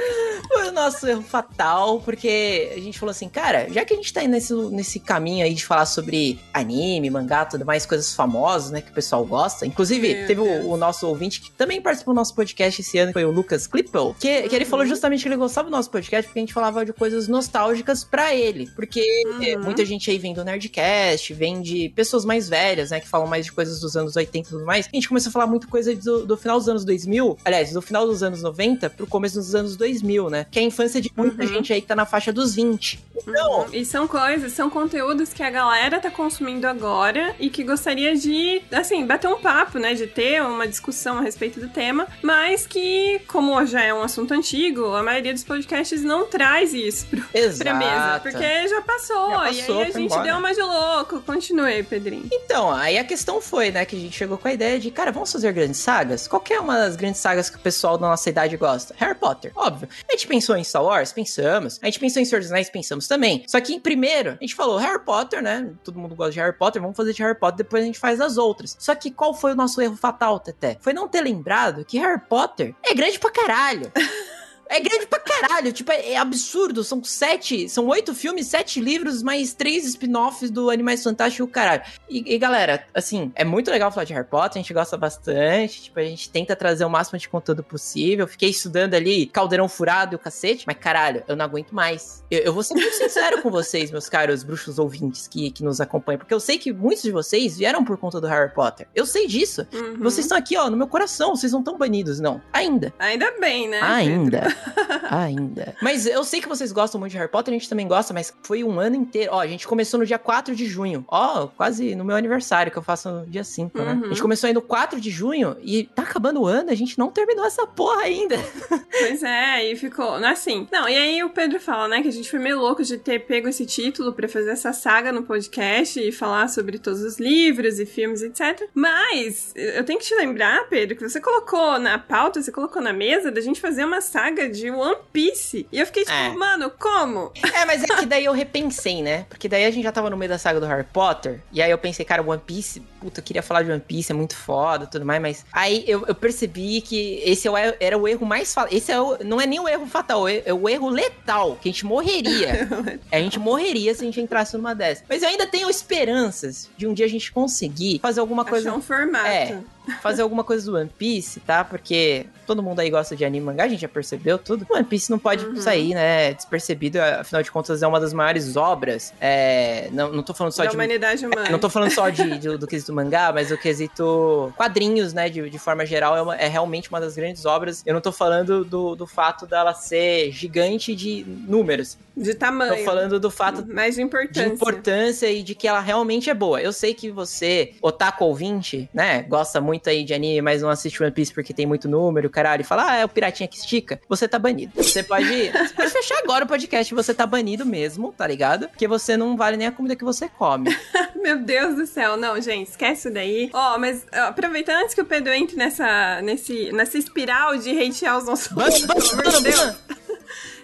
Foi 0.47 0.69
o 0.69 0.73
nosso 0.73 1.07
erro 1.07 1.23
fatal, 1.23 2.01
porque 2.03 2.71
a 2.77 2.79
gente 2.81 2.99
falou 2.99 3.11
assim, 3.11 3.27
cara, 3.31 3.67
já 3.71 3.83
que 3.83 3.95
a 3.95 3.97
gente 3.97 4.13
tá 4.13 4.21
aí 4.21 4.29
nesse, 4.29 4.53
nesse 4.53 5.01
caminho 5.01 5.43
aí 5.43 5.55
de 5.55 5.65
falar 5.65 5.87
sobre 5.87 6.39
anime, 6.53 7.09
mangá, 7.09 7.47
tudo 7.47 7.65
mais, 7.65 7.87
coisas 7.87 8.13
famosas, 8.15 8.71
né, 8.73 8.83
que 8.83 8.91
o 8.91 8.95
pessoal 8.95 9.25
gosta. 9.25 9.65
Inclusive, 9.65 10.15
Meu 10.15 10.27
teve 10.27 10.41
o, 10.43 10.69
o 10.73 10.77
nosso 10.77 11.07
ouvinte 11.09 11.41
que 11.41 11.51
também 11.53 11.81
participou 11.81 12.13
do 12.13 12.19
nosso 12.19 12.35
podcast 12.35 12.83
esse 12.83 12.99
ano, 12.99 13.09
que 13.09 13.15
foi 13.15 13.25
o 13.25 13.31
Lucas 13.31 13.67
Clipple, 13.67 14.15
que, 14.21 14.43
que 14.49 14.55
ele 14.55 14.65
Uhum. 14.65 14.71
falou 14.71 14.85
justamente 14.87 15.23
que 15.23 15.29
ele 15.29 15.37
gostava 15.37 15.71
do 15.71 15.73
nosso 15.73 15.91
podcast 15.91 16.29
porque 16.29 16.41
a 16.41 16.43
gente 16.43 16.53
falava 16.53 16.85
de 16.85 16.93
coisas 16.93 17.27
nostálgicas 17.27 18.05
pra 18.05 18.35
ele. 18.35 18.69
Porque 18.77 19.01
Uhum. 19.27 19.63
muita 19.63 19.83
gente 19.87 20.11
aí 20.11 20.19
vem 20.19 20.35
do 20.35 20.45
Nerdcast, 20.45 21.33
vem 21.33 21.63
de 21.63 21.89
pessoas 21.97 22.23
mais 22.27 22.51
velhas, 22.51 22.91
né, 22.91 23.01
que 23.01 23.09
falam 23.09 23.27
mais 23.27 23.47
de 23.47 23.53
coisas 23.53 23.81
dos 23.81 23.97
anos 23.97 24.15
80 24.15 24.49
e 24.49 24.51
tudo 24.51 24.65
mais. 24.67 24.74
A 24.81 24.97
gente 24.97 25.09
começou 25.09 25.31
a 25.31 25.33
falar 25.33 25.47
muito 25.47 25.69
coisa 25.69 25.95
do, 25.95 26.27
do 26.27 26.37
final 26.37 26.59
dos 26.59 26.69
anos 26.69 26.85
2000, 26.85 27.39
aliás, 27.45 27.73
do 27.73 27.81
final 27.81 28.07
dos 28.07 28.23
anos 28.23 28.43
90 28.43 28.91
pro 28.91 29.07
começo 29.07 29.37
dos 29.37 29.55
anos 29.55 29.77
2000, 29.77 30.31
né? 30.31 30.47
Que 30.51 30.61
infância 30.61 31.01
de 31.01 31.11
muita 31.17 31.43
uhum. 31.43 31.49
gente 31.49 31.73
aí 31.73 31.81
que 31.81 31.87
tá 31.87 31.95
na 31.95 32.07
faixa 32.07 32.33
dos 32.33 32.55
20. 32.55 33.05
Então... 33.17 33.61
Uhum. 33.61 33.67
E 33.73 33.85
são 33.85 34.09
coisas, 34.09 34.53
são 34.53 34.69
conteúdos 34.69 35.33
que 35.33 35.43
a 35.43 35.51
galera 35.51 36.01
tá 36.01 36.11
consumindo 36.11 36.67
agora 36.67 37.35
e 37.39 37.51
que 37.51 37.63
gostaria 37.63 38.17
de, 38.17 38.63
assim, 38.73 39.07
bater 39.07 39.29
um 39.29 39.41
papo, 39.41 39.79
né? 39.79 39.95
De 39.95 40.07
ter 40.07 40.43
uma 40.43 40.67
discussão 40.67 41.19
a 41.19 41.21
respeito 41.21 41.61
do 41.61 41.69
tema, 41.69 42.07
mas 42.23 42.67
que, 42.67 43.21
como 43.29 43.65
já 43.67 43.83
é 43.83 43.95
um 43.95 44.03
assunto 44.03 44.35
antigo, 44.35 44.95
a 44.95 45.03
maioria 45.03 45.33
dos 45.33 45.45
podcasts 45.45 46.03
não 46.03 46.27
traz 46.27 46.75
isso 46.75 47.07
pro, 47.07 47.23
pra 47.59 47.75
mesa. 47.75 48.21
Porque 48.23 48.69
já 48.69 48.83
passou, 48.83 49.31
já 49.31 49.39
passou 49.39 49.77
e 49.77 49.83
aí 49.83 49.83
a 49.83 49.91
gente 49.93 50.05
embora. 50.07 50.23
deu 50.23 50.37
uma 50.37 50.53
de 50.53 50.63
louco. 50.63 51.21
Continue, 51.21 51.83
Pedrinho. 51.83 52.29
Então, 52.33 52.73
aí 52.73 52.99
a 52.99 53.05
questão 53.05 53.41
foi, 53.41 53.71
né, 53.71 53.85
que 53.85 53.97
a 53.97 53.99
gente 53.99 54.17
chegou 54.17 54.37
com 54.37 54.49
a 54.49 54.53
ideia 54.53 54.64
de, 54.79 54.91
cara, 54.91 55.13
vamos 55.13 55.31
fazer 55.31 55.53
grandes 55.53 55.79
sagas? 55.79 56.27
Qual 56.27 56.43
é 56.51 56.59
uma 56.59 56.79
das 56.79 56.97
grandes 56.97 57.21
sagas 57.21 57.49
que 57.51 57.57
o 57.57 57.61
pessoal 57.61 57.97
da 57.99 58.09
nossa 58.09 58.29
idade 58.29 58.57
gosta? 58.57 58.95
Harry 58.99 59.15
Potter, 59.15 59.53
óbvio. 59.55 59.89
A 60.09 60.13
gente 60.13 60.27
pensou 60.27 60.57
em 60.57 60.65
Star 60.65 60.83
Wars? 60.83 61.13
Pensamos. 61.13 61.79
A 61.83 61.87
gente 61.87 62.01
pensou 62.01 62.21
em 62.21 62.25
Senhor 62.25 62.41
dos 62.41 62.51
Anéis? 62.51 62.71
Pensamos 62.71 63.07
também. 63.07 63.45
Só 63.47 63.61
que, 63.61 63.79
primeiro, 63.79 64.31
a 64.31 64.39
gente 64.41 64.55
falou 64.55 64.79
Harry 64.79 65.05
Potter, 65.05 65.43
né? 65.43 65.71
Todo 65.83 65.99
mundo 65.99 66.15
gosta 66.15 66.33
de 66.33 66.41
Harry 66.41 66.57
Potter, 66.57 66.81
vamos 66.81 66.97
fazer 66.97 67.13
de 67.13 67.23
Harry 67.23 67.39
Potter, 67.39 67.59
depois 67.59 67.83
a 67.83 67.87
gente 67.87 67.99
faz 67.99 68.21
as 68.21 68.37
outras. 68.37 68.77
Só 68.79 68.95
que 68.95 69.11
qual 69.11 69.35
foi 69.35 69.53
o 69.53 69.57
nosso 69.57 69.81
erro 69.81 69.97
fatal, 69.97 70.41
Teté? 70.41 70.79
Foi 70.81 70.93
não 70.93 71.09
ter 71.09 71.21
lembrado 71.21 71.85
que 71.85 71.99
Harry 71.99 72.21
Potter 72.21 72.75
é 72.83 72.95
grande 72.95 73.19
pra 73.19 73.31
caralho. 73.31 73.93
É 74.69 74.81
grande 74.81 75.07
pra 75.07 75.19
caralho, 75.19 75.73
tipo, 75.73 75.93
é, 75.93 76.13
é, 76.13 76.17
absurdo. 76.17 76.83
São 76.83 77.03
sete, 77.03 77.69
são 77.69 77.87
oito 77.89 78.15
filmes, 78.15 78.47
sete 78.47 78.81
livros, 78.81 79.23
mais 79.23 79.55
três 79.55 79.85
spin-offs 79.87 80.51
do 80.51 80.71
Animais 80.71 81.03
Fantásticos, 81.03 81.51
caralho. 81.53 81.83
E, 82.09 82.35
e, 82.35 82.39
galera, 82.39 82.85
assim, 82.95 83.33
é 83.35 83.45
muito 83.45 83.71
legal 83.71 83.91
falar 83.91 84.05
de 84.05 84.13
Harry 84.13 84.27
Potter, 84.27 84.59
a 84.59 84.63
gente 84.63 84.73
gosta 84.73 84.97
bastante, 84.97 85.85
tipo, 85.85 85.99
a 85.99 86.05
gente 86.05 86.31
tenta 86.31 86.57
trazer 86.57 86.85
o 86.85 86.91
máximo 86.91 87.19
de 87.19 87.29
conteúdo 87.29 87.63
possível. 87.63 88.27
Fiquei 88.27 88.51
estudando 88.51 88.95
ali 88.95 89.27
Caldeirão 89.27 89.69
Furado 89.69 90.15
e 90.15 90.17
o 90.17 90.19
cacete, 90.19 90.65
mas 90.67 90.77
caralho, 90.77 91.23
eu 91.29 91.37
não 91.37 91.45
aguento 91.45 91.73
mais. 91.73 92.25
Eu, 92.31 92.41
eu 92.41 92.53
vou 92.53 92.63
ser 92.63 92.75
muito 92.75 92.95
sincero 92.95 93.43
com 93.43 93.51
vocês, 93.51 93.91
meus 93.91 94.09
caros 94.09 94.43
bruxos 94.43 94.79
ouvintes 94.79 95.29
que, 95.29 95.51
que 95.51 95.63
nos 95.63 95.81
acompanham, 95.81 96.19
porque 96.19 96.35
eu 96.35 96.41
sei 96.41 96.59
que 96.59 96.73
muitos 96.73 97.03
de 97.03 97.11
vocês 97.11 97.57
vieram 97.57 97.85
por 97.85 97.97
conta 97.99 98.21
do 98.21 98.27
Harry 98.27 98.53
Potter. 98.53 98.89
Eu 98.95 99.07
sei 99.07 99.27
disso. 99.27 99.67
Uhum. 99.73 99.99
Vocês 99.99 100.25
estão 100.25 100.39
aqui, 100.39 100.57
ó, 100.57 100.71
no 100.71 100.77
meu 100.77 100.87
coração, 100.87 101.37
vocês 101.37 101.53
não 101.53 101.61
estão 101.61 101.77
banidos, 101.77 102.21
não. 102.21 102.41
Ainda. 102.53 102.93
Ainda 102.99 103.33
bem, 103.39 103.69
né? 103.69 103.81
Ainda. 103.83 104.55
Ainda. 105.11 105.75
Mas 105.81 106.07
eu 106.07 106.25
sei 106.25 106.41
que 106.41 106.49
vocês 106.49 106.73
gostam 106.73 106.99
muito 106.99 107.13
de 107.13 107.19
Harry 107.19 107.31
Potter, 107.31 107.53
a 107.53 107.59
gente 107.59 107.69
também 107.69 107.87
gosta, 107.87 108.13
mas 108.13 108.35
foi 108.43 108.65
um 108.65 108.79
ano 108.79 108.97
inteiro. 108.97 109.33
Ó, 109.33 109.41
a 109.41 109.47
gente 109.47 109.67
começou 109.67 110.01
no 110.01 110.07
dia 110.07 110.19
4 110.19 110.55
de 110.55 110.67
junho. 110.67 111.05
Ó, 111.09 111.47
quase 111.49 111.95
no 111.95 112.05
meu 112.05 112.17
aniversário, 112.17 112.71
que 112.73 112.79
eu 112.79 112.83
faço 112.83 113.11
no 113.11 113.27
dia 113.27 113.45
5, 113.45 113.79
né? 113.79 113.93
Uhum. 113.93 114.05
A 114.05 114.09
gente 114.09 114.23
começou 114.23 114.49
aí 114.49 114.55
no 114.55 114.63
4 114.63 115.01
de 115.01 115.11
junho 115.11 115.57
e 115.63 115.85
tá 115.85 116.03
acabando 116.03 116.41
o 116.41 116.47
ano, 116.47 116.71
a 116.71 116.75
gente 116.75 116.99
não 116.99 117.11
terminou 117.11 117.45
essa 117.45 117.67
porra 117.67 118.03
ainda. 118.03 118.37
Pois 118.97 119.25
é, 119.25 119.73
e 119.73 119.77
ficou 119.77 120.19
é 120.25 120.31
assim. 120.31 120.69
Não, 120.71 120.89
e 120.89 120.97
aí 120.97 121.25
o 121.25 121.31
Pedro 121.31 121.59
fala, 121.59 121.89
né, 121.89 122.01
que 122.01 122.07
a 122.07 122.13
gente 122.13 122.31
foi 122.31 122.39
meio 122.39 122.61
louco 122.61 122.83
de 122.85 122.97
ter 122.97 123.19
pego 123.27 123.49
esse 123.49 123.67
título 123.67 124.13
para 124.13 124.29
fazer 124.29 124.51
essa 124.51 124.73
saga 124.73 125.11
no 125.11 125.25
podcast 125.25 125.99
e 126.01 126.13
falar 126.13 126.49
sobre 126.49 126.79
todos 126.79 127.03
os 127.03 127.19
livros 127.19 127.81
e 127.81 127.87
filmes, 127.87 128.23
etc. 128.23 128.69
Mas 128.73 129.53
eu 129.57 129.85
tenho 129.85 129.99
que 129.99 130.07
te 130.07 130.15
lembrar, 130.15 130.69
Pedro, 130.69 130.97
que 130.97 131.03
você 131.03 131.21
colocou 131.21 131.79
na 131.81 131.99
pauta, 131.99 132.41
você 132.41 132.53
colocou 132.53 132.81
na 132.81 132.93
mesa 132.93 133.33
da 133.33 133.41
gente 133.41 133.61
fazer 133.61 133.85
uma 133.85 134.01
saga 134.01 134.44
de 134.51 134.71
One 134.71 134.97
Piece. 135.13 135.67
E 135.71 135.79
eu 135.81 135.87
fiquei 135.87 136.05
tipo, 136.05 136.17
é. 136.17 136.31
mano, 136.31 136.71
como? 136.71 137.33
É, 137.55 137.65
mas 137.65 137.83
é 137.83 137.87
que 137.87 138.07
daí 138.07 138.25
eu 138.25 138.33
repensei, 138.33 139.03
né? 139.03 139.27
Porque 139.29 139.49
daí 139.49 139.65
a 139.65 139.71
gente 139.71 139.85
já 139.85 139.93
tava 139.93 140.11
no 140.11 140.17
meio 140.17 140.29
da 140.29 140.39
saga 140.39 140.61
do 140.61 140.67
Harry 140.67 140.87
Potter. 140.93 141.43
E 141.53 141.63
aí 141.63 141.71
eu 141.71 141.79
pensei, 141.79 142.05
cara, 142.05 142.23
One 142.23 142.41
Piece, 142.45 142.81
puta, 143.01 143.21
eu 143.21 143.25
queria 143.25 143.43
falar 143.43 143.63
de 143.63 143.71
One 143.71 143.81
Piece, 143.81 144.13
é 144.13 144.15
muito 144.15 144.37
foda 144.37 144.87
tudo 144.87 145.05
mais. 145.05 145.21
Mas 145.21 145.47
aí 145.53 145.85
eu, 145.87 146.05
eu 146.07 146.15
percebi 146.15 146.81
que 146.81 147.23
esse 147.25 147.49
é 147.49 147.77
era 147.81 147.99
o 147.99 148.07
erro 148.07 148.27
mais. 148.27 148.55
Esse 148.71 148.93
é 148.93 149.01
o, 149.01 149.19
não 149.25 149.41
é 149.41 149.47
nem 149.47 149.61
o 149.61 149.69
erro 149.69 149.87
fatal, 149.87 150.29
é, 150.29 150.43
é 150.45 150.55
o 150.55 150.69
erro 150.69 150.89
letal, 150.89 151.57
que 151.61 151.69
a 151.69 151.73
gente 151.73 151.85
morreria. 151.85 152.69
a 153.11 153.19
gente 153.19 153.39
morreria 153.39 153.95
se 153.95 154.03
a 154.03 154.05
gente 154.05 154.21
entrasse 154.21 154.57
numa 154.57 154.75
dessas. 154.75 155.05
Mas 155.09 155.23
eu 155.23 155.29
ainda 155.29 155.47
tenho 155.47 155.69
esperanças 155.69 156.71
de 156.77 156.87
um 156.87 156.95
dia 156.95 157.07
a 157.07 157.09
gente 157.09 157.31
conseguir 157.33 157.99
fazer 158.01 158.21
alguma 158.21 158.45
coisa. 158.45 158.69
Achar 158.69 158.79
um 158.79 158.83
formato. 158.83 159.27
É, 159.27 159.61
fazer 160.01 160.23
alguma 160.23 160.45
coisa 160.45 160.71
do 160.71 160.77
One 160.77 160.91
Piece, 160.99 161.41
tá? 161.41 161.65
Porque 161.65 162.27
todo 162.47 162.63
mundo 162.63 162.81
aí 162.81 162.91
gosta 162.91 163.17
de 163.17 163.25
anime 163.25 163.47
mangá, 163.47 163.65
a 163.65 163.69
gente 163.69 163.81
já 163.81 163.89
percebeu 163.89 164.39
tudo. 164.39 164.67
One 164.71 164.85
Piece 164.85 165.11
não 165.11 165.19
pode 165.19 165.45
uhum. 165.45 165.57
sair, 165.57 165.95
né, 165.95 166.35
despercebido, 166.35 167.01
afinal 167.01 167.43
de 167.43 167.51
contas 167.51 167.83
é 167.83 167.87
uma 167.87 168.01
das 168.01 168.13
maiores 168.13 168.57
obras. 168.57 169.13
É, 169.21 169.89
não, 169.93 170.13
não 170.13 170.23
tô 170.23 170.35
falando 170.35 170.53
só 170.53 170.65
da 170.65 170.71
de. 170.71 170.77
humanidade 170.77 171.27
humana. 171.27 171.49
É, 171.49 171.53
não 171.53 171.59
tô 171.59 171.69
falando 171.69 171.91
só 171.91 172.09
de, 172.09 172.39
de, 172.39 172.57
do 172.57 172.67
quesito 172.67 172.93
mangá, 172.93 173.33
mas 173.33 173.51
o 173.51 173.59
quesito 173.59 174.53
quadrinhos, 174.57 175.13
né, 175.13 175.29
de, 175.29 175.49
de 175.49 175.59
forma 175.59 175.85
geral, 175.85 176.17
é, 176.17 176.23
uma, 176.23 176.37
é, 176.37 176.49
realmente 176.49 176.89
uma 176.89 177.01
das 177.01 177.15
grandes 177.15 177.45
obras. 177.45 177.83
Eu 177.85 177.95
não 177.95 178.01
tô 178.01 178.13
falando 178.13 178.65
do, 178.65 178.95
do 178.95 179.07
fato 179.07 179.47
dela 179.47 179.75
ser 179.75 180.31
gigante 180.31 180.95
de 180.95 181.25
números. 181.27 181.99
De 182.17 182.33
tamanho. 182.33 182.77
Tô 182.77 182.85
falando 182.85 183.19
do 183.19 183.31
fato 183.31 183.67
mais 183.67 183.97
de 183.97 184.03
importância. 184.03 184.45
de 184.45 184.55
importância 184.55 185.31
e 185.31 185.43
de 185.43 185.55
que 185.55 185.67
ela 185.67 185.81
realmente 185.81 186.31
é 186.31 186.35
boa. 186.35 186.61
Eu 186.61 186.73
sei 186.73 186.95
que 186.95 187.11
você, 187.11 187.75
otaku 187.83 188.25
ouvinte, 188.25 188.89
né, 188.95 189.23
gosta 189.23 189.61
muito 189.61 189.74
muito 189.75 189.91
aí 189.91 190.05
de 190.05 190.15
anime, 190.15 190.41
mas 190.41 190.63
não 190.63 190.71
assiste 190.71 191.03
One 191.03 191.11
Piece 191.11 191.35
porque 191.35 191.53
tem 191.53 191.67
muito 191.67 191.89
número, 191.89 192.31
caralho, 192.31 192.61
e 192.61 192.65
fala, 192.65 192.91
ah, 192.91 192.97
é 192.97 193.05
o 193.05 193.09
piratinha 193.09 193.49
que 193.49 193.57
estica, 193.57 194.01
você 194.09 194.29
tá 194.29 194.39
banido. 194.39 194.73
Você 194.77 195.03
pode, 195.03 195.27
você 195.51 195.75
pode 195.75 195.91
fechar 195.91 196.19
agora 196.19 196.45
o 196.45 196.49
podcast, 196.49 196.95
você 196.95 197.13
tá 197.13 197.27
banido 197.27 197.67
mesmo, 197.67 198.13
tá 198.17 198.27
ligado? 198.27 198.69
Porque 198.69 198.87
você 198.87 199.17
não 199.17 199.37
vale 199.37 199.57
nem 199.57 199.67
a 199.67 199.73
comida 199.73 199.97
que 199.97 200.05
você 200.05 200.29
come. 200.29 200.75
Meu 201.21 201.39
Deus 201.39 201.75
do 201.75 201.87
céu, 201.87 202.17
não, 202.17 202.41
gente, 202.41 202.69
esquece 202.69 203.09
isso 203.09 203.11
daí. 203.11 203.51
Ó, 203.53 203.75
oh, 203.75 203.79
mas 203.79 204.07
aproveitando 204.13 204.83
antes 204.83 204.95
que 204.95 205.01
o 205.01 205.05
Pedro 205.05 205.33
entre 205.33 205.57
nessa, 205.57 206.23
nesse, 206.23 206.71
nessa 206.73 206.99
espiral 206.99 207.57
de 207.57 207.71
hatear 207.71 208.19
os 208.19 208.27
nossos... 208.27 208.49
Ban, 208.49 208.69
ban, 208.87 208.95
ban, 209.17 209.43
Deus. 209.43 209.75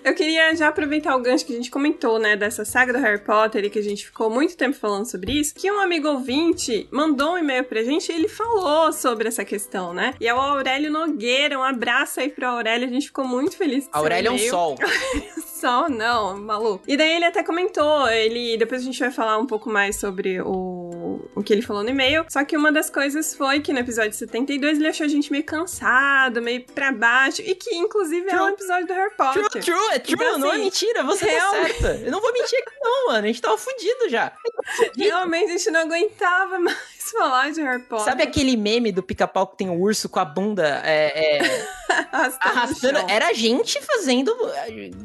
Eu 0.03 0.15
queria 0.15 0.55
já 0.57 0.69
aproveitar 0.69 1.15
o 1.15 1.21
gancho 1.21 1.45
que 1.45 1.53
a 1.53 1.57
gente 1.57 1.71
comentou, 1.71 2.19
né, 2.19 2.37
dessa 2.37 2.65
saga 2.65 2.93
do 2.93 2.99
Harry 2.99 3.21
Potter 3.23 3.65
e 3.65 3.71
que 3.71 3.79
a 3.79 3.83
gente 3.83 4.07
ficou 4.07 4.31
muito 4.31 4.57
tempo 4.57 4.77
falando 4.77 5.05
sobre 5.05 5.33
isso, 5.33 5.55
que 5.55 5.71
um 5.71 5.79
amigo 5.81 6.09
ouvinte 6.09 6.89
mandou 6.91 7.33
um 7.33 7.39
e-mail 7.39 7.65
pra 7.65 7.83
gente 7.83 8.11
e 8.11 8.15
ele 8.15 8.29
falou 8.29 8.93
sobre 8.93 9.29
essa 9.29 9.45
questão, 9.45 9.93
né? 9.93 10.15
E 10.19 10.27
é 10.27 10.35
o 10.35 10.39
Aurélio 10.39 10.91
Nogueira, 10.91 11.59
um 11.59 11.63
abraço 11.63 12.21
aí 12.21 12.31
pro 12.31 12.47
Aurélio, 12.47 12.89
a 12.89 12.91
gente 12.91 13.07
ficou 13.07 13.27
muito 13.27 13.57
feliz. 13.57 13.89
Aurélio 13.93 14.29
é 14.29 14.33
um 14.33 14.39
sol. 14.39 14.77
sol, 15.61 15.91
não, 15.91 16.39
maluco. 16.39 16.85
E 16.89 16.97
daí 16.97 17.13
ele 17.13 17.27
até 17.27 17.43
comentou, 17.43 18.09
ele, 18.09 18.57
depois 18.57 18.81
a 18.81 18.85
gente 18.85 18.99
vai 18.99 19.11
falar 19.11 19.37
um 19.37 19.47
pouco 19.47 19.69
mais 19.69 19.97
sobre 19.97 20.41
o, 20.41 20.91
o 21.35 21.43
que 21.43 21.53
ele 21.53 21.63
falou 21.63 21.83
no 21.83 21.91
e-mail, 21.91 22.25
só 22.29 22.45
que 22.45 22.57
uma 22.57 22.71
das 22.71 22.91
coisas 22.91 23.35
foi 23.35 23.61
que 23.61 23.73
no 23.73 23.79
episódio 23.79 24.13
72 24.13 24.79
ele 24.79 24.89
achou 24.89 25.07
a 25.07 25.09
gente 25.09 25.31
meio 25.31 25.45
cansado, 25.45 26.41
meio 26.41 26.65
pra 26.65 26.93
baixo, 26.93 27.43
e 27.43 27.55
que 27.55 27.75
inclusive 27.75 28.27
true. 28.27 28.39
é 28.39 28.43
um 28.43 28.49
episódio 28.49 28.87
do 28.87 28.93
Harry 28.93 29.15
Potter. 29.17 29.49
True, 29.49 29.63
true 29.63 29.89
é 29.93 29.99
true, 29.99 30.15
então, 30.15 30.39
não 30.39 30.49
é 30.49 30.51
assim, 30.53 30.65
mentira, 30.65 31.03
você 31.03 31.27
tá 31.27 31.31
real... 31.31 31.51
tá 31.51 31.67
certa. 31.67 32.05
Eu 32.05 32.13
não 32.13 32.21
vou 32.21 32.33
mentir 32.33 32.59
aqui 32.59 32.77
não, 32.81 33.07
mano, 33.09 33.25
a 33.25 33.27
gente 33.27 33.43
tava 33.43 33.59
fudido 33.59 34.09
já. 34.09 34.33
Realmente 34.97 35.51
a 35.51 35.57
gente 35.57 35.71
não 35.71 35.81
aguentava 35.81 36.59
mais 36.59 37.00
falar 37.05 37.51
de 37.51 37.61
Harry 37.63 37.83
Potter. 37.83 38.05
Sabe 38.05 38.23
aquele 38.23 38.57
meme 38.57 38.93
do 38.93 39.03
pica-pau 39.03 39.47
que 39.47 39.57
tem 39.57 39.69
o 39.69 39.73
um 39.73 39.81
urso 39.81 40.09
com 40.09 40.19
a 40.19 40.25
bunda 40.25 40.83
é, 40.85 41.39
é, 41.39 41.69
arrastando? 42.41 42.99
Era 43.09 43.29
a 43.29 43.33
gente 43.33 43.81
fazendo. 43.83 44.35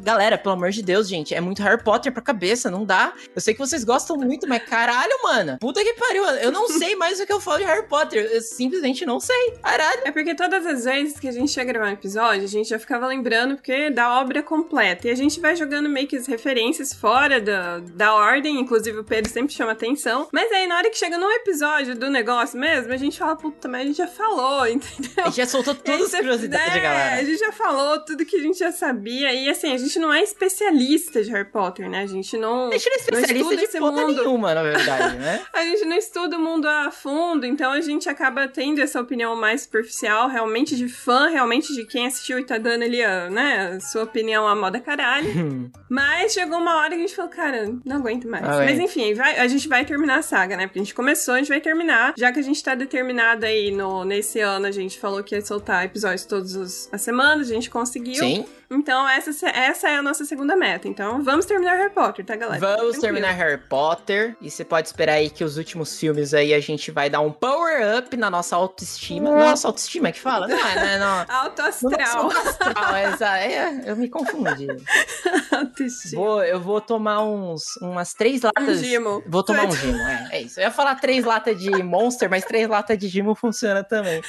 Galera, 0.02 0.38
pelo 0.38 0.56
amor 0.56 0.72
de 0.72 0.82
Deus, 0.82 1.08
gente, 1.08 1.34
é 1.34 1.42
muito 1.42 1.62
Harry 1.62 1.84
Potter 1.84 2.12
pra 2.12 2.22
cabeça, 2.22 2.70
não 2.70 2.86
dá. 2.86 3.14
Eu 3.34 3.42
sei 3.42 3.54
que 3.54 3.60
vocês 3.60 3.84
gostam 3.84 4.18
muito, 4.18 4.48
mas 4.48 4.64
caralho, 4.64 5.14
mano. 5.24 5.58
Puta 5.60 5.84
que 5.84 5.94
pariu. 5.94 6.24
Eu 6.26 6.52
não 6.52 6.68
sei 6.68 6.96
mais 6.96 7.20
o 7.20 7.26
que 7.26 7.34
eu 7.34 7.40
falo 7.40 7.60
de 7.60 7.66
Harry 7.66 7.88
Potter. 7.88 8.30
Eu 8.32 8.42
simplesmente 8.42 9.06
não 9.06 9.20
sei. 9.20 9.54
Caralho. 9.62 10.02
É 10.06 10.12
porque 10.12 10.36
todas 10.36 10.66
as 10.66 10.86
vezes 10.86 11.20
que 11.20 11.28
a 11.28 11.32
gente 11.32 11.56
ia 11.56 11.64
gravar 11.64 11.88
um 11.88 11.94
episódio, 11.94 12.44
a 12.44 12.48
gente 12.48 12.70
já 12.70 12.80
ficava 12.80 13.08
lembrando 13.08 13.56
porque 13.56 13.90
da 13.90 14.20
obra 14.20 14.42
completa. 14.42 15.08
E 15.08 15.12
a 15.12 15.16
gente 15.16 15.40
vai 15.40 15.56
jogando 15.56 15.90
meio 15.90 16.08
que 16.08 16.16
as 16.16 16.28
referências 16.28 16.94
fora 16.94 17.40
da, 17.40 17.80
da 17.80 18.16
ordem. 18.16 18.60
Inclusive 18.60 19.00
o 19.00 19.04
Pedro 19.04 19.32
sempre 19.32 19.54
chama 19.54 19.72
atenção. 19.72 20.28
Mas 20.32 20.52
aí 20.52 20.68
na 20.68 20.78
hora 20.78 20.90
que 20.90 20.98
chega 20.98 21.18
num 21.18 21.32
episódio 21.32 21.85
do 21.94 22.10
negócio 22.10 22.60
mesmo, 22.60 22.92
a 22.92 22.98
gente 22.98 23.20
fala, 23.20 23.36
puta, 23.36 23.68
mas 23.68 23.82
a 23.82 23.86
gente 23.86 23.98
já 23.98 24.08
falou, 24.08 24.66
entendeu? 24.68 25.12
A 25.18 25.26
gente 25.26 25.38
já 25.38 25.46
soltou 25.46 25.76
todas 25.76 26.14
as 26.14 26.20
curiosidades, 26.20 26.76
é, 26.76 26.80
galera. 26.80 27.16
A 27.16 27.24
gente 27.24 27.38
já 27.38 27.52
falou 27.52 28.00
tudo 28.00 28.26
que 28.26 28.38
a 28.38 28.42
gente 28.42 28.58
já 28.58 28.72
sabia. 28.72 29.34
E 29.34 29.50
assim, 29.50 29.74
a 29.74 29.78
gente 29.78 30.00
não 30.00 30.14
é 30.14 30.22
especialista 30.24 31.24
de 31.24 31.30
Harry 31.32 31.50
Potter, 31.50 31.90
né? 31.90 32.02
A 32.02 32.08
gente 32.08 32.38
não. 32.38 32.70
A 32.70 32.78
gente 32.78 32.90
não 32.90 32.94
é 32.94 33.00
especialista 33.00 33.58
de 33.58 33.64
esse 33.64 33.80
mundo. 33.80 34.08
nenhuma, 34.08 34.54
na 34.54 34.64
verdade, 34.64 35.18
né? 35.18 35.42
a 35.54 35.64
gente 35.64 35.86
não 35.86 35.98
estuda 35.98 36.38
o 36.38 36.40
mundo 36.40 36.68
a 36.68 36.92
fundo, 36.92 37.46
então 37.46 37.72
a 37.72 37.82
gente 37.82 38.10
acaba 38.10 38.48
tendo 38.48 38.80
essa 38.82 39.00
opinião 39.00 39.36
mais 39.36 39.62
superficial, 39.62 40.28
realmente 40.28 40.76
de 40.76 40.88
fã, 40.88 41.28
realmente 41.28 41.74
de 41.74 41.86
quem 41.86 42.08
assistiu 42.08 42.40
e 42.40 42.44
tá 42.44 42.58
dando 42.58 42.84
ali, 42.84 43.04
a, 43.04 43.30
né, 43.30 43.80
sua 43.80 44.04
opinião 44.04 44.48
a 44.48 44.56
moda 44.56 44.80
caralho. 44.80 45.72
mas 45.90 46.34
chegou 46.34 46.58
uma 46.58 46.78
hora 46.78 46.90
que 46.90 46.96
a 46.96 47.00
gente 47.00 47.16
falou, 47.16 47.32
cara, 47.32 47.74
não 47.84 47.98
aguento 47.98 48.28
mais. 48.28 48.44
Ah, 48.44 48.64
mas 48.64 48.80
enfim, 48.80 49.14
vai, 49.14 49.38
a 49.38 49.48
gente 49.48 49.68
vai 49.68 49.86
terminar 49.86 50.20
a 50.20 50.22
saga, 50.22 50.56
né? 50.56 50.68
Porque 50.68 50.80
a 50.80 50.84
gente 50.84 50.94
começou, 50.94 51.34
a 51.34 51.38
gente 51.38 51.50
vai 51.50 51.62
terminar 51.62 51.75
terminar. 51.76 52.14
Já 52.18 52.32
que 52.32 52.40
a 52.40 52.44
gente 52.44 52.64
tá 52.64 52.76
determinado 52.76 53.46
aí 53.46 53.72
no, 53.72 54.04
nesse 54.06 54.40
ano, 54.40 54.66
a 54.66 54.72
gente 54.72 55.00
falou 55.00 55.24
que 55.24 55.36
ia 55.36 55.42
soltar 55.46 55.86
episódios 55.86 56.26
todos 56.26 56.46
todas 56.46 56.90
as 56.92 57.02
semanas, 57.02 57.50
a 57.50 57.54
gente 57.54 57.70
conseguiu. 57.70 58.16
Sim. 58.16 58.46
Então, 58.70 59.08
essa, 59.08 59.48
essa 59.50 59.90
é 59.90 59.98
a 59.98 60.02
nossa 60.02 60.26
segunda 60.26 60.56
meta. 60.56 60.88
Então, 60.88 61.22
vamos 61.22 61.46
terminar 61.46 61.76
Harry 61.76 61.94
Potter, 61.94 62.26
tá, 62.26 62.36
galera? 62.36 62.60
Vamos 62.60 62.76
Tranquilo. 62.78 63.02
terminar 63.02 63.32
Harry 63.34 63.62
Potter. 63.70 64.36
E 64.42 64.50
você 64.50 64.66
pode 64.66 64.88
esperar 64.88 65.14
aí 65.14 65.30
que 65.30 65.44
os 65.44 65.58
últimos 65.58 66.00
filmes 66.00 66.34
aí 66.34 66.52
a 66.54 66.60
gente 66.60 66.90
vai 66.90 67.08
dar 67.10 67.20
um 67.22 67.32
power 67.32 67.98
up 68.00 68.18
na 68.18 68.30
nossa 68.30 68.56
autoestima. 68.56 69.30
Nossa 69.30 69.68
autoestima 69.68 70.12
que 70.12 70.20
fala? 70.20 70.48
Não, 70.48 70.58
é, 70.68 70.76
né? 70.76 70.98
Não. 70.98 71.26
Alto 71.30 71.62
No 71.62 71.68
astral. 71.68 72.24
nosso 72.24 72.38
astral, 72.38 72.96
é, 72.96 73.54
é, 73.54 73.82
eu 73.86 73.96
me 73.96 74.10
confundi. 74.10 74.68
Autoestima. 75.56 76.22
Vou, 76.22 76.44
eu 76.44 76.60
vou 76.60 76.82
tomar 76.82 77.24
uns, 77.24 77.62
umas 77.82 78.14
três 78.14 78.44
Um 78.44 78.48
latas. 78.48 78.80
gimo. 78.80 79.24
Vou 79.28 79.44
tomar 79.44 79.66
um 79.68 79.72
gimo, 79.72 79.98
é, 79.98 80.30
é 80.32 80.42
isso. 80.42 80.60
Eu 80.60 80.64
ia 80.64 80.72
falar 80.72 80.96
três 80.96 81.24
latas 81.24 81.58
de 81.58 81.65
Monster, 81.84 82.30
mas 82.30 82.46
três 82.46 82.68
latas 82.68 82.98
de 82.98 83.08
gimo 83.08 83.36
funciona 83.36 83.84
também. 83.84 84.22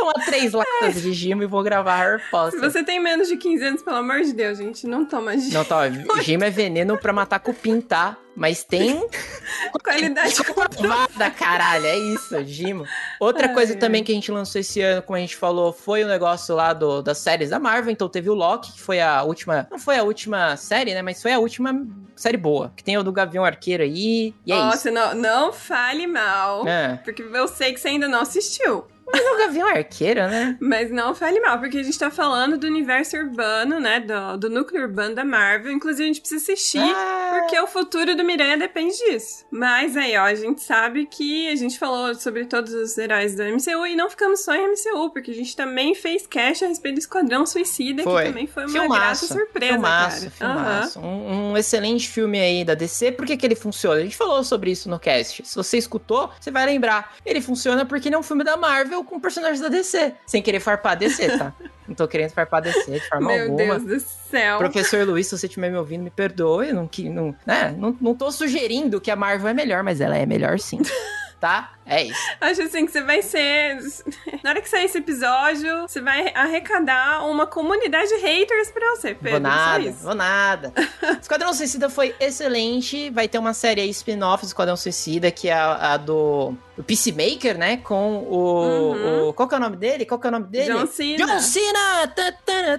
Tomar 0.00 0.24
três 0.24 0.52
latas 0.52 1.02
de 1.02 1.12
gimo 1.12 1.42
e 1.42 1.46
vou 1.46 1.62
gravar 1.62 1.96
Harry 1.96 2.22
Se 2.22 2.30
Potter. 2.30 2.60
você 2.60 2.82
tem 2.82 2.98
menos 2.98 3.28
de 3.28 3.36
15 3.36 3.64
anos, 3.64 3.82
pelo 3.82 3.96
amor 3.96 4.22
de 4.22 4.32
Deus, 4.32 4.58
gente, 4.58 4.86
não 4.86 5.04
toma 5.04 5.36
gimo. 5.36 5.52
Não, 5.52 5.64
tá, 5.64 5.78
ó, 5.78 6.16
gimo 6.22 6.44
é 6.44 6.50
veneno 6.50 6.96
pra 6.96 7.12
matar 7.12 7.38
cupim, 7.38 7.80
tá? 7.80 8.16
Mas 8.34 8.64
tem 8.64 9.06
Qualidade 9.84 10.42
comprovada, 10.44 11.30
caralho, 11.30 11.84
é 11.86 11.98
isso, 11.98 12.42
gimo. 12.44 12.86
Outra 13.18 13.48
Ai, 13.48 13.54
coisa 13.54 13.76
também 13.76 14.02
que 14.04 14.12
a 14.12 14.14
gente 14.14 14.30
lançou 14.30 14.60
esse 14.60 14.80
ano, 14.80 15.02
como 15.02 15.16
a 15.16 15.20
gente 15.20 15.36
falou, 15.36 15.72
foi 15.72 16.04
o 16.04 16.08
negócio 16.08 16.54
lá 16.54 16.72
do, 16.72 17.02
das 17.02 17.18
séries 17.18 17.50
da 17.50 17.58
Marvel. 17.58 17.90
Então 17.90 18.08
teve 18.08 18.30
o 18.30 18.34
Loki, 18.34 18.72
que 18.72 18.80
foi 18.80 19.00
a 19.00 19.22
última. 19.22 19.66
Não 19.70 19.78
foi 19.78 19.98
a 19.98 20.04
última 20.04 20.56
série, 20.56 20.94
né? 20.94 21.02
Mas 21.02 21.20
foi 21.20 21.32
a 21.32 21.38
última 21.38 21.74
série 22.14 22.36
boa. 22.36 22.72
Que 22.76 22.84
tem 22.84 22.96
o 22.96 23.02
do 23.02 23.12
Gavião 23.12 23.44
Arqueiro 23.44 23.82
aí. 23.82 24.34
E 24.46 24.52
é 24.52 24.56
isso. 24.56 24.64
Nossa, 24.64 24.90
não, 24.90 25.14
não 25.14 25.52
fale 25.52 26.06
mal. 26.06 26.66
É. 26.66 26.98
Porque 27.04 27.22
eu 27.22 27.48
sei 27.48 27.72
que 27.72 27.80
você 27.80 27.88
ainda 27.88 28.08
não 28.08 28.20
assistiu. 28.20 28.86
Mas 29.12 29.24
é 29.24 29.30
o 29.32 29.38
Gavião 29.38 29.68
Arqueiro, 29.68 30.20
né? 30.28 30.56
Mas 30.60 30.90
não 30.90 31.14
fale 31.14 31.40
mal, 31.40 31.58
porque 31.58 31.78
a 31.78 31.82
gente 31.82 31.98
tá 31.98 32.10
falando 32.10 32.56
do 32.58 32.66
universo 32.66 33.16
urbano, 33.16 33.80
né? 33.80 34.00
Do, 34.00 34.36
do 34.36 34.50
núcleo 34.50 34.82
urbano 34.82 35.14
da 35.14 35.24
Marvel. 35.24 35.72
Inclusive, 35.72 36.04
a 36.04 36.06
gente 36.06 36.20
precisa 36.20 36.42
assistir. 36.42 36.80
Ah, 36.80 37.38
Porque 37.40 37.58
o 37.60 37.66
futuro 37.66 38.14
do 38.16 38.24
Miranha 38.24 38.56
depende 38.56 38.96
disso. 38.96 39.44
Mas 39.50 39.96
aí, 39.96 40.16
ó, 40.16 40.22
a 40.22 40.34
gente 40.34 40.62
sabe 40.62 41.06
que 41.06 41.48
a 41.48 41.56
gente 41.56 41.78
falou 41.78 42.14
sobre 42.14 42.44
todos 42.44 42.72
os 42.72 42.96
heróis 42.98 43.34
do 43.34 43.42
MCU 43.42 43.86
e 43.86 43.94
não 43.96 44.08
ficamos 44.10 44.44
só 44.44 44.54
em 44.54 44.68
MCU, 44.68 45.10
porque 45.10 45.30
a 45.30 45.34
gente 45.34 45.56
também 45.56 45.94
fez 45.94 46.26
cast 46.26 46.64
a 46.64 46.68
respeito 46.68 46.96
do 46.96 47.00
Esquadrão 47.00 47.46
Suicida, 47.46 48.02
Foi. 48.02 48.22
que 48.22 48.28
também 48.28 48.46
foi 48.46 48.64
uma 48.64 48.72
Filmaço, 48.72 49.26
grata 49.28 49.40
surpresa, 49.44 49.72
filmaço, 49.72 50.30
cara. 50.38 50.54
Filmaço. 50.54 51.00
Um, 51.00 51.50
um 51.52 51.56
excelente 51.56 52.08
filme 52.08 52.40
aí 52.40 52.64
da 52.64 52.74
DC. 52.74 53.12
Por 53.12 53.26
que, 53.26 53.36
que 53.36 53.46
ele 53.46 53.54
funciona? 53.54 54.00
A 54.00 54.02
gente 54.02 54.16
falou 54.16 54.42
sobre 54.44 54.70
isso 54.70 54.88
no 54.88 54.98
cast. 54.98 55.42
Se 55.44 55.56
você 55.56 55.78
escutou, 55.78 56.30
você 56.40 56.50
vai 56.50 56.66
lembrar. 56.66 57.14
Ele 57.24 57.40
funciona 57.40 57.84
porque 57.84 58.08
ele 58.08 58.14
é 58.14 58.18
um 58.18 58.22
filme 58.22 58.44
da 58.44 58.56
Marvel 58.56 58.99
com 59.04 59.20
personagens 59.20 59.60
da 59.60 59.68
DC. 59.68 60.14
Sem 60.26 60.42
querer 60.42 60.60
farpar 60.60 60.92
a 60.92 60.94
DC, 60.96 61.38
tá? 61.38 61.52
Não 61.86 61.94
tô 61.94 62.06
querendo 62.06 62.30
farpar 62.30 62.58
a 62.58 62.60
DC 62.60 62.88
de 62.88 63.08
forma 63.08 63.32
Meu 63.32 63.50
alguma. 63.50 63.78
Deus 63.80 64.04
do 64.04 64.08
céu. 64.30 64.58
Professor 64.58 65.04
Luiz, 65.06 65.26
se 65.26 65.36
você 65.36 65.46
estiver 65.46 65.70
me 65.70 65.76
ouvindo, 65.76 66.04
me 66.04 66.10
perdoe. 66.10 66.72
Não, 66.72 66.86
que, 66.86 67.08
não, 67.08 67.34
né? 67.44 67.74
não, 67.76 67.96
não 68.00 68.14
tô 68.14 68.30
sugerindo 68.30 69.00
que 69.00 69.10
a 69.10 69.16
Marvel 69.16 69.48
é 69.48 69.54
melhor, 69.54 69.82
mas 69.82 70.00
ela 70.00 70.16
é 70.16 70.24
melhor 70.24 70.60
sim. 70.60 70.80
tá? 71.40 71.72
É 71.86 72.04
isso. 72.04 72.20
Acho 72.40 72.62
assim 72.62 72.86
que 72.86 72.92
você 72.92 73.02
vai 73.02 73.20
ser. 73.22 73.78
Na 74.44 74.50
hora 74.50 74.60
que 74.60 74.68
sair 74.68 74.84
esse 74.84 74.98
episódio, 74.98 75.82
você 75.88 76.00
vai 76.00 76.30
arrecadar 76.34 77.24
uma 77.26 77.46
comunidade 77.46 78.08
de 78.10 78.16
haters 78.16 78.70
pra 78.70 78.90
você, 78.94 79.08
Pedro. 79.14 79.30
vou 79.32 79.40
nada, 79.40 79.80
isso. 79.84 79.98
vou 80.04 80.14
nada. 80.14 80.72
Esquadrão 81.20 81.52
Suicida 81.52 81.88
foi 81.90 82.14
excelente. 82.20 83.10
Vai 83.10 83.26
ter 83.26 83.38
uma 83.38 83.52
série 83.54 83.80
aí 83.80 83.90
spin-off 83.90 84.44
do 84.44 84.48
Esquadrão 84.48 84.76
Suicida, 84.76 85.30
que 85.32 85.48
é 85.48 85.52
a, 85.54 85.94
a 85.94 85.96
do, 85.96 86.54
do 86.76 86.84
Peacemaker, 86.84 87.58
né? 87.58 87.78
Com 87.78 88.18
o, 88.18 88.60
Uhum. 88.60 89.28
o- 89.28 89.32
Qual 89.32 89.48
que 89.48 89.54
é 89.54 89.58
o 89.58 89.60
nome 89.60 89.76
dele? 89.76 90.04
Qual 90.06 90.20
que 90.20 90.26
é 90.26 90.30
o 90.30 90.32
nome 90.32 90.46
dele? 90.46 90.72
John 90.72 90.86
Cena. 90.86 91.26
John 91.26 91.40
Cena! 91.40 92.06
Tá, 92.14 92.32
tá, 92.32 92.78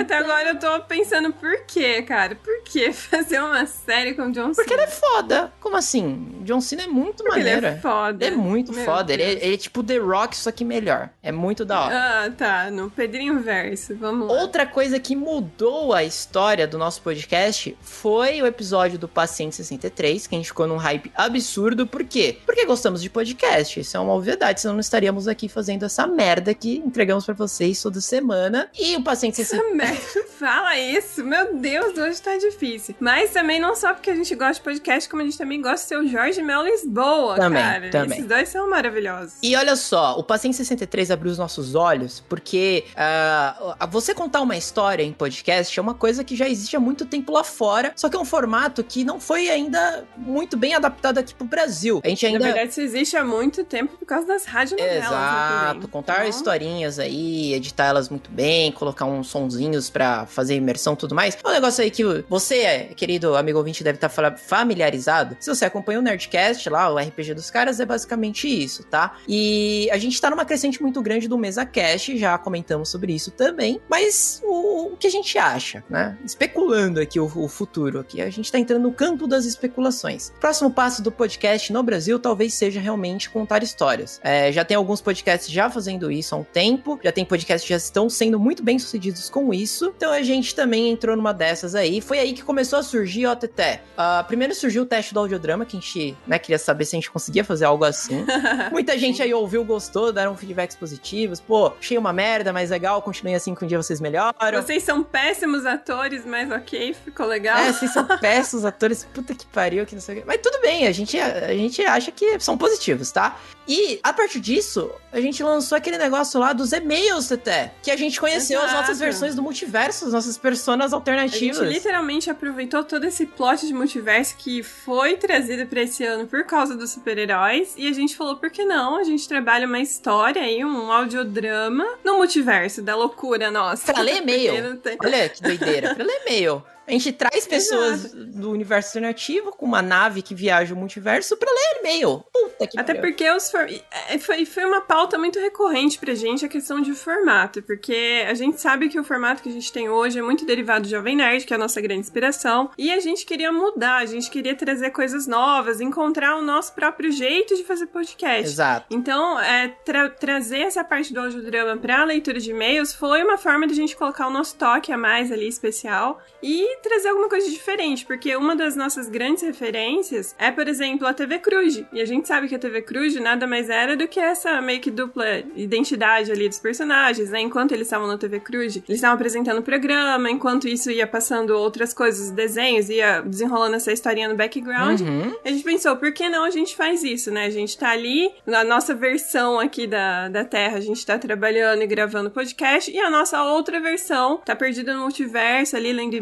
até 0.00 0.14
agora 0.16 0.50
eu 0.50 0.58
tô 0.58 0.80
pensando 0.84 1.32
por 1.32 1.64
quê, 1.66 2.02
cara? 2.02 2.34
Por 2.36 2.62
que 2.64 2.92
fazer 2.94 3.40
uma 3.40 3.66
série 3.66 4.14
com 4.14 4.30
John 4.30 4.52
Cena? 4.52 4.54
Porque 4.54 4.72
ele 4.74 4.82
é 4.82 4.86
foda. 4.86 5.52
Como 5.60 5.76
assim? 5.76 6.40
John 6.42 6.60
Cena 6.60 6.82
é 6.82 6.86
muito 6.86 7.22
Porque 7.24 7.40
ele 7.40 7.50
maneiro. 7.54 7.66
é 7.66 7.80
foda. 7.80 8.24
Ele 8.26 8.34
é 8.34 8.38
muito 8.38 8.72
Meu 8.72 8.84
foda. 8.84 9.12
Ele 9.12 9.22
é, 9.22 9.32
ele 9.44 9.54
é 9.54 9.56
tipo 9.56 9.82
The 9.82 9.98
Rock, 9.98 10.36
só 10.36 10.50
que 10.50 10.64
melhor. 10.64 11.10
É 11.22 11.32
muito 11.32 11.64
da 11.64 11.80
hora. 11.80 11.94
Ah, 12.26 12.30
tá. 12.30 12.70
No 12.70 12.90
Pedrinho 12.90 13.40
Verso. 13.40 13.94
Vamos 13.96 14.28
lá. 14.28 14.40
Outra 14.40 14.66
coisa 14.66 14.98
que 14.98 15.14
mudou 15.16 15.92
a 15.92 16.04
história 16.04 16.66
do 16.66 16.78
nosso 16.78 17.00
podcast 17.02 17.76
foi 17.80 18.40
o 18.42 18.46
episódio 18.46 18.98
do 18.98 19.08
Paciente 19.08 19.56
63, 19.56 20.26
que 20.26 20.34
a 20.34 20.38
gente 20.38 20.48
ficou 20.48 20.66
num 20.66 20.76
hype 20.76 21.10
absurdo. 21.14 21.86
Por 21.86 22.04
quê? 22.04 22.38
Porque 22.44 22.64
gostamos 22.64 23.02
de 23.02 23.10
podcast. 23.10 23.80
Isso 23.80 23.96
é 23.96 24.00
uma 24.00 24.14
obviedade, 24.14 24.60
senão 24.60 24.74
não 24.74 24.80
estaríamos 24.80 25.28
aqui 25.28 25.48
fazendo 25.48 25.84
essa 25.84 26.06
merda 26.06 26.54
que 26.54 26.78
entregamos 26.78 27.24
pra 27.24 27.34
vocês 27.34 27.80
toda 27.80 28.00
semana. 28.00 28.68
E 28.78 28.96
o 28.96 29.02
Paciente 29.02 29.36
63. 29.44 29.62
Essa 29.62 29.62
merda, 29.74 30.28
fala 30.38 30.78
isso. 30.78 31.24
Meu 31.24 31.54
Deus, 31.54 31.96
hoje 31.96 32.20
tá 32.20 32.36
difícil. 32.36 32.94
Mas 33.00 33.30
também 33.30 33.60
não 33.60 33.74
só 33.74 33.92
porque 33.94 34.10
a 34.10 34.14
gente 34.14 34.34
gosta 34.34 34.54
de 34.54 34.60
podcast, 34.60 35.08
como 35.08 35.22
a 35.22 35.24
gente 35.24 35.38
também 35.38 35.60
gosta 35.60 35.76
de 35.76 35.88
ser 35.88 35.96
o 35.98 36.06
Jorge 36.08 36.42
Mel 36.42 36.62
Lisboa, 36.62 37.36
Também, 37.36 37.62
cara. 37.62 37.90
também. 37.90 38.18
Esses 38.18 38.28
dois 38.28 38.48
são 38.48 38.68
maravilhosos. 38.68 39.34
E 39.42 39.54
olha 39.56 39.76
só, 39.76 40.18
o 40.18 40.22
Paciente 40.24 40.56
63 40.56 41.10
abriu 41.10 41.30
os 41.30 41.38
nossos 41.38 41.74
olhos, 41.74 42.22
porque 42.28 42.84
ah, 42.96 43.86
você 43.90 44.14
contar 44.14 44.40
uma 44.40 44.56
história 44.56 45.02
em 45.02 45.12
podcast 45.12 45.78
é 45.78 45.82
uma 45.82 45.94
coisa 45.94 46.24
que 46.24 46.36
já 46.36 46.48
existe 46.48 46.76
há 46.76 46.80
muito 46.80 47.04
tempo 47.06 47.32
lá 47.32 47.44
fora, 47.44 47.92
só 47.96 48.08
que 48.08 48.16
é 48.16 48.18
um 48.18 48.24
formato 48.24 48.82
que 48.82 49.04
não 49.04 49.20
foi 49.20 49.48
ainda 49.48 50.04
muito 50.16 50.56
bem 50.56 50.74
adaptado 50.74 51.18
aqui 51.18 51.34
pro 51.34 51.46
Brasil. 51.46 52.00
A 52.04 52.08
gente 52.08 52.26
ainda. 52.26 52.38
Na 52.38 52.46
verdade, 52.46 52.70
isso 52.70 52.80
existe 52.80 53.16
há 53.16 53.24
muito 53.24 53.64
tempo 53.64 53.96
por 53.96 54.06
causa 54.06 54.26
das 54.26 54.44
né, 54.46 54.98
Exato, 54.98 55.88
contar 55.88 56.14
Então, 56.18 56.28
historinhas 56.28 56.98
aí, 56.98 57.54
editar 57.54 57.86
elas 57.86 58.08
muito 58.08 58.30
bem, 58.30 58.72
colocar 58.72 59.04
uns 59.04 59.28
sonzinhos 59.34 59.90
pra 59.90 60.26
fazer 60.26 60.54
imersão 60.54 60.94
e 60.94 60.96
tudo 60.96 61.14
mais. 61.14 61.36
É 61.42 61.48
um 61.48 61.52
negócio 61.52 61.82
aí 61.82 61.90
que 61.90 62.04
você, 62.28 62.90
querido 62.94 63.34
amigo 63.34 63.58
ouvinte, 63.58 63.82
deve 63.82 63.96
estar 63.96 64.08
familiarizado. 64.36 65.36
Se 65.40 65.50
você 65.52 65.64
acompanha 65.64 65.98
o 65.98 66.02
Nerdcast 66.02 66.70
lá, 66.70 66.88
o 66.88 66.96
RPG 66.96 67.34
dos 67.34 67.50
caras, 67.50 67.80
é 67.80 67.84
basicamente 67.84 68.46
isso, 68.46 68.84
tá? 68.84 69.16
E 69.26 69.88
a 69.90 69.98
gente 69.98 70.20
tá 70.20 70.30
numa 70.30 70.44
crescente 70.44 70.80
muito 70.80 71.02
grande 71.02 71.26
do 71.26 71.36
Mesa 71.36 71.66
Cast, 71.66 72.16
já 72.16 72.38
comentamos 72.38 72.88
sobre 72.88 73.12
isso 73.12 73.32
também. 73.32 73.80
Mas 73.90 74.40
o, 74.44 74.92
o 74.92 74.96
que 74.96 75.08
a 75.08 75.10
gente 75.10 75.36
acha, 75.36 75.82
né? 75.90 76.16
Especulando 76.24 77.00
aqui 77.00 77.18
o, 77.18 77.24
o 77.24 77.48
futuro, 77.48 77.98
aqui 77.98 78.22
a 78.22 78.30
gente 78.30 78.52
tá 78.52 78.58
entrando 78.58 78.82
no 78.82 78.92
campo 78.92 79.26
das 79.26 79.44
especulações. 79.46 80.32
Próximo 80.38 80.70
passo 80.70 81.02
do 81.02 81.10
podcast 81.10 81.72
no 81.72 81.82
Brasil 81.82 82.20
talvez 82.20 82.54
seja 82.54 82.78
realmente 82.78 83.28
contar 83.28 83.64
histórias. 83.64 84.20
É, 84.22 84.52
já 84.52 84.64
tem 84.64 84.76
alguns 84.76 85.00
podcasts 85.00 85.50
já 85.50 85.68
fazendo 85.68 86.10
isso 86.10 86.36
há 86.36 86.38
um 86.38 86.44
tempo, 86.44 87.00
já 87.02 87.10
tem 87.10 87.24
podcasts 87.24 87.66
que 87.66 87.72
já 87.72 87.78
estão 87.78 88.08
sendo 88.08 88.38
muito 88.38 88.62
bem 88.62 88.78
sucedidos 88.78 89.13
com 89.30 89.52
isso. 89.52 89.92
Então 89.96 90.12
a 90.12 90.22
gente 90.22 90.54
também 90.54 90.90
entrou 90.90 91.16
numa 91.16 91.32
dessas 91.32 91.74
aí. 91.74 92.00
Foi 92.00 92.18
aí 92.18 92.32
que 92.32 92.42
começou 92.42 92.78
a 92.78 92.82
surgir, 92.82 93.26
ó, 93.26 93.34
Teté. 93.34 93.82
Ah, 93.96 94.24
primeiro 94.26 94.54
surgiu 94.54 94.82
o 94.82 94.86
teste 94.86 95.14
do 95.14 95.20
audiodrama, 95.20 95.64
que 95.64 95.76
a 95.76 95.80
gente, 95.80 96.16
né, 96.26 96.38
queria 96.38 96.58
saber 96.58 96.84
se 96.84 96.96
a 96.96 96.98
gente 96.98 97.10
conseguia 97.10 97.44
fazer 97.44 97.64
algo 97.64 97.84
assim. 97.84 98.24
Muita 98.70 98.98
gente 98.98 99.22
aí 99.22 99.32
ouviu, 99.32 99.64
gostou, 99.64 100.12
deram 100.12 100.36
feedbacks 100.36 100.76
positivos. 100.76 101.40
Pô, 101.40 101.72
achei 101.78 101.98
uma 101.98 102.12
merda, 102.12 102.52
mas 102.52 102.70
legal, 102.70 103.00
continuem 103.02 103.36
assim 103.36 103.54
que 103.54 103.64
um 103.64 103.68
dia 103.68 103.80
vocês 103.80 104.00
melhoram. 104.00 104.34
Vocês 104.52 104.82
são 104.82 105.02
péssimos 105.02 105.66
atores, 105.66 106.24
mas 106.24 106.50
ok, 106.50 106.94
ficou 106.94 107.26
legal. 107.26 107.58
É, 107.58 107.72
vocês 107.72 107.92
são 107.92 108.04
péssimos 108.18 108.64
atores, 108.64 109.06
puta 109.12 109.34
que 109.34 109.46
pariu, 109.46 109.86
que 109.86 109.94
não 109.94 110.02
sei 110.02 110.16
o 110.16 110.18
quê. 110.18 110.24
Mas 110.26 110.40
tudo 110.42 110.60
bem, 110.60 110.86
a 110.86 110.92
gente, 110.92 111.18
a, 111.18 111.54
gente 111.54 111.82
acha 111.82 112.10
que 112.10 112.38
são 112.40 112.56
positivos, 112.56 113.10
tá? 113.10 113.38
E, 113.66 113.98
a 114.02 114.12
partir 114.12 114.40
disso, 114.40 114.90
a 115.10 115.20
gente 115.20 115.42
lançou 115.42 115.76
aquele 115.76 115.96
negócio 115.96 116.38
lá 116.38 116.52
dos 116.52 116.72
e-mails, 116.72 117.28
Teté. 117.28 117.72
Que 117.82 117.90
a 117.90 117.96
gente 117.96 118.20
conheceu 118.20 118.58
as 118.58 118.66
Exato. 118.66 118.80
nossas 118.80 119.00
versões 119.04 119.34
do 119.34 119.42
multiverso, 119.42 120.06
as 120.06 120.12
nossas 120.12 120.36
personas 120.38 120.92
A 120.92 120.96
alternativas. 120.96 121.58
gente 121.58 121.72
literalmente 121.74 122.30
aproveitou 122.30 122.82
todo 122.84 123.04
esse 123.04 123.26
plot 123.26 123.66
de 123.66 123.74
multiverso 123.74 124.34
que 124.36 124.62
foi 124.62 125.16
trazido 125.16 125.66
pra 125.66 125.82
esse 125.82 126.04
ano 126.04 126.26
por 126.26 126.44
causa 126.44 126.74
dos 126.76 126.90
super-heróis 126.90 127.74
e 127.76 127.86
a 127.88 127.92
gente 127.92 128.16
falou, 128.16 128.36
por 128.36 128.50
que 128.50 128.64
não? 128.64 128.96
A 128.96 129.04
gente 129.04 129.28
trabalha 129.28 129.66
uma 129.66 129.80
história 129.80 130.42
aí, 130.42 130.64
um 130.64 130.90
audiodrama 130.90 131.84
no 132.04 132.16
multiverso 132.18 132.82
da 132.82 132.94
loucura 132.96 133.50
nossa. 133.50 133.92
Pra 133.92 134.02
ler 134.02 134.22
e-mail. 134.22 134.76
Tem- 134.82 134.96
Olha 135.02 135.28
que 135.28 135.42
doideira, 135.42 135.94
pra 135.94 136.04
ler 136.04 136.20
e-mail. 136.26 136.62
A 136.86 136.90
gente 136.92 137.12
traz 137.12 137.46
pessoas 137.46 138.12
do 138.12 138.50
universo 138.50 138.90
alternativo 138.90 139.52
com 139.52 139.64
uma 139.64 139.80
nave 139.80 140.20
que 140.22 140.34
viaja 140.34 140.74
o 140.74 140.76
multiverso 140.76 141.36
pra 141.36 141.50
ler 141.50 141.80
e-mail. 141.80 142.24
Puta 142.32 142.66
que 142.66 142.78
Até 142.78 142.94
pariu. 142.94 143.00
porque 143.10 143.30
os 143.30 143.50
for... 143.50 143.66
é, 144.10 144.18
foi, 144.18 144.44
foi 144.44 144.64
uma 144.64 144.80
pauta 144.80 145.16
muito 145.18 145.38
recorrente 145.38 145.98
pra 145.98 146.14
gente 146.14 146.44
a 146.44 146.48
questão 146.48 146.80
de 146.80 146.92
formato, 146.94 147.62
porque 147.62 148.24
a 148.28 148.34
gente 148.34 148.60
sabe 148.60 148.88
que 148.88 148.98
o 149.00 149.04
formato 149.04 149.42
que 149.42 149.48
a 149.48 149.52
gente 149.52 149.72
tem 149.72 149.88
hoje 149.88 150.18
é 150.18 150.22
muito 150.22 150.44
derivado 150.44 150.82
do 150.82 150.88
Jovem 150.90 151.16
Nerd, 151.16 151.46
que 151.46 151.52
é 151.54 151.56
a 151.56 151.58
nossa 151.58 151.80
grande 151.80 152.00
inspiração, 152.00 152.70
e 152.76 152.92
a 152.92 153.00
gente 153.00 153.24
queria 153.24 153.50
mudar, 153.50 153.96
a 153.98 154.06
gente 154.06 154.28
queria 154.30 154.54
trazer 154.54 154.90
coisas 154.90 155.26
novas, 155.26 155.80
encontrar 155.80 156.36
o 156.36 156.42
nosso 156.42 156.74
próprio 156.74 157.10
jeito 157.10 157.56
de 157.56 157.64
fazer 157.64 157.86
podcast. 157.86 158.44
Exato. 158.46 158.86
Então, 158.90 159.40
é, 159.40 159.68
tra- 159.84 160.10
trazer 160.10 160.60
essa 160.60 160.84
parte 160.84 161.12
do 161.12 161.20
audiodrama 161.20 161.76
pra 161.76 162.04
leitura 162.04 162.38
de 162.38 162.50
e-mails 162.50 162.94
foi 162.94 163.22
uma 163.22 163.38
forma 163.38 163.66
de 163.66 163.72
a 163.72 163.76
gente 163.76 163.96
colocar 163.96 164.26
o 164.26 164.30
nosso 164.30 164.56
toque 164.56 164.92
a 164.92 164.98
mais 164.98 165.32
ali 165.32 165.48
especial 165.48 166.20
e 166.42 166.73
e 166.74 166.82
trazer 166.82 167.08
alguma 167.08 167.28
coisa 167.28 167.48
diferente, 167.50 168.04
porque 168.04 168.34
uma 168.36 168.56
das 168.56 168.76
nossas 168.76 169.08
grandes 169.08 169.42
referências 169.42 170.34
é, 170.38 170.50
por 170.50 170.68
exemplo, 170.68 171.06
a 171.06 171.14
TV 171.14 171.38
Cruz. 171.38 171.82
E 171.92 172.00
a 172.00 172.04
gente 172.04 172.26
sabe 172.26 172.48
que 172.48 172.54
a 172.54 172.58
TV 172.58 172.82
Cruz 172.82 173.14
nada 173.20 173.46
mais 173.46 173.68
era 173.68 173.96
do 173.96 174.06
que 174.08 174.20
essa 174.20 174.60
meio 174.60 174.80
que 174.80 174.90
dupla 174.90 175.38
identidade 175.56 176.30
ali 176.30 176.48
dos 176.48 176.58
personagens, 176.58 177.30
né? 177.30 177.40
Enquanto 177.40 177.72
eles 177.72 177.86
estavam 177.86 178.06
na 178.06 178.18
TV 178.18 178.40
Cruz, 178.40 178.76
eles 178.76 178.88
estavam 178.88 179.14
apresentando 179.14 179.58
o 179.58 179.62
programa, 179.62 180.30
enquanto 180.30 180.68
isso 180.68 180.90
ia 180.90 181.06
passando 181.06 181.50
outras 181.50 181.92
coisas, 181.92 182.30
desenhos, 182.30 182.88
ia 182.88 183.20
desenrolando 183.20 183.76
essa 183.76 183.92
historinha 183.92 184.28
no 184.28 184.34
background. 184.34 185.00
Uhum. 185.00 185.34
A 185.44 185.48
gente 185.48 185.64
pensou, 185.64 185.96
por 185.96 186.12
que 186.12 186.28
não 186.28 186.44
a 186.44 186.50
gente 186.50 186.76
faz 186.76 187.02
isso, 187.02 187.30
né? 187.30 187.46
A 187.46 187.50
gente 187.50 187.76
tá 187.76 187.90
ali, 187.90 188.32
na 188.46 188.64
nossa 188.64 188.94
versão 188.94 189.58
aqui 189.58 189.86
da, 189.86 190.28
da 190.28 190.44
Terra, 190.44 190.78
a 190.78 190.80
gente 190.80 191.04
tá 191.04 191.18
trabalhando 191.18 191.82
e 191.82 191.86
gravando 191.86 192.30
podcast, 192.30 192.90
e 192.90 192.98
a 192.98 193.10
nossa 193.10 193.42
outra 193.42 193.80
versão 193.80 194.38
tá 194.44 194.54
perdida 194.54 194.94
no 194.94 195.02
multiverso, 195.02 195.76
ali 195.76 195.92
lendo 195.92 196.14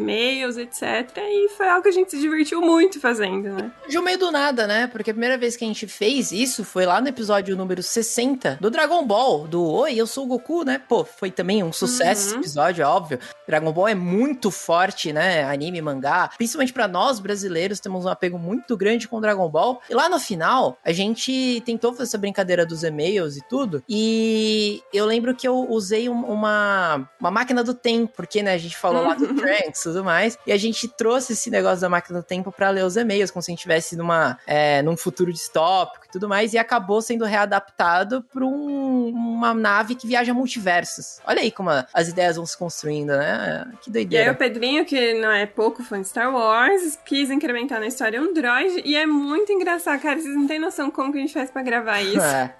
e-mails, 0.43 0.57
etc. 0.57 1.17
E 1.19 1.49
foi 1.51 1.69
algo 1.69 1.83
que 1.83 1.89
a 1.89 1.93
gente 1.93 2.11
se 2.11 2.19
divertiu 2.19 2.61
muito 2.61 3.01
fazendo, 3.01 3.51
né? 3.51 3.71
De 3.89 3.99
um 3.99 4.03
meio 4.03 4.19
do 4.19 4.31
nada, 4.31 4.67
né? 4.67 4.87
Porque 4.87 5.11
a 5.11 5.15
primeira 5.15 5.39
vez 5.39 5.57
que 5.57 5.65
a 5.65 5.69
gente 5.69 5.87
fez 5.87 6.33
isso 6.33 6.65
foi 6.65 6.85
lá 6.85 7.01
no 7.01 7.09
episódio 7.09 7.57
número 7.57 7.83
60 7.83 8.59
do 8.61 8.71
Dragon 8.71 9.05
Ball, 9.07 9.47
do 9.47 9.65
Oi, 9.65 9.95
eu 9.95 10.07
sou 10.07 10.25
o 10.25 10.27
Goku, 10.27 10.65
né? 10.65 10.81
Pô, 10.89 11.05
foi 11.05 11.31
também 11.31 11.63
um 11.63 11.73
sucesso 11.73 12.23
uhum. 12.23 12.29
esse 12.29 12.37
episódio, 12.37 12.83
é 12.83 12.87
óbvio. 12.87 13.19
Dragon 13.47 13.73
Ball 13.73 13.89
é 13.89 13.95
muito 13.95 14.51
forte, 14.51 15.13
né? 15.13 15.45
Anime, 15.45 15.81
mangá. 15.81 16.31
Principalmente 16.37 16.73
para 16.73 16.89
nós 16.89 17.21
brasileiros, 17.21 17.81
temos 17.81 18.05
um 18.05 18.09
apego 18.09 18.39
muito 18.39 18.77
grande 18.77 19.09
com 19.09 19.21
Dragon 19.21 19.49
Ball. 19.49 19.81
E 19.89 19.95
lá 19.95 20.09
no 20.09 20.19
final, 20.19 20.79
a 20.85 20.93
gente 20.93 21.63
tentou 21.65 21.93
fazer 21.93 22.05
essa 22.05 22.19
brincadeira 22.19 22.67
dos 22.67 22.83
e-mails 22.83 23.37
e 23.37 23.43
tudo. 23.49 23.83
E 23.89 24.83
eu 24.93 25.07
lembro 25.07 25.35
que 25.35 25.47
eu 25.47 25.71
usei 25.71 26.09
uma, 26.09 27.09
uma 27.21 27.31
máquina 27.31 27.63
do 27.63 27.75
tempo, 27.75 28.13
porque, 28.15 28.43
né, 28.43 28.55
a 28.55 28.59
gente 28.59 28.77
falou 28.77 29.03
lá 29.03 29.15
do 29.15 29.27
Trunks 29.35 29.81
e 29.81 29.83
tudo 29.83 30.05
mais. 30.05 30.32
E 30.47 30.53
a 30.53 30.57
gente 30.57 30.89
trouxe 30.89 31.33
esse 31.33 31.51
negócio 31.51 31.81
da 31.81 31.89
máquina 31.89 32.21
do 32.21 32.25
tempo 32.25 32.53
para 32.53 32.71
ler 32.71 32.85
os 32.85 32.97
e-mails, 32.97 33.31
como 33.31 33.43
se 33.43 33.51
a 33.51 33.53
gente 33.53 33.61
estivesse 33.61 33.97
numa, 33.97 34.39
é, 34.47 34.83
num 34.83 34.97
futuro 34.97 35.33
distópico 35.33 36.07
e 36.07 36.11
tudo 36.11 36.29
mais. 36.29 36.53
E 36.53 36.59
acabou 36.59 37.01
sendo 37.03 37.25
readaptado 37.25 38.23
para 38.33 38.45
um, 38.45 39.09
uma 39.09 39.55
nave 39.55 39.95
que 39.95 40.07
viaja 40.07 40.35
multiversos. 40.35 41.21
Olha 41.27 41.41
aí 41.41 41.51
como 41.51 41.71
as 41.93 42.09
ideias 42.09 42.37
vão 42.37 42.47
se 42.47 42.57
construindo, 42.57 43.11
né? 43.11 43.67
Que 43.83 43.91
doideira. 43.91 44.25
E 44.25 44.29
aí 44.29 44.35
o 44.35 44.37
Pedrinho, 44.37 44.85
que 44.85 45.15
não 45.15 45.31
é 45.31 45.47
pouco 45.47 45.83
fã 45.83 46.01
de 46.01 46.09
Star 46.09 46.33
Wars, 46.33 46.99
quis 47.05 47.31
incrementar 47.31 47.81
na 47.81 47.87
história 47.87 48.21
um 48.21 48.33
droid. 48.33 48.83
E 48.85 48.97
é 48.97 49.07
muito 49.07 49.53
engraçado, 49.53 50.01
cara. 50.01 50.21
Vocês 50.21 50.35
não 50.35 50.47
têm 50.47 50.59
noção 50.59 50.91
como 50.91 51.13
que 51.13 51.19
a 51.19 51.21
gente 51.21 51.33
faz 51.33 51.51
pra 51.51 51.63
gravar 51.63 52.01
isso. 52.03 52.21
É. 52.21 52.55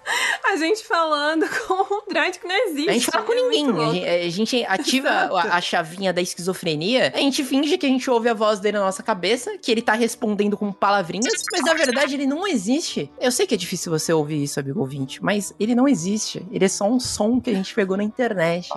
A 0.45 0.55
gente 0.57 0.85
falando 0.85 1.45
com 1.67 1.95
um 1.95 2.01
droid 2.07 2.39
que 2.39 2.47
não 2.47 2.55
existe. 2.67 2.89
A 2.89 2.93
gente 2.93 3.05
fala 3.05 3.25
com 3.25 3.33
é 3.33 3.49
ninguém. 3.49 3.87
A 3.87 3.93
gente, 3.93 4.05
a 4.07 4.29
gente, 4.29 4.65
ativa 4.65 5.09
a, 5.09 5.57
a, 5.57 5.61
chavinha 5.61 6.13
da 6.13 6.21
esquizofrenia. 6.21 7.11
A 7.15 7.19
gente 7.19 7.43
finge 7.63 7.77
que 7.77 7.85
a 7.85 7.89
gente 7.89 8.09
ouve 8.09 8.27
a 8.27 8.33
voz 8.33 8.59
dele 8.59 8.77
na 8.77 8.83
nossa 8.83 9.01
cabeça, 9.01 9.57
que 9.57 9.71
ele 9.71 9.81
tá 9.81 9.93
respondendo 9.93 10.57
com 10.57 10.71
palavrinhas, 10.71 11.43
mas 11.51 11.61
na 11.61 11.73
verdade 11.73 12.13
ele 12.15 12.27
não 12.27 12.45
existe. 12.45 13.09
Eu 13.19 13.31
sei 13.31 13.47
que 13.47 13.53
é 13.53 13.57
difícil 13.57 13.91
você 13.91 14.11
ouvir 14.11 14.43
isso, 14.43 14.59
amigo 14.59 14.81
ouvinte, 14.81 15.23
mas 15.23 15.53
ele 15.59 15.73
não 15.73 15.87
existe. 15.87 16.45
Ele 16.51 16.65
é 16.65 16.67
só 16.67 16.85
um 16.85 16.99
som 16.99 17.39
que 17.39 17.49
a 17.49 17.53
gente 17.53 17.73
pegou 17.73 17.95
na 17.95 18.03
internet. 18.03 18.69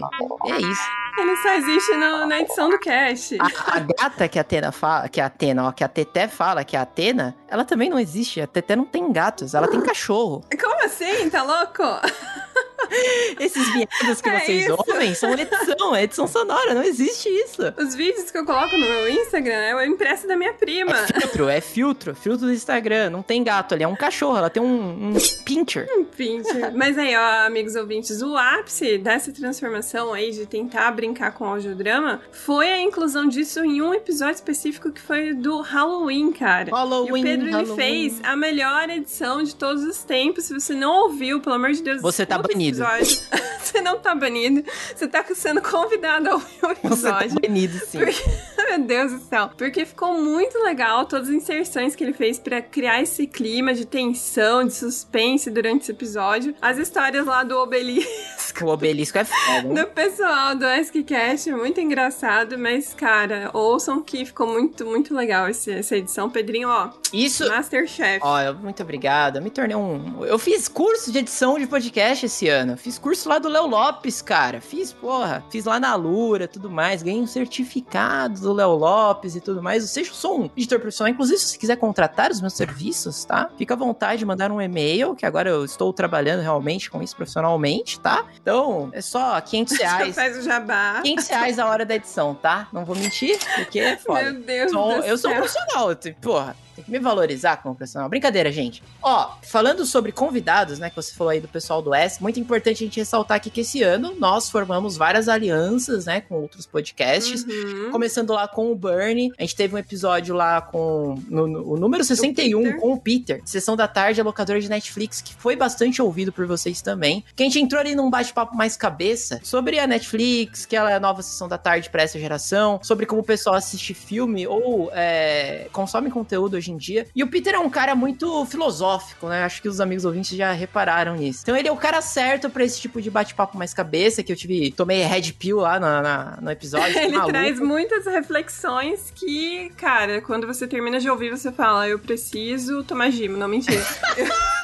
E 0.44 0.52
é 0.52 0.58
isso. 0.60 0.82
Ele 1.18 1.36
só 1.38 1.54
existe 1.54 1.92
no, 1.96 2.26
na 2.26 2.40
edição 2.40 2.68
do 2.68 2.78
cast. 2.78 3.36
A, 3.40 3.76
a, 3.76 3.80
gata 3.80 4.28
que 4.28 4.38
a 4.38 4.42
Atena 4.42 4.70
fala, 4.70 5.08
que 5.08 5.20
a 5.20 5.26
Atena, 5.26 5.66
ó, 5.66 5.72
que 5.72 5.82
a 5.82 5.88
Teté 5.88 6.28
fala, 6.28 6.62
que 6.62 6.76
a 6.76 6.82
Atena, 6.82 7.34
ela 7.48 7.64
também 7.64 7.88
não 7.88 7.98
existe. 7.98 8.40
A 8.40 8.46
Teté 8.46 8.76
não 8.76 8.84
tem 8.84 9.10
gatos, 9.10 9.54
ela 9.54 9.66
tem 9.66 9.80
cachorro. 9.80 10.44
Como 10.60 10.84
assim? 10.84 11.28
Tá 11.30 11.42
louco? 11.42 11.82
Esses 13.40 13.72
viados 13.72 14.20
que 14.20 14.28
é 14.28 14.40
vocês 14.40 14.62
isso. 14.64 14.76
ouvem 14.86 15.14
são 15.14 15.32
edição, 15.32 15.94
é 15.94 16.02
edição 16.04 16.26
sonora, 16.26 16.74
não 16.74 16.82
existe 16.82 17.28
isso. 17.28 17.62
Os 17.78 17.94
vídeos 17.94 18.30
que 18.30 18.38
eu 18.38 18.44
coloco 18.44 18.76
no 18.76 18.86
meu 18.86 19.08
Instagram 19.08 19.52
é 19.52 19.74
o 19.74 19.82
impresso 19.82 20.26
da 20.26 20.36
minha 20.36 20.52
prima. 20.54 20.92
É 20.92 21.20
filtro, 21.20 21.48
é 21.48 21.60
filtro, 21.60 22.14
filtro 22.14 22.46
do 22.46 22.52
Instagram. 22.52 23.10
Não 23.10 23.22
tem 23.22 23.42
gato 23.42 23.74
ali, 23.74 23.84
é 23.84 23.88
um 23.88 23.96
cachorro, 23.96 24.36
ela 24.36 24.50
tem 24.50 24.62
um, 24.62 25.10
um 25.10 25.14
pincher. 25.44 25.88
Um 25.96 26.04
pincher. 26.04 26.72
Mas 26.74 26.98
aí, 26.98 27.14
ó, 27.16 27.46
amigos 27.46 27.74
ouvintes, 27.74 28.22
o 28.22 28.36
ápice 28.36 28.98
dessa 28.98 29.32
transformação 29.32 30.12
aí 30.12 30.30
de 30.30 30.46
tentar 30.46 30.90
brincar 30.92 31.32
com 31.32 31.44
audiodrama 31.44 32.20
foi 32.32 32.68
a 32.68 32.80
inclusão 32.80 33.28
disso 33.28 33.64
em 33.64 33.80
um 33.82 33.92
episódio 33.94 34.34
específico 34.34 34.90
que 34.90 35.00
foi 35.00 35.34
do 35.34 35.60
Halloween, 35.60 36.32
cara. 36.32 36.70
Halloween, 36.70 37.08
e 37.08 37.20
o 37.20 37.24
Pedro 37.24 37.50
Halloween. 37.50 37.72
ele 37.72 37.76
fez 37.76 38.20
a 38.22 38.36
melhor 38.36 38.88
edição 38.90 39.42
de 39.42 39.54
todos 39.54 39.82
os 39.82 40.02
tempos. 40.02 40.44
Se 40.44 40.54
você 40.54 40.74
não 40.74 41.04
ouviu, 41.04 41.40
pelo 41.40 41.56
amor 41.56 41.72
de 41.72 41.82
Deus, 41.82 42.02
você 42.02 42.24
tá 42.24 42.38
banido 42.38 42.75
episódio. 42.82 43.20
você 43.66 43.80
não 43.80 43.98
tá 43.98 44.14
banido. 44.14 44.64
Você 44.94 45.08
tá 45.08 45.24
sendo 45.34 45.60
convidado 45.60 46.30
ao 46.30 46.70
episódio. 46.70 47.30
Você 47.30 47.34
tá 47.34 47.40
banido, 47.40 47.78
sim. 47.86 47.98
Porque, 47.98 48.22
meu 48.68 48.78
Deus 48.80 49.12
do 49.12 49.20
céu. 49.20 49.50
Porque 49.56 49.84
ficou 49.84 50.14
muito 50.14 50.58
legal 50.62 51.04
todas 51.06 51.28
as 51.28 51.34
inserções 51.34 51.94
que 51.94 52.04
ele 52.04 52.12
fez 52.12 52.38
para 52.38 52.62
criar 52.62 53.02
esse 53.02 53.26
clima 53.26 53.74
de 53.74 53.84
tensão, 53.84 54.64
de 54.64 54.72
suspense 54.72 55.50
durante 55.50 55.82
esse 55.82 55.92
episódio. 55.92 56.54
As 56.60 56.78
histórias 56.78 57.26
lá 57.26 57.42
do 57.42 57.56
obelisco. 57.58 58.64
O 58.64 58.68
obelisco 58.68 59.18
é 59.18 59.24
foda. 59.24 59.82
Do 59.82 59.86
pessoal 59.88 60.54
do 60.54 60.64
Askcast, 60.64 61.50
muito 61.52 61.80
engraçado. 61.80 62.58
Mas, 62.58 62.94
cara, 62.94 63.50
ouçam 63.52 64.02
que 64.02 64.24
ficou 64.24 64.46
muito, 64.46 64.86
muito 64.86 65.14
legal 65.14 65.48
esse, 65.48 65.70
essa 65.70 65.96
edição. 65.96 66.30
Pedrinho, 66.30 66.68
ó. 66.68 66.90
Isso. 67.12 67.46
Masterchef. 67.48 68.20
Ó, 68.22 68.54
muito 68.54 68.82
obrigado. 68.82 69.36
Eu 69.36 69.42
me 69.42 69.50
tornei 69.50 69.76
um. 69.76 70.24
Eu 70.24 70.38
fiz 70.38 70.68
curso 70.68 71.12
de 71.12 71.18
edição 71.18 71.58
de 71.58 71.66
podcast 71.66 72.24
esse 72.26 72.48
ano. 72.48 72.65
Fiz 72.74 72.98
curso 72.98 73.28
lá 73.28 73.38
do 73.38 73.48
Léo 73.50 73.66
Lopes, 73.66 74.22
cara. 74.22 74.62
Fiz, 74.62 74.94
porra. 74.94 75.44
Fiz 75.50 75.66
lá 75.66 75.78
na 75.78 75.94
Lura 75.94 76.48
tudo 76.48 76.70
mais. 76.70 77.02
Ganhei 77.02 77.20
um 77.20 77.26
certificado 77.26 78.40
do 78.40 78.52
Léo 78.54 78.74
Lopes 78.76 79.36
e 79.36 79.40
tudo 79.42 79.62
mais. 79.62 79.82
Ou 79.82 79.88
seja, 79.88 80.10
eu 80.10 80.14
sou 80.14 80.40
um 80.40 80.50
editor 80.56 80.80
profissional. 80.80 81.12
Inclusive, 81.12 81.38
se 81.38 81.48
você 81.48 81.58
quiser 81.58 81.76
contratar 81.76 82.30
os 82.30 82.40
meus 82.40 82.54
serviços, 82.54 83.24
tá? 83.26 83.50
Fica 83.58 83.74
à 83.74 83.76
vontade 83.76 84.20
de 84.20 84.24
mandar 84.24 84.50
um 84.50 84.60
e-mail, 84.60 85.14
que 85.14 85.26
agora 85.26 85.50
eu 85.50 85.64
estou 85.64 85.92
trabalhando 85.92 86.40
realmente 86.40 86.90
com 86.90 87.02
isso 87.02 87.14
profissionalmente, 87.14 88.00
tá? 88.00 88.24
Então, 88.40 88.88
é 88.92 89.02
só 89.02 89.38
500 89.40 89.76
reais. 89.78 90.14
faz 90.14 90.38
o 90.38 90.42
jabá. 90.42 91.00
500 91.02 91.28
reais 91.28 91.58
a 91.58 91.66
hora 91.66 91.84
da 91.84 91.94
edição, 91.94 92.34
tá? 92.34 92.68
Não 92.72 92.84
vou 92.84 92.96
mentir, 92.96 93.38
porque 93.56 93.78
é 93.78 93.96
foda. 94.00 94.32
Meu 94.32 94.40
Deus 94.42 94.70
sou, 94.72 94.86
do 94.88 94.92
Eu 94.94 95.02
céu. 95.02 95.18
sou 95.18 95.30
um 95.30 95.34
profissional, 95.36 95.88
porra. 96.22 96.56
Tem 96.76 96.84
que 96.84 96.90
me 96.90 96.98
valorizar 96.98 97.56
como 97.56 97.74
profissional. 97.74 98.08
Brincadeira, 98.08 98.52
gente. 98.52 98.82
Ó, 99.02 99.30
falando 99.42 99.86
sobre 99.86 100.12
convidados, 100.12 100.78
né, 100.78 100.90
que 100.90 100.96
você 100.96 101.12
falou 101.14 101.30
aí 101.30 101.40
do 101.40 101.48
pessoal 101.48 101.80
do 101.80 101.94
S, 101.94 102.22
muito 102.22 102.38
importante 102.38 102.84
a 102.84 102.86
gente 102.86 103.00
ressaltar 103.00 103.38
aqui 103.38 103.48
que 103.48 103.62
esse 103.62 103.82
ano 103.82 104.14
nós 104.18 104.50
formamos 104.50 104.96
várias 104.96 105.26
alianças, 105.28 106.04
né, 106.04 106.20
com 106.20 106.34
outros 106.34 106.66
podcasts. 106.66 107.44
Uhum. 107.44 107.90
Começando 107.90 108.30
lá 108.34 108.46
com 108.46 108.70
o 108.70 108.76
Bernie. 108.76 109.32
A 109.38 109.42
gente 109.42 109.56
teve 109.56 109.74
um 109.74 109.78
episódio 109.78 110.34
lá 110.34 110.60
com 110.60 111.18
no, 111.28 111.46
no, 111.46 111.72
o 111.72 111.76
número 111.78 112.04
61 112.04 112.60
o 112.60 112.76
com 112.76 112.92
o 112.92 113.00
Peter, 113.00 113.40
Sessão 113.44 113.74
da 113.74 113.88
Tarde, 113.88 114.20
a 114.20 114.24
locadora 114.24 114.60
de 114.60 114.68
Netflix, 114.68 115.22
que 115.22 115.34
foi 115.34 115.56
bastante 115.56 116.02
ouvido 116.02 116.30
por 116.30 116.46
vocês 116.46 116.82
também. 116.82 117.24
Que 117.34 117.42
a 117.42 117.46
gente 117.46 117.58
entrou 117.58 117.80
ali 117.80 117.94
num 117.94 118.10
bate-papo 118.10 118.54
mais 118.54 118.76
cabeça 118.76 119.40
sobre 119.42 119.78
a 119.78 119.86
Netflix, 119.86 120.66
que 120.66 120.76
ela 120.76 120.90
é 120.90 120.94
a 120.94 121.00
nova 121.00 121.22
Sessão 121.22 121.48
da 121.48 121.56
Tarde 121.56 121.88
para 121.88 122.02
essa 122.02 122.18
geração, 122.18 122.78
sobre 122.82 123.06
como 123.06 123.22
o 123.22 123.24
pessoal 123.24 123.56
assiste 123.56 123.94
filme 123.94 124.46
ou 124.46 124.90
é, 124.92 125.68
consome 125.72 126.10
conteúdo 126.10 126.56
hoje 126.56 126.65
em 126.70 126.76
dia. 126.76 127.06
E 127.14 127.22
o 127.22 127.28
Peter 127.28 127.54
é 127.54 127.58
um 127.58 127.70
cara 127.70 127.94
muito 127.94 128.44
filosófico, 128.46 129.28
né? 129.28 129.44
Acho 129.44 129.62
que 129.62 129.68
os 129.68 129.80
amigos 129.80 130.04
ouvintes 130.04 130.36
já 130.36 130.52
repararam 130.52 131.16
nisso. 131.16 131.40
Então 131.42 131.56
ele 131.56 131.68
é 131.68 131.72
o 131.72 131.76
cara 131.76 132.00
certo 132.00 132.50
para 132.50 132.64
esse 132.64 132.80
tipo 132.80 133.00
de 133.00 133.10
bate-papo 133.10 133.56
mais 133.56 133.72
cabeça, 133.74 134.22
que 134.22 134.32
eu 134.32 134.36
tive, 134.36 134.70
tomei 134.70 135.02
Red 135.02 135.32
Pill 135.32 135.58
lá 135.58 135.78
no, 135.78 135.86
na, 135.86 136.38
no 136.40 136.50
episódio. 136.50 136.96
ele 136.98 137.12
maluco. 137.12 137.32
traz 137.32 137.60
muitas 137.60 138.06
reflexões 138.06 139.12
que, 139.14 139.70
cara, 139.76 140.20
quando 140.20 140.46
você 140.46 140.66
termina 140.66 141.00
de 141.00 141.08
ouvir, 141.08 141.30
você 141.30 141.52
fala, 141.52 141.88
eu 141.88 141.98
preciso 141.98 142.82
tomar 142.84 143.10
gimo, 143.10 143.36
não 143.36 143.48
mentira. 143.48 143.84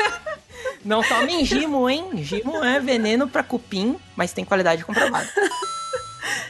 não 0.84 1.02
tomem 1.02 1.44
gimo, 1.44 1.88
hein? 1.88 2.10
Gimo 2.16 2.64
é 2.64 2.80
veneno 2.80 3.28
para 3.28 3.42
cupim, 3.42 3.96
mas 4.16 4.32
tem 4.32 4.44
qualidade 4.44 4.84
comprovada. 4.84 5.28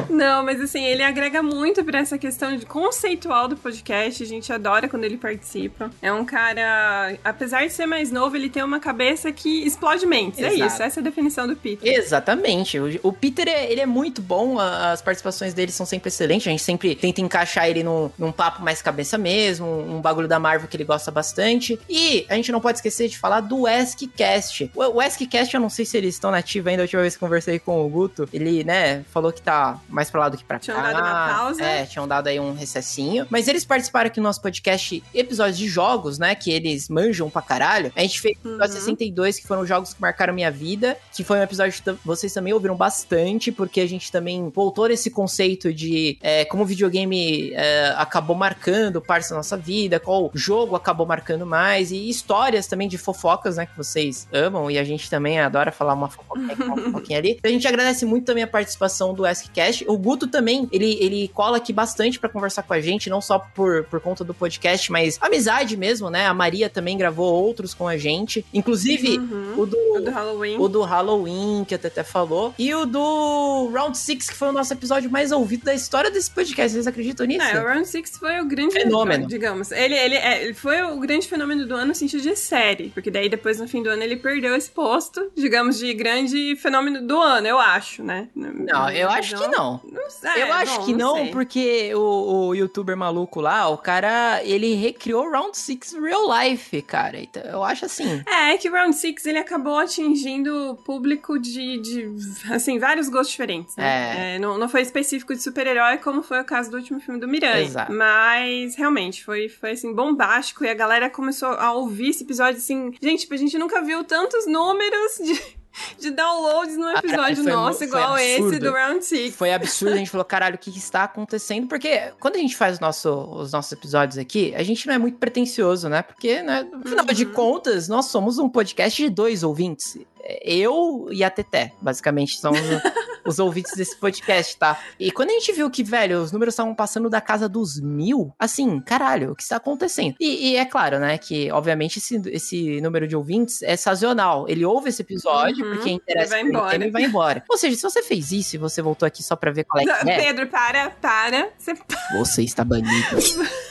Não, 0.09 0.45
mas 0.45 0.61
assim, 0.61 0.85
ele 0.85 1.03
agrega 1.03 1.43
muito 1.43 1.85
para 1.85 1.99
essa 1.99 2.19
questão 2.19 2.57
de 2.57 2.67
conceitual 2.67 3.49
do 3.49 3.57
podcast. 3.57 4.23
A 4.23 4.27
gente 4.27 4.53
adora 4.53 4.89
quando 4.89 5.05
ele 5.05 5.17
participa. 5.17 5.91
É 6.01 6.13
um 6.13 6.25
cara, 6.25 7.17
apesar 7.25 7.67
de 7.67 7.73
ser 7.73 7.87
mais 7.87 8.11
novo, 8.11 8.37
ele 8.37 8.51
tem 8.51 8.63
uma 8.63 8.81
cabeça 8.81 9.33
que 9.33 9.65
explode 9.65 10.07
mentes. 10.07 10.39
É 10.39 10.49
Exato. 10.49 10.63
É 10.63 10.67
isso, 10.67 10.83
essa 10.83 11.01
é 11.01 11.03
a 11.03 11.05
definição 11.05 11.47
do 11.47 11.57
Peter. 11.57 11.93
Exatamente. 11.93 12.79
O, 13.03 13.13
Peter, 13.13 13.49
ele 13.49 13.81
é 13.81 13.87
muito 13.87 14.21
bom, 14.21 14.59
as 14.59 15.01
participações 15.01 15.55
dele 15.55 15.73
são 15.73 15.87
sempre 15.87 16.09
excelentes. 16.09 16.47
A 16.47 16.51
gente 16.51 16.63
sempre 16.63 16.95
tenta 16.95 17.21
encaixar 17.21 17.69
ele 17.69 17.83
num, 17.83 18.11
num 18.19 18.33
papo 18.33 18.63
mais 18.63 18.83
cabeça 18.83 19.17
mesmo, 19.17 19.67
um 19.67 20.01
bagulho 20.01 20.29
da 20.29 20.39
Marvel 20.39 20.69
que 20.69 20.77
ele 20.77 20.85
gosta 20.85 21.11
bastante. 21.11 21.79
E 21.89 22.27
a 22.29 22.35
gente 22.35 22.53
não 22.53 22.61
pode 22.61 22.79
esquecer 22.79 23.09
de 23.09 23.19
falar 23.19 23.41
do 23.41 23.67
Askcast. 23.67 24.71
O, 24.75 24.81
o 24.81 25.01
Askcast, 25.01 25.55
eu 25.55 25.61
não 25.61 25.71
sei 25.71 25.85
se 25.85 25.97
eles 25.97 26.15
estão 26.15 26.31
nativos 26.31 26.69
ainda. 26.69 26.83
A 26.83 26.85
última 26.85 27.03
vez 27.03 27.15
que 27.15 27.21
conversei 27.21 27.59
com 27.59 27.85
o 27.85 27.89
Guto, 27.89 28.29
ele, 28.33 28.65
né, 28.65 29.05
falou 29.11 29.33
que 29.33 29.41
tá 29.41 29.62
mais 29.89 30.11
pra 30.11 30.21
lá 30.21 30.29
do 30.29 30.37
que 30.37 30.45
pra 30.45 30.59
tinham 30.59 30.77
cá. 30.77 30.89
Tinham 30.89 31.03
dado 31.03 31.07
uma 31.07 31.39
pausa. 31.39 31.63
É, 31.63 31.87
tinham 31.87 32.09
dado 32.09 32.27
aí 32.29 32.41
um 32.41 32.55
recessinho. 32.55 33.27
Mas 33.31 33.49
eles 33.49 33.65
participaram 33.65 34.09
aqui 34.09 34.21
no 34.21 34.25
nosso 34.25 34.41
podcast 34.41 35.03
episódios 35.15 35.59
de 35.59 35.69
jogos, 35.69 36.19
né? 36.19 36.35
Que 36.35 36.51
eles 36.51 36.89
manjam 36.89 37.29
pra 37.31 37.43
caralho. 37.43 37.93
A 37.95 38.01
gente 38.03 38.21
fez 38.21 38.37
uhum. 38.45 38.59
62, 38.59 39.39
que 39.39 39.47
foram 39.47 39.67
jogos 39.67 39.95
que 39.95 40.01
marcaram 40.01 40.35
minha 40.35 40.51
vida. 40.51 40.97
Que 41.15 41.25
foi 41.25 41.39
um 41.39 41.43
episódio 41.43 41.73
que 41.73 41.91
vocês 42.05 42.33
também 42.33 42.53
ouviram 42.53 42.77
bastante, 42.77 43.53
porque 43.53 43.81
a 43.81 43.87
gente 43.87 44.11
também 44.11 44.49
voltou 44.49 44.89
nesse 44.89 45.11
conceito 45.11 45.73
de 45.73 46.19
é, 46.21 46.45
como 46.45 46.63
o 46.63 46.67
videogame 46.67 47.53
é, 47.55 47.95
acabou 47.97 48.37
marcando 48.37 49.01
parte 49.01 49.29
da 49.31 49.37
nossa 49.37 49.57
vida, 49.57 50.01
qual 50.01 50.31
jogo 50.35 50.75
acabou 50.77 51.07
marcando 51.07 51.47
mais, 51.47 51.91
e 51.91 52.09
histórias 52.09 52.67
também 52.67 52.89
de 52.89 52.99
fofocas, 52.99 53.57
né? 53.57 53.67
Que 53.67 53.77
vocês 53.77 54.29
amam, 54.33 54.71
e 54.71 54.79
a 54.79 54.85
gente 54.85 55.09
também 55.09 55.41
adora 55.41 55.73
falar 55.73 55.95
uma 55.95 56.09
fofoquinha, 56.09 56.57
uma 56.67 56.77
fofoquinha 56.83 57.19
ali. 57.19 57.39
A 57.43 57.49
gente 57.49 57.67
agradece 57.67 58.05
muito 58.05 58.25
também 58.25 58.45
a 58.45 58.49
participação 58.49 59.15
do 59.15 59.25
AskCast. 59.53 59.85
O 59.87 59.97
Guto 59.97 60.27
também, 60.27 60.69
ele, 60.73 60.97
ele 61.01 61.29
cola 61.29 61.59
aqui 61.59 61.73
bastante 61.73 62.19
para 62.19 62.29
conversar 62.29 62.63
com 62.63 62.73
a 62.73 62.81
gente, 62.81 63.11
não 63.11 63.21
só 63.21 63.39
por, 63.39 63.85
por 63.85 64.01
conta 64.01 64.25
do 64.25 64.33
podcast, 64.33 64.91
mas 64.91 65.19
amizade 65.21 65.77
mesmo, 65.77 66.11
né? 66.11 66.27
A 66.27 66.35
Maria 66.35 66.69
também 66.69 66.97
gravou 66.97 67.33
outros 67.33 67.75
com 67.75 67.87
a 67.87 67.97
gente. 67.97 68.45
Inclusive, 68.53 69.19
uhum. 69.19 69.55
o, 69.59 69.67
do, 69.67 69.77
o 69.97 70.01
do 70.01 70.11
Halloween. 70.11 70.57
O 70.59 70.69
do 70.69 70.83
Halloween, 70.83 71.65
que 71.67 71.75
a 71.75 71.79
Tete 71.79 72.03
falou. 72.05 72.55
E 72.59 72.75
o 72.75 72.87
do 72.87 73.71
Round 73.73 73.97
6, 73.97 74.31
que 74.31 74.35
foi 74.35 74.49
o 74.49 74.53
nosso 74.53 74.73
episódio 74.73 75.11
mais 75.11 75.31
ouvido 75.31 75.65
da 75.65 75.75
história 75.75 76.11
desse 76.11 76.31
podcast. 76.31 76.73
Vocês 76.73 76.87
acreditam 76.87 77.27
nisso? 77.27 77.47
É, 77.47 77.63
o 77.63 77.67
Round 77.67 77.87
6 77.87 78.17
foi 78.19 78.41
o 78.41 78.47
grande 78.47 78.73
fenômeno, 78.73 79.27
digamos. 79.27 79.71
Ele, 79.71 79.95
ele, 79.95 80.15
é, 80.17 80.45
ele 80.45 80.55
foi 80.55 80.83
o 80.83 80.99
grande 80.99 81.29
fenômeno 81.29 81.67
do 81.67 81.75
ano 81.75 81.87
no 81.93 81.95
sentido 81.95 82.23
de 82.23 82.37
série, 82.37 82.91
porque 82.91 83.11
daí 83.11 83.29
depois 83.29 83.59
no 83.59 83.69
fim 83.69 83.83
do 83.83 83.91
ano 83.91 84.03
ele 84.03 84.17
perdeu 84.17 84.55
esse 84.55 84.71
posto, 84.71 85.31
digamos, 85.37 85.79
de 85.79 85.93
grande 85.93 86.57
fenômeno 86.57 87.07
do 87.07 87.21
ano, 87.21 87.47
eu 87.47 87.59
acho, 87.59 88.03
né? 88.03 88.29
Não, 88.35 88.89
eu 88.91 89.11
acho 89.11 89.37
que 89.37 89.42
não. 89.49 89.81
não 89.85 90.11
sei, 90.11 90.43
eu 90.43 90.53
acho 90.53 90.79
bom, 90.79 90.85
que 90.85 90.93
não, 90.93 91.17
não 91.17 91.29
porque 91.29 91.95
o, 91.95 92.49
o 92.49 92.55
youtuber 92.55 92.97
maluco 92.97 93.41
lá, 93.41 93.69
o 93.69 93.79
cara, 93.79 94.43
ele 94.45 94.75
recriou 94.75 95.31
Round 95.31 95.57
6 95.57 95.95
real 95.95 96.23
life, 96.39 96.83
cara. 96.83 97.19
Então, 97.19 97.43
eu 97.43 97.63
acho 97.63 97.85
assim. 97.85 98.23
É, 98.27 98.55
é 98.55 98.59
que 98.59 98.69
Round 98.69 98.95
6 98.95 99.27
ele 99.27 99.39
acabou 99.39 99.79
atingindo 99.79 100.79
público 100.85 101.39
de, 101.39 101.79
de 101.79 102.11
assim, 102.51 102.79
vários 102.79 103.09
gostos 103.09 103.31
diferentes. 103.31 103.77
Né? 103.77 103.85
É. 103.85 104.37
é 104.37 104.39
não, 104.39 104.59
não 104.59 104.69
foi 104.69 104.83
específico 104.83 105.35
de 105.35 105.43
super-herói, 105.43 105.99
como 105.99 106.23
foi 106.23 106.41
o 106.41 106.45
caso 106.45 106.71
do 106.71 106.77
último 106.77 107.01
filme 107.01 107.21
do 107.21 107.29
Miranha. 107.29 107.63
Exato. 107.63 107.93
Mas 107.93 108.77
realmente 108.77 109.25
foi, 109.25 109.49
foi 109.49 109.73
assim, 109.73 109.93
bombástico 109.95 110.65
e 110.65 110.69
a 110.69 110.75
galera 110.75 111.11
começou 111.11 111.51
a 111.51 111.73
ouvir 111.73 112.11
esse 112.11 112.25
episódio 112.25 112.59
assim. 112.59 112.93
Gente, 113.01 113.21
tipo, 113.21 113.35
a 113.35 113.39
gente 113.39 113.59
nunca 113.59 113.83
viu 113.83 114.05
tantos 114.05 114.47
números 114.47 115.17
de 115.23 115.62
de 115.99 116.11
downloads 116.11 116.77
no 116.77 116.91
episódio 116.91 117.43
foi, 117.43 117.53
nosso, 117.53 117.85
igual 117.85 118.19
esse 118.19 118.59
do 118.59 118.73
Round 118.73 119.05
6. 119.05 119.35
Foi 119.35 119.53
absurdo, 119.53 119.95
a 119.95 119.99
gente 119.99 120.11
falou, 120.11 120.25
caralho, 120.25 120.57
o 120.57 120.59
que, 120.59 120.71
que 120.71 120.79
está 120.79 121.05
acontecendo? 121.05 121.67
Porque 121.67 122.13
quando 122.21 122.37
a 122.37 122.39
gente 122.39 122.57
faz 122.57 122.79
nosso, 122.81 123.11
os 123.11 123.53
nossos 123.53 123.73
episódios 123.73 124.19
aqui, 124.19 124.55
a 124.55 124.63
gente 124.63 124.87
não 124.87 124.95
é 124.95 124.99
muito 124.99 125.19
pretencioso, 125.19 125.89
né? 125.89 126.03
Porque, 126.03 126.43
né, 126.43 126.63
no 126.63 126.83
final 126.83 127.05
uhum. 127.07 127.15
de 127.15 127.27
contas, 127.27 127.89
nós 127.89 128.07
somos 128.07 128.39
um 128.39 128.49
podcast 128.49 129.03
de 129.03 129.09
dois 129.09 129.43
ouvintes 129.43 129.97
eu 130.43 131.09
e 131.11 131.25
a 131.25 131.31
Teté, 131.31 131.73
basicamente, 131.81 132.39
são 132.39 132.53
os, 132.53 132.61
os, 133.27 133.39
ouvintes 133.39 133.77
desse 133.77 133.97
podcast, 133.97 134.57
tá? 134.57 134.79
E 134.99 135.11
quando 135.11 135.31
a 135.31 135.33
gente 135.33 135.53
viu 135.53 135.71
que, 135.71 135.83
velho, 135.83 136.21
os 136.21 136.33
números 136.33 136.55
estavam 136.55 136.75
passando 136.75 137.11
da 137.11 137.21
casa 137.21 137.49
dos 137.49 137.81
mil, 137.81 138.33
assim, 138.39 138.81
caralho, 138.81 139.33
o 139.33 139.37
que 139.37 139.43
está 139.43 139.57
acontecendo? 139.57 140.15
E, 140.21 140.51
e, 140.51 140.57
é 140.57 140.65
claro, 140.65 140.99
né, 140.99 141.19
que, 141.19 141.51
obviamente, 141.51 141.99
esse, 141.99 142.21
esse 142.27 142.81
número 142.81 143.07
de 143.09 143.17
ouvintes 143.17 143.63
é 143.63 143.77
sazonal. 143.77 144.47
Ele 144.49 144.65
ouve 144.65 144.91
esse 144.91 145.03
episódio 145.03 145.65
uhum, 145.65 145.75
porque 145.75 145.91
interessa 145.91 146.39
ele 146.39 146.51
vai 146.51 146.51
embora. 146.51 146.75
Ele 146.75 146.91
vai 146.91 147.03
embora. 147.05 147.45
Ou 147.49 147.57
seja, 147.57 147.77
se 147.77 147.83
você 147.83 148.03
fez 148.03 148.33
isso 148.33 148.57
e 148.57 148.59
você 148.59 148.81
voltou 148.81 149.07
aqui 149.07 149.23
só 149.23 149.37
pra 149.37 149.51
ver 149.51 149.65
qual 149.65 149.83
é 149.83 149.85
que 149.85 150.11
é... 150.11 150.17
Pedro, 150.23 150.47
para, 150.49 150.91
para. 150.91 151.51
Você, 151.59 151.75
você 152.13 152.43
está 152.43 152.65
banido 152.65 153.17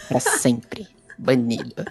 pra 0.08 0.20
sempre 0.20 0.88
banido. 1.22 1.86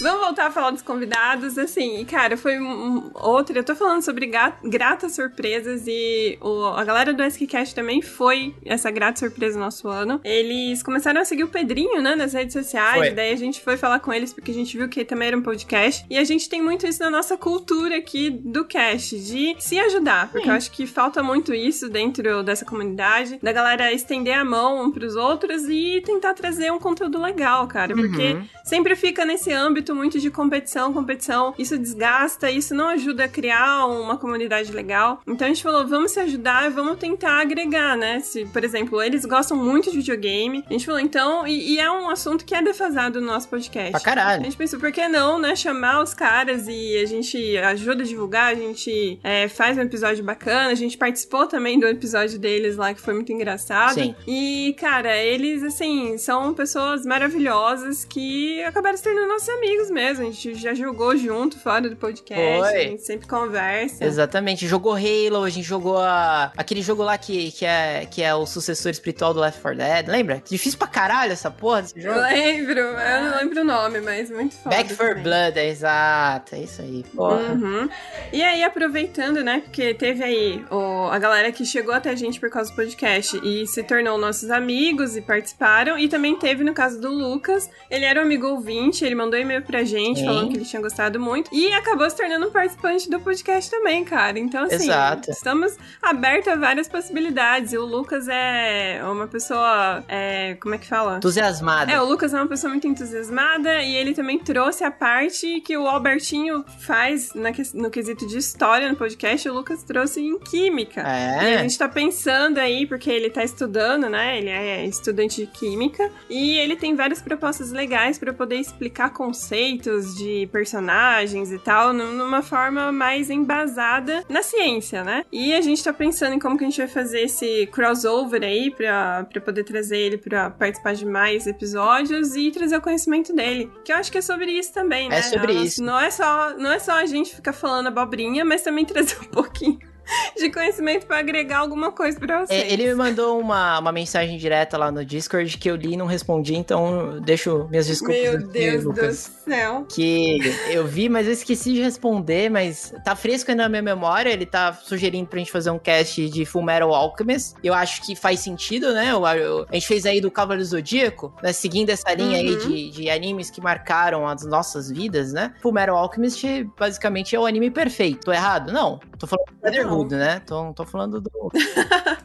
Vamos 0.00 0.20
voltar 0.20 0.46
a 0.46 0.50
falar 0.50 0.70
dos 0.70 0.82
convidados, 0.82 1.58
assim, 1.58 2.04
cara, 2.04 2.36
foi 2.36 2.60
um, 2.60 3.10
outra, 3.14 3.58
eu 3.58 3.64
tô 3.64 3.74
falando 3.74 4.02
sobre 4.02 4.30
gratas 4.62 5.14
surpresas 5.14 5.84
e 5.86 6.38
o, 6.40 6.66
a 6.66 6.84
galera 6.84 7.12
do 7.12 7.22
SKCast 7.24 7.74
também 7.74 8.00
foi 8.00 8.54
essa 8.64 8.90
grata 8.90 9.18
surpresa 9.18 9.58
no 9.58 9.64
nosso 9.64 9.88
ano. 9.88 10.20
Eles 10.22 10.82
começaram 10.82 11.20
a 11.20 11.24
seguir 11.24 11.44
o 11.44 11.48
Pedrinho, 11.48 12.00
né, 12.00 12.14
nas 12.14 12.32
redes 12.32 12.52
sociais, 12.52 12.98
foi. 12.98 13.10
daí 13.10 13.32
a 13.32 13.36
gente 13.36 13.60
foi 13.60 13.76
falar 13.76 13.98
com 13.98 14.12
eles 14.12 14.32
porque 14.32 14.52
a 14.52 14.54
gente 14.54 14.76
viu 14.76 14.88
que 14.88 15.04
também 15.04 15.28
era 15.28 15.36
um 15.36 15.42
podcast, 15.42 16.06
e 16.08 16.16
a 16.16 16.24
gente 16.24 16.48
tem 16.48 16.62
muito 16.62 16.86
isso 16.86 17.02
na 17.02 17.10
nossa 17.10 17.36
cultura 17.36 17.96
aqui 17.96 18.30
do 18.30 18.64
cast, 18.64 19.18
de 19.18 19.56
se 19.58 19.80
ajudar, 19.80 20.30
porque 20.30 20.44
Sim. 20.44 20.50
eu 20.50 20.56
acho 20.56 20.70
que 20.70 20.86
falta 20.86 21.22
muito 21.22 21.52
isso 21.52 21.88
dentro 21.88 22.44
dessa 22.44 22.64
comunidade, 22.64 23.40
da 23.42 23.52
galera 23.52 23.92
estender 23.92 24.38
a 24.38 24.44
mão 24.44 24.84
um 24.84 24.92
pros 24.92 25.16
outros 25.16 25.64
e 25.68 26.00
tentar 26.04 26.34
trazer 26.34 26.70
um 26.70 26.78
conteúdo 26.78 27.20
legal, 27.20 27.66
cara, 27.66 27.94
porque 27.94 28.34
uhum 28.34 28.46
sempre 28.75 28.75
fica 28.96 29.24
nesse 29.24 29.52
âmbito 29.52 29.94
muito 29.94 30.18
de 30.18 30.30
competição, 30.30 30.92
competição. 30.92 31.54
Isso 31.58 31.78
desgasta, 31.78 32.50
isso 32.50 32.74
não 32.74 32.88
ajuda 32.88 33.24
a 33.24 33.28
criar 33.28 33.86
uma 33.86 34.16
comunidade 34.16 34.72
legal. 34.72 35.20
Então 35.26 35.46
a 35.46 35.48
gente 35.48 35.62
falou, 35.62 35.86
vamos 35.86 36.10
se 36.10 36.20
ajudar 36.20 36.66
e 36.66 36.70
vamos 36.70 36.98
tentar 36.98 37.40
agregar, 37.40 37.96
né? 37.96 38.20
Se, 38.20 38.44
por 38.46 38.64
exemplo, 38.64 39.02
eles 39.02 39.24
gostam 39.24 39.56
muito 39.56 39.90
de 39.90 39.96
videogame. 39.96 40.64
A 40.68 40.72
gente 40.72 40.86
falou, 40.86 41.00
então, 41.00 41.46
e, 41.46 41.74
e 41.74 41.78
é 41.78 41.90
um 41.90 42.08
assunto 42.08 42.44
que 42.44 42.54
é 42.54 42.62
defasado 42.62 43.20
no 43.20 43.26
nosso 43.26 43.48
podcast. 43.48 43.92
Pra 43.92 44.00
caralho. 44.00 44.40
A 44.40 44.44
gente 44.44 44.56
pensou, 44.56 44.78
por 44.78 44.92
que 44.92 45.06
não, 45.08 45.38
né? 45.38 45.54
Chamar 45.54 46.02
os 46.02 46.14
caras 46.14 46.66
e 46.68 46.96
a 46.98 47.06
gente 47.06 47.56
ajuda 47.58 48.02
a 48.02 48.06
divulgar, 48.06 48.52
a 48.52 48.54
gente 48.54 49.18
é, 49.22 49.48
faz 49.48 49.76
um 49.78 49.82
episódio 49.82 50.24
bacana. 50.24 50.70
A 50.70 50.74
gente 50.74 50.96
participou 50.96 51.46
também 51.46 51.78
do 51.78 51.86
episódio 51.86 52.38
deles 52.38 52.76
lá, 52.76 52.92
que 52.92 53.00
foi 53.00 53.14
muito 53.14 53.32
engraçado. 53.32 53.94
Sim. 53.94 54.14
E, 54.26 54.74
cara, 54.78 55.16
eles, 55.16 55.62
assim, 55.62 56.18
são 56.18 56.52
pessoas 56.54 57.04
maravilhosas 57.04 58.04
que 58.04 58.62
acabaram 58.68 58.96
se 58.96 59.02
tornando 59.02 59.28
nossos 59.28 59.48
amigos 59.48 59.90
mesmo. 59.90 60.26
A 60.26 60.30
gente 60.30 60.54
já 60.54 60.74
jogou 60.74 61.16
junto 61.16 61.58
fora 61.58 61.88
do 61.88 61.96
podcast, 61.96 62.70
Foi. 62.70 62.76
a 62.76 62.82
gente 62.82 63.02
sempre 63.02 63.26
conversa. 63.26 64.04
Exatamente, 64.04 64.66
jogou 64.66 64.94
Halo, 64.94 65.44
a 65.44 65.50
gente 65.50 65.66
jogou 65.66 65.98
a... 65.98 66.52
aquele 66.56 66.82
jogo 66.82 67.02
lá 67.02 67.16
que, 67.18 67.52
que, 67.52 67.64
é, 67.64 68.06
que 68.10 68.22
é 68.22 68.34
o 68.34 68.46
sucessor 68.46 68.90
espiritual 68.90 69.32
do 69.32 69.40
Left 69.40 69.60
4 69.60 69.78
Dead, 69.78 70.08
lembra? 70.08 70.42
Difícil 70.48 70.78
pra 70.78 70.88
caralho 70.88 71.32
essa 71.32 71.50
porra 71.50 71.82
desse 71.82 72.00
jogo. 72.00 72.18
Lembro, 72.20 72.78
eu 72.78 73.22
não 73.22 73.38
lembro 73.38 73.60
o 73.60 73.64
nome, 73.64 74.00
mas 74.00 74.30
muito 74.30 74.54
foda. 74.56 74.76
Back 74.76 74.94
for 74.94 75.14
Blood, 75.20 75.58
é 75.58 75.68
exato, 75.68 76.54
é 76.54 76.60
isso 76.60 76.82
aí, 76.82 77.04
porra. 77.14 77.52
Uhum. 77.52 77.88
E 78.32 78.42
aí, 78.42 78.62
aproveitando, 78.62 79.42
né, 79.42 79.60
porque 79.64 79.94
teve 79.94 80.22
aí 80.22 80.64
o, 80.70 81.08
a 81.10 81.18
galera 81.18 81.52
que 81.52 81.64
chegou 81.64 81.94
até 81.94 82.10
a 82.10 82.14
gente 82.14 82.40
por 82.40 82.50
causa 82.50 82.70
do 82.70 82.76
podcast 82.76 83.40
e 83.42 83.66
se 83.66 83.82
tornou 83.82 84.18
nossos 84.18 84.50
amigos 84.50 85.16
e 85.16 85.20
participaram, 85.20 85.98
e 85.98 86.08
também 86.08 86.36
teve 86.36 86.64
no 86.64 86.74
caso 86.74 87.00
do 87.00 87.08
Lucas, 87.08 87.70
ele 87.90 88.04
era 88.04 88.20
um 88.20 88.24
amigo 88.24 88.55
ouvinte, 88.56 89.04
ele 89.04 89.14
mandou 89.14 89.38
e-mail 89.38 89.62
pra 89.62 89.84
gente 89.84 90.20
Sim. 90.20 90.26
falando 90.26 90.50
que 90.50 90.56
ele 90.56 90.64
tinha 90.64 90.82
gostado 90.82 91.20
muito. 91.20 91.50
E 91.52 91.72
acabou 91.72 92.08
se 92.08 92.16
tornando 92.16 92.48
um 92.48 92.50
participante 92.50 93.08
do 93.08 93.20
podcast 93.20 93.70
também, 93.70 94.04
cara. 94.04 94.38
Então, 94.38 94.64
assim, 94.64 94.74
Exato. 94.74 95.30
estamos 95.30 95.76
abertos 96.02 96.52
a 96.52 96.56
várias 96.56 96.88
possibilidades. 96.88 97.72
E 97.72 97.78
o 97.78 97.84
Lucas 97.84 98.26
é 98.28 99.00
uma 99.04 99.26
pessoa. 99.26 100.04
É, 100.08 100.56
como 100.60 100.74
é 100.74 100.78
que 100.78 100.86
fala? 100.86 101.18
Entusiasmada. 101.18 101.92
É, 101.92 102.00
o 102.00 102.04
Lucas 102.04 102.32
é 102.34 102.36
uma 102.36 102.46
pessoa 102.46 102.70
muito 102.70 102.86
entusiasmada 102.86 103.82
e 103.82 103.94
ele 103.94 104.14
também 104.14 104.38
trouxe 104.38 104.84
a 104.84 104.90
parte 104.90 105.60
que 105.60 105.76
o 105.76 105.86
Albertinho 105.86 106.64
faz 106.80 107.34
na, 107.34 107.50
no 107.74 107.90
quesito 107.90 108.26
de 108.26 108.38
história 108.38 108.88
no 108.88 108.96
podcast. 108.96 109.48
O 109.48 109.54
Lucas 109.54 109.82
trouxe 109.82 110.20
em 110.20 110.38
química. 110.38 111.00
É. 111.02 111.52
E 111.52 111.54
a 111.56 111.62
gente 111.62 111.78
tá 111.78 111.88
pensando 111.88 112.58
aí, 112.58 112.86
porque 112.86 113.10
ele 113.10 113.30
tá 113.30 113.44
estudando, 113.44 114.08
né? 114.08 114.38
Ele 114.38 114.48
é 114.48 114.86
estudante 114.86 115.42
de 115.42 115.46
química. 115.46 116.10
E 116.28 116.58
ele 116.58 116.76
tem 116.76 116.94
várias 116.94 117.20
propostas 117.20 117.70
legais 117.70 118.18
para 118.18 118.32
poder 118.36 118.56
explicar 118.56 119.10
conceitos 119.10 120.14
de 120.14 120.48
personagens 120.52 121.50
e 121.50 121.58
tal 121.58 121.92
numa 121.92 122.42
forma 122.42 122.92
mais 122.92 123.30
embasada 123.30 124.24
na 124.28 124.42
ciência, 124.42 125.02
né? 125.02 125.24
E 125.32 125.54
a 125.54 125.60
gente 125.60 125.82
tá 125.82 125.92
pensando 125.92 126.34
em 126.34 126.38
como 126.38 126.56
que 126.56 126.64
a 126.64 126.68
gente 126.68 126.78
vai 126.78 126.88
fazer 126.88 127.22
esse 127.22 127.66
crossover 127.72 128.42
aí 128.42 128.70
pra, 128.70 129.24
pra 129.24 129.40
poder 129.40 129.64
trazer 129.64 129.98
ele 129.98 130.18
pra 130.18 130.50
participar 130.50 130.94
de 130.94 131.06
mais 131.06 131.46
episódios 131.46 132.36
e 132.36 132.50
trazer 132.50 132.76
o 132.76 132.80
conhecimento 132.80 133.34
dele. 133.34 133.70
Que 133.84 133.92
eu 133.92 133.96
acho 133.96 134.10
que 134.12 134.18
é 134.18 134.22
sobre 134.22 134.52
isso 134.52 134.72
também, 134.72 135.08
né? 135.08 135.18
É 135.18 135.22
sobre 135.22 135.52
isso. 135.52 135.82
Não 135.82 135.98
é 135.98 136.10
só, 136.10 136.56
não 136.56 136.70
é 136.70 136.78
só 136.78 136.92
a 136.92 137.06
gente 137.06 137.34
ficar 137.34 137.52
falando 137.52 137.88
abobrinha, 137.88 138.44
mas 138.44 138.62
também 138.62 138.84
trazer 138.86 139.18
um 139.20 139.30
pouquinho 139.30 139.78
de 140.36 140.50
conhecimento 140.50 141.06
para 141.06 141.18
agregar 141.18 141.58
alguma 141.58 141.92
coisa 141.92 142.18
para 142.18 142.46
você. 142.46 142.54
É, 142.54 142.72
ele 142.72 142.86
me 142.86 142.94
mandou 142.94 143.38
uma, 143.40 143.78
uma 143.78 143.92
mensagem 143.92 144.38
direta 144.38 144.76
lá 144.76 144.90
no 144.90 145.04
Discord 145.04 145.56
que 145.58 145.70
eu 145.70 145.76
li 145.76 145.94
e 145.94 145.96
não 145.96 146.06
respondi, 146.06 146.54
então 146.54 147.20
deixo 147.20 147.66
minhas 147.70 147.86
desculpas. 147.86 148.16
Meu 148.16 148.48
Deus 148.48 148.84
do 148.84 149.12
céu. 149.12 149.86
Que 149.88 150.38
eu 150.70 150.86
vi, 150.86 151.08
mas 151.08 151.26
eu 151.26 151.32
esqueci 151.32 151.72
de 151.72 151.80
responder, 151.80 152.50
mas 152.50 152.92
tá 153.04 153.14
fresco 153.16 153.50
ainda 153.50 153.64
na 153.64 153.68
minha 153.68 153.82
memória. 153.82 154.30
Ele 154.30 154.46
tá 154.46 154.72
sugerindo 154.72 155.28
pra 155.28 155.38
gente 155.38 155.50
fazer 155.52 155.70
um 155.70 155.78
cast 155.78 156.28
de 156.28 156.44
Full 156.44 156.62
Metal 156.62 156.92
Alchemist. 156.94 157.54
Eu 157.62 157.74
acho 157.74 158.02
que 158.02 158.14
faz 158.14 158.40
sentido, 158.40 158.92
né? 158.92 159.12
a 159.16 159.74
gente 159.74 159.86
fez 159.86 160.06
aí 160.06 160.20
do 160.20 160.30
Cavaleiro 160.30 160.64
Zodíaco, 160.64 161.32
né? 161.42 161.52
Seguindo 161.52 161.90
essa 161.90 162.12
linha 162.12 162.40
uhum. 162.40 162.48
aí 162.48 162.56
de, 162.56 162.90
de 162.90 163.10
animes 163.10 163.50
que 163.50 163.60
marcaram 163.60 164.26
as 164.26 164.44
nossas 164.44 164.90
vidas, 164.90 165.32
né? 165.32 165.54
Full 165.60 165.72
Metal 165.72 165.96
Alchemist 165.96 166.64
basicamente 166.78 167.34
é 167.34 167.40
o 167.40 167.46
anime 167.46 167.70
perfeito. 167.70 168.26
Tô 168.26 168.32
errado? 168.32 168.72
Não. 168.72 169.00
Tô 169.18 169.26
falando 169.26 169.46
do 169.46 169.60
Brotherhood, 169.60 170.14
né? 170.14 170.40
Tô, 170.40 170.72
tô 170.72 170.84
falando 170.84 171.20
do. 171.20 171.30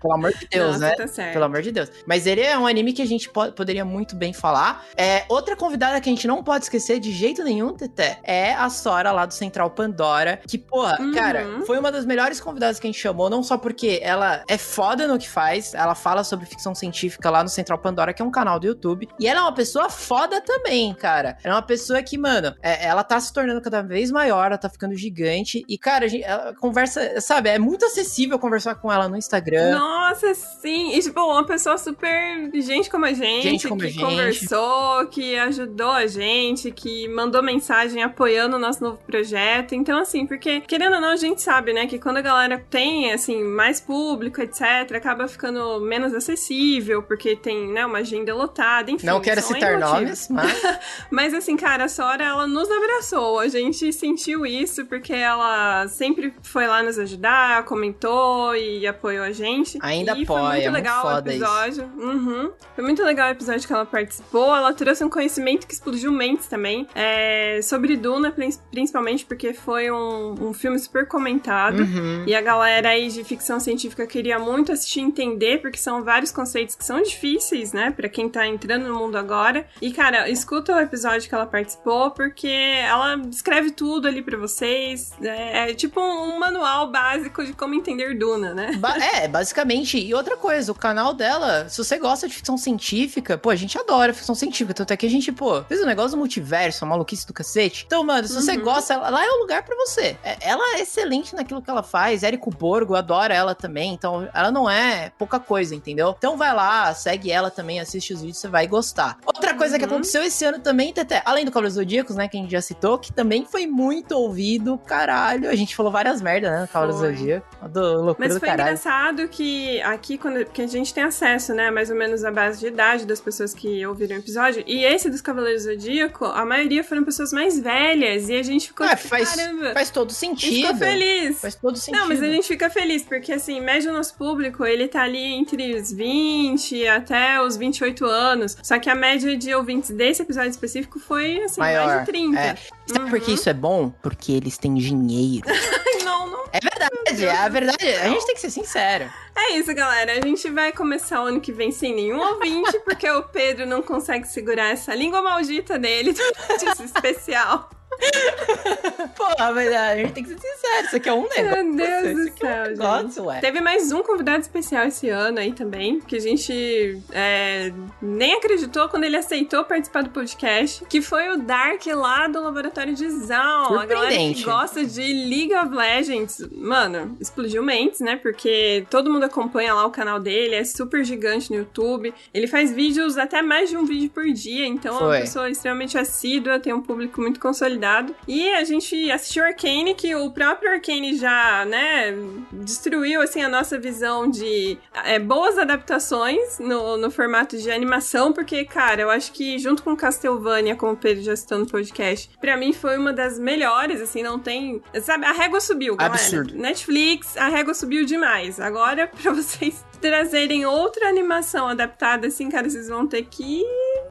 Pelo 0.00 0.14
amor 0.14 0.32
de 0.32 0.46
Deus, 0.48 0.72
Nossa, 0.72 0.78
né? 0.80 0.94
Tá 0.96 1.06
certo. 1.06 1.32
Pelo 1.32 1.44
amor 1.44 1.62
de 1.62 1.72
Deus. 1.72 1.90
Mas 2.06 2.26
ele 2.26 2.40
é 2.42 2.58
um 2.58 2.66
anime 2.66 2.92
que 2.92 3.00
a 3.00 3.06
gente 3.06 3.30
po 3.30 3.50
poderia 3.52 3.84
muito 3.84 4.14
bem 4.16 4.32
falar. 4.32 4.84
É, 4.96 5.24
outra 5.28 5.56
convidada 5.56 6.00
que 6.00 6.08
a 6.10 6.12
gente 6.12 6.26
não 6.26 6.42
pode 6.42 6.64
esquecer 6.64 6.98
de 7.00 7.10
jeito 7.12 7.42
nenhum, 7.42 7.72
Teté, 7.74 8.18
é 8.24 8.52
a 8.52 8.68
Sora 8.68 9.12
lá 9.12 9.24
do 9.24 9.32
Central 9.32 9.70
Pandora. 9.70 10.40
Que, 10.46 10.58
porra, 10.58 10.98
Uhum. 11.00 11.12
cara, 11.14 11.60
foi 11.64 11.78
uma 11.78 11.90
das 11.90 12.04
melhores 12.04 12.40
convidadas 12.40 12.78
que 12.78 12.86
a 12.86 12.90
gente 12.90 13.00
chamou, 13.00 13.30
não 13.30 13.42
só 13.42 13.56
porque 13.56 14.00
ela 14.02 14.42
é 14.48 14.58
foda 14.58 15.06
no 15.06 15.18
que 15.18 15.28
faz, 15.28 15.74
ela 15.74 15.94
fala 15.94 16.24
sobre 16.24 16.44
ficção 16.46 16.74
científica 16.74 17.30
lá 17.30 17.42
no 17.42 17.48
Central 17.48 17.78
Pandora, 17.78 18.12
que 18.12 18.20
é 18.20 18.24
um 18.24 18.30
canal 18.30 18.58
do 18.60 18.66
YouTube. 18.66 19.08
E 19.18 19.26
ela 19.26 19.40
é 19.40 19.42
uma 19.42 19.54
pessoa 19.54 19.88
foda 19.88 20.40
também, 20.40 20.92
cara. 20.94 21.38
Ela 21.42 21.54
é 21.54 21.56
uma 21.56 21.62
pessoa 21.62 22.02
que, 22.02 22.18
mano, 22.18 22.54
é- 22.62 22.84
ela 22.86 23.02
tá 23.04 23.18
se 23.20 23.32
tornando 23.32 23.60
cada 23.60 23.80
vez 23.82 24.10
maior, 24.10 24.46
ela 24.46 24.58
tá 24.58 24.68
ficando 24.68 24.94
gigante. 24.94 25.64
E, 25.68 25.78
cara, 25.78 26.04
a 26.06 26.08
gente, 26.08 26.21
ela 26.22 26.54
conversa, 26.54 27.20
sabe, 27.20 27.50
é 27.50 27.58
muito 27.58 27.84
acessível 27.84 28.38
conversar 28.38 28.74
com 28.74 28.92
ela 28.92 29.08
no 29.08 29.16
Instagram. 29.16 29.78
Nossa, 29.78 30.34
sim. 30.34 30.94
E, 30.94 31.00
tipo, 31.00 31.20
uma 31.20 31.44
pessoa 31.44 31.78
super 31.78 32.50
gente 32.60 32.90
como 32.90 33.04
a 33.04 33.12
gente, 33.12 33.42
Gente 33.42 33.68
como 33.68 33.80
que 33.80 33.86
a 33.86 33.90
gente. 33.90 34.04
conversou, 34.04 35.06
que 35.06 35.36
ajudou 35.36 35.90
a 35.90 36.06
gente, 36.06 36.70
que 36.70 37.08
mandou 37.08 37.42
mensagem 37.42 38.02
apoiando 38.02 38.56
o 38.56 38.58
nosso 38.58 38.82
novo 38.82 38.98
projeto. 39.06 39.74
Então, 39.74 39.98
assim, 39.98 40.26
porque, 40.26 40.60
querendo 40.60 40.94
ou 40.94 41.00
não, 41.00 41.10
a 41.10 41.16
gente 41.16 41.40
sabe, 41.40 41.72
né, 41.72 41.86
que 41.86 41.98
quando 41.98 42.18
a 42.18 42.22
galera 42.22 42.62
tem, 42.70 43.12
assim, 43.12 43.42
mais 43.42 43.80
público, 43.80 44.40
etc., 44.40 44.94
acaba 44.94 45.26
ficando 45.28 45.80
menos 45.80 46.14
acessível, 46.14 47.02
porque 47.02 47.36
tem, 47.36 47.72
né, 47.72 47.86
uma 47.86 47.98
agenda 47.98 48.34
lotada, 48.34 48.90
enfim. 48.90 49.06
não 49.06 49.20
quero 49.20 49.40
citar 49.40 49.78
nomes, 49.78 50.28
mas. 50.28 50.52
Mas 51.10 51.34
assim, 51.34 51.56
cara, 51.56 51.84
a 51.84 51.88
Sora, 51.88 52.24
ela 52.24 52.46
nos 52.46 52.68
abraçou. 52.70 53.38
A 53.38 53.48
gente 53.48 53.92
sentiu 53.92 54.44
isso 54.44 54.84
porque 54.86 55.12
ela 55.12 55.86
sempre 55.88 56.11
foi 56.42 56.66
lá 56.66 56.82
nos 56.82 56.98
ajudar, 56.98 57.64
comentou 57.64 58.54
e 58.56 58.86
apoiou 58.86 59.24
a 59.24 59.32
gente. 59.32 59.78
Ainda 59.80 60.16
e 60.16 60.24
foi 60.26 60.36
apoia, 60.36 60.52
muito 60.52 60.62
é 60.66 60.70
muito 60.70 60.74
legal 60.74 60.98
o 60.98 61.10
foda 61.10 61.34
isso. 61.34 61.44
episódio. 61.44 61.90
Uhum. 61.96 62.52
Foi 62.74 62.84
muito 62.84 63.02
legal 63.02 63.28
o 63.28 63.32
episódio 63.32 63.66
que 63.66 63.72
ela 63.72 63.86
participou. 63.86 64.54
Ela 64.54 64.72
trouxe 64.72 65.04
um 65.04 65.08
conhecimento 65.10 65.66
que 65.66 65.74
explodiu 65.74 66.12
mentes 66.12 66.46
também. 66.46 66.86
É, 66.94 67.60
sobre 67.62 67.96
Duna, 67.96 68.30
prin- 68.30 68.50
principalmente 68.70 69.24
porque 69.24 69.52
foi 69.52 69.90
um, 69.90 70.48
um 70.48 70.52
filme 70.54 70.78
super 70.78 71.06
comentado. 71.06 71.80
Uhum. 71.80 72.24
E 72.26 72.34
a 72.34 72.40
galera 72.40 72.90
aí 72.90 73.08
de 73.08 73.22
ficção 73.24 73.58
científica 73.60 74.06
queria 74.06 74.38
muito 74.38 74.72
assistir 74.72 75.00
e 75.00 75.02
entender, 75.02 75.60
porque 75.60 75.78
são 75.78 76.02
vários 76.02 76.30
conceitos 76.32 76.74
que 76.74 76.84
são 76.84 77.02
difíceis, 77.02 77.72
né, 77.72 77.90
Pra 77.90 78.08
quem 78.08 78.28
tá 78.28 78.46
entrando 78.46 78.86
no 78.88 78.94
mundo 78.98 79.16
agora. 79.16 79.66
E, 79.80 79.92
cara, 79.92 80.28
escuta 80.28 80.74
o 80.74 80.80
episódio 80.80 81.28
que 81.28 81.34
ela 81.34 81.46
participou, 81.46 82.10
porque 82.10 82.46
ela 82.48 83.16
descreve 83.16 83.70
tudo 83.70 84.08
ali 84.08 84.22
pra 84.22 84.36
vocês. 84.36 85.12
É, 85.22 85.70
é 85.70 85.74
tipo 85.74 86.00
um 86.02 86.38
manual 86.38 86.90
básico 86.90 87.44
de 87.44 87.52
como 87.52 87.74
entender 87.74 88.16
Duna, 88.18 88.52
né? 88.54 88.72
Ba- 88.78 88.96
é, 89.14 89.28
basicamente. 89.28 89.98
E 89.98 90.14
outra 90.14 90.36
coisa, 90.36 90.72
o 90.72 90.74
canal 90.74 91.14
dela, 91.14 91.68
se 91.68 91.78
você 91.78 91.98
gosta 91.98 92.26
de 92.28 92.34
ficção 92.34 92.56
científica, 92.56 93.38
pô, 93.38 93.50
a 93.50 93.56
gente 93.56 93.78
adora 93.78 94.12
ficção 94.14 94.34
científica. 94.34 94.74
Tanto 94.74 94.92
é 94.92 94.96
que 94.96 95.06
a 95.06 95.10
gente, 95.10 95.30
pô, 95.32 95.62
fez 95.64 95.80
um 95.82 95.86
negócio 95.86 96.12
do 96.12 96.16
multiverso, 96.18 96.84
a 96.84 96.88
maluquice 96.88 97.26
do 97.26 97.32
cacete. 97.32 97.84
Então, 97.86 98.02
mano, 98.04 98.26
se 98.26 98.34
você 98.34 98.52
Uhum. 98.52 98.62
gosta, 98.64 98.96
lá 98.96 99.24
é 99.24 99.28
o 99.30 99.40
lugar 99.40 99.62
pra 99.62 99.76
você. 99.76 100.16
É- 100.24 100.36
Ela 100.40 100.76
é 100.78 100.80
excelente 100.82 101.34
naquilo 101.34 101.62
que 101.62 101.70
ela 101.70 101.82
faz. 101.82 102.22
Érico 102.22 102.50
Borgo 102.50 102.94
adora 102.94 103.32
ela 103.34 103.54
também. 103.54 103.92
Então, 103.94 104.28
ela 104.34 104.50
não 104.50 104.68
é 104.68 105.10
pouca 105.18 105.38
coisa, 105.38 105.74
entendeu? 105.74 106.14
Então, 106.18 106.36
vai 106.36 106.52
lá, 106.54 106.92
segue 106.94 107.30
ela 107.30 107.50
também, 107.50 107.78
assiste 107.80 108.12
os 108.12 108.20
vídeos, 108.20 108.38
você 108.38 108.48
vai 108.48 108.66
gostar. 108.66 109.18
Outra 109.24 109.54
coisa 109.54 109.78
que 109.78 109.84
Uhum. 109.84 109.90
aconteceu 109.92 110.22
esse 110.22 110.44
ano 110.44 110.58
também, 110.58 110.92
Teté, 110.92 111.22
além 111.24 111.44
do 111.44 111.50
Cavaleiros 111.50 111.74
Zodíacos, 111.74 112.16
né, 112.16 112.26
que 112.28 112.36
a 112.36 112.40
gente 112.40 112.50
já 112.50 112.60
citou, 112.60 112.98
que 112.98 113.12
também 113.12 113.44
foi 113.46 113.66
muito 113.66 114.12
ouvido, 114.12 114.78
caralho. 114.78 115.48
A 115.48 115.54
gente 115.54 115.74
falou 115.76 115.91
várias 115.92 116.20
merdas, 116.22 116.50
né, 116.50 116.60
no 116.62 116.68
Cavaleiros 116.68 117.00
Foi. 117.00 117.14
Zodíacos. 117.16 117.70
Do 117.70 117.80
loucura 118.02 118.16
Mas 118.18 118.34
do 118.34 118.40
foi 118.40 118.48
caralho. 118.48 118.68
engraçado 118.70 119.28
que 119.28 119.80
aqui, 119.82 120.18
quando 120.18 120.44
que 120.46 120.62
a 120.62 120.66
gente 120.66 120.92
tem 120.92 121.04
acesso, 121.04 121.54
né, 121.54 121.70
mais 121.70 121.90
ou 121.90 121.96
menos 121.96 122.24
a 122.24 122.30
base 122.32 122.58
de 122.58 122.66
idade 122.66 123.06
das 123.06 123.20
pessoas 123.20 123.54
que 123.54 123.84
ouviram 123.86 124.16
o 124.16 124.18
episódio, 124.18 124.64
e 124.66 124.84
esse 124.84 125.08
dos 125.08 125.20
Cavaleiros 125.20 125.64
do 125.64 125.72
Zodíaco, 125.72 126.24
a 126.24 126.44
maioria 126.44 126.82
foram 126.82 127.04
pessoas 127.04 127.32
mais 127.32 127.58
velhas, 127.60 128.28
e 128.28 128.34
a 128.34 128.42
gente 128.42 128.68
ficou 128.68 128.86
Ah, 128.86 128.96
faz, 128.96 129.34
caramba, 129.36 129.72
faz 129.72 129.90
todo 129.90 130.10
sentido. 130.12 130.66
ficou 130.66 130.76
feliz. 130.76 131.40
Faz 131.40 131.54
todo 131.54 131.76
sentido. 131.76 132.00
Não, 132.00 132.08
mas 132.08 132.22
a 132.22 132.26
gente 132.26 132.48
fica 132.48 132.68
feliz, 132.70 133.02
porque 133.04 133.32
assim, 133.32 133.60
médio 133.60 133.90
o 133.90 133.94
nosso 133.94 134.14
público, 134.16 134.64
ele 134.64 134.88
tá 134.88 135.02
ali 135.02 135.34
entre 135.34 135.74
os 135.76 135.92
20 135.92 136.86
até 136.88 137.40
os 137.42 137.56
28 137.56 138.04
anos. 138.06 138.56
Só 138.62 138.78
que 138.78 138.88
a 138.90 138.94
média 138.94 139.36
de 139.36 139.54
ouvintes 139.54 139.90
desse 139.90 140.22
episódio 140.22 140.50
específico 140.50 140.98
foi, 140.98 141.42
assim, 141.42 141.60
mais 141.60 141.76
Maior, 141.76 142.00
de 142.00 142.06
30. 142.06 142.40
é. 142.40 142.56
Sabe 142.86 143.10
por 143.10 143.20
que 143.20 143.28
Uhum. 143.30 143.34
isso 143.34 143.48
é 143.48 143.54
bom? 143.54 143.90
Porque 144.02 144.32
eles 144.32 144.58
têm 144.58 144.74
dinheiro. 144.74 145.46
Não, 146.04 146.26
não. 146.26 146.44
É 146.52 146.58
verdade, 146.60 147.24
é 147.24 147.38
a 147.38 147.48
verdade. 147.48 147.86
A 147.86 148.08
gente 148.08 148.26
tem 148.26 148.34
que 148.34 148.40
ser 148.40 148.50
sincero. 148.50 149.08
É 149.36 149.52
isso, 149.52 149.72
galera. 149.72 150.12
A 150.18 150.20
gente 150.20 150.50
vai 150.50 150.72
começar 150.72 151.22
o 151.22 151.26
ano 151.26 151.40
que 151.40 151.52
vem 151.52 151.70
sem 151.70 151.94
nenhum 151.94 152.18
ouvinte, 152.20 152.78
porque 152.80 153.08
o 153.08 153.22
Pedro 153.22 153.66
não 153.66 153.82
consegue 153.82 154.26
segurar 154.26 154.70
essa 154.70 154.94
língua 154.94 155.22
maldita 155.22 155.78
dele 155.78 156.12
desse 156.60 156.84
especial. 156.84 157.70
Porra, 159.16 159.52
mas 159.52 159.72
a 159.72 159.96
gente 159.96 160.12
tem 160.12 160.24
que 160.24 160.30
ser 160.30 160.38
sincero. 160.38 160.86
Isso 160.86 160.96
aqui 160.96 161.08
é 161.08 161.12
um 161.12 161.28
negócio. 161.28 161.64
Meu 161.64 161.76
Deus 161.76 162.04
Isso 162.04 162.14
do 162.14 162.28
aqui 162.28 162.46
é 162.46 162.48
um 162.48 162.64
céu, 162.64 162.68
negócio, 162.70 163.24
ué. 163.24 163.40
Teve 163.40 163.60
mais 163.60 163.92
um 163.92 164.02
convidado 164.02 164.40
especial 164.40 164.86
esse 164.86 165.08
ano 165.08 165.38
aí 165.38 165.52
também, 165.52 166.00
que 166.00 166.16
a 166.16 166.20
gente 166.20 167.00
é, 167.12 167.72
nem 168.00 168.34
acreditou 168.34 168.88
quando 168.88 169.04
ele 169.04 169.16
aceitou 169.16 169.64
participar 169.64 170.02
do 170.02 170.10
podcast, 170.10 170.84
que 170.86 171.00
foi 171.02 171.28
o 171.30 171.38
Dark 171.38 171.84
lá 171.86 172.26
do 172.26 172.42
Laboratório 172.42 172.94
de 172.94 173.08
Zaun. 173.10 173.78
A 173.78 173.86
galera 173.86 174.12
que 174.12 174.42
gosta 174.44 174.84
de 174.84 175.00
League 175.00 175.54
of 175.54 175.74
Legends. 175.74 176.46
Mano, 176.52 177.16
explodiu 177.20 177.62
mentes, 177.62 178.00
né? 178.00 178.16
Porque 178.16 178.86
todo 178.90 179.10
mundo 179.10 179.24
acompanha 179.24 179.74
lá 179.74 179.86
o 179.86 179.90
canal 179.90 180.18
dele, 180.18 180.54
é 180.54 180.64
super 180.64 181.04
gigante 181.04 181.50
no 181.50 181.58
YouTube. 181.58 182.12
Ele 182.32 182.46
faz 182.46 182.72
vídeos, 182.72 183.18
até 183.18 183.42
mais 183.42 183.70
de 183.70 183.76
um 183.76 183.84
vídeo 183.84 184.10
por 184.10 184.24
dia, 184.24 184.66
então 184.66 184.94
é 184.94 184.98
uma 184.98 185.08
Foi. 185.08 185.20
pessoa 185.20 185.50
extremamente 185.50 185.98
assídua, 185.98 186.58
tem 186.58 186.72
um 186.72 186.80
público 186.80 187.20
muito 187.20 187.38
consolidado. 187.38 187.81
E 188.26 188.52
a 188.54 188.64
gente 188.64 189.10
assistiu 189.10 189.44
Arcane, 189.44 189.94
que 189.94 190.14
o 190.14 190.30
próprio 190.30 190.70
Arcane 190.70 191.16
já, 191.16 191.64
né, 191.64 192.14
destruiu, 192.52 193.20
assim, 193.20 193.42
a 193.42 193.48
nossa 193.48 193.78
visão 193.78 194.28
de 194.28 194.78
é, 195.04 195.18
boas 195.18 195.58
adaptações 195.58 196.58
no, 196.58 196.96
no 196.96 197.10
formato 197.10 197.56
de 197.56 197.70
animação, 197.70 198.32
porque, 198.32 198.64
cara, 198.64 199.02
eu 199.02 199.10
acho 199.10 199.32
que 199.32 199.58
junto 199.58 199.82
com 199.82 199.96
Castlevania, 199.96 200.76
como 200.76 200.92
o 200.92 200.96
Pedro 200.96 201.22
já 201.22 201.36
citou 201.36 201.58
no 201.58 201.66
podcast, 201.66 202.30
pra 202.40 202.56
mim 202.56 202.72
foi 202.72 202.96
uma 202.98 203.12
das 203.12 203.38
melhores, 203.38 204.00
assim, 204.00 204.22
não 204.22 204.38
tem... 204.38 204.82
Sabe, 205.02 205.26
a 205.26 205.32
régua 205.32 205.60
subiu, 205.60 205.96
galera. 205.96 206.14
Absurdo. 206.14 206.54
Netflix, 206.56 207.36
a 207.36 207.48
régua 207.48 207.74
subiu 207.74 208.04
demais. 208.04 208.60
Agora, 208.60 209.06
pra 209.22 209.32
vocês 209.32 209.84
trazerem 210.02 210.66
outra 210.66 211.08
animação 211.08 211.68
adaptada, 211.68 212.26
assim, 212.26 212.50
cara, 212.50 212.68
vocês 212.68 212.88
vão 212.88 213.06
ter 213.06 213.22
que 213.24 213.64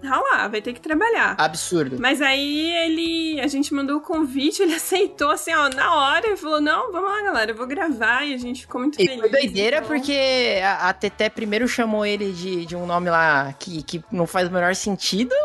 ralar, 0.04 0.48
vai 0.48 0.62
ter 0.62 0.74
que 0.74 0.80
trabalhar. 0.82 1.36
Absurdo. 1.38 1.98
Mas 2.00 2.22
aí 2.22 2.72
ele. 2.86 3.40
A 3.42 3.48
gente 3.48 3.74
mandou 3.74 3.98
o 3.98 4.02
convite, 4.02 4.64
ele 4.64 4.74
aceitou 4.76 5.30
assim, 5.30 5.54
ó, 5.54 5.70
na 5.70 5.94
hora, 5.96 6.30
e 6.30 6.38
falou: 6.38 6.62
não, 6.62 6.92
vamos 6.92 7.10
lá, 7.12 7.22
galera, 7.24 7.52
eu 7.52 7.56
vou 7.56 7.68
gravar. 7.68 8.26
E 8.26 8.34
a 8.34 8.38
gente 8.38 8.62
ficou 8.62 8.82
muito 8.82 8.96
E 9.00 9.06
feliz. 9.06 9.20
foi 9.20 9.30
doideira 9.30 9.78
então. 9.78 9.88
porque 9.88 10.60
a, 10.64 10.90
a 10.90 10.94
Teté 10.94 11.30
primeiro 11.30 11.68
chamou 11.68 12.06
ele 12.06 12.32
de, 12.32 12.66
de 12.66 12.76
um 12.76 12.86
nome 12.86 13.10
lá 13.10 13.54
que, 13.60 13.84
que 13.84 14.02
não 14.12 14.26
faz 14.26 14.48
o 14.48 14.52
menor 14.52 14.74
sentido. 14.76 15.36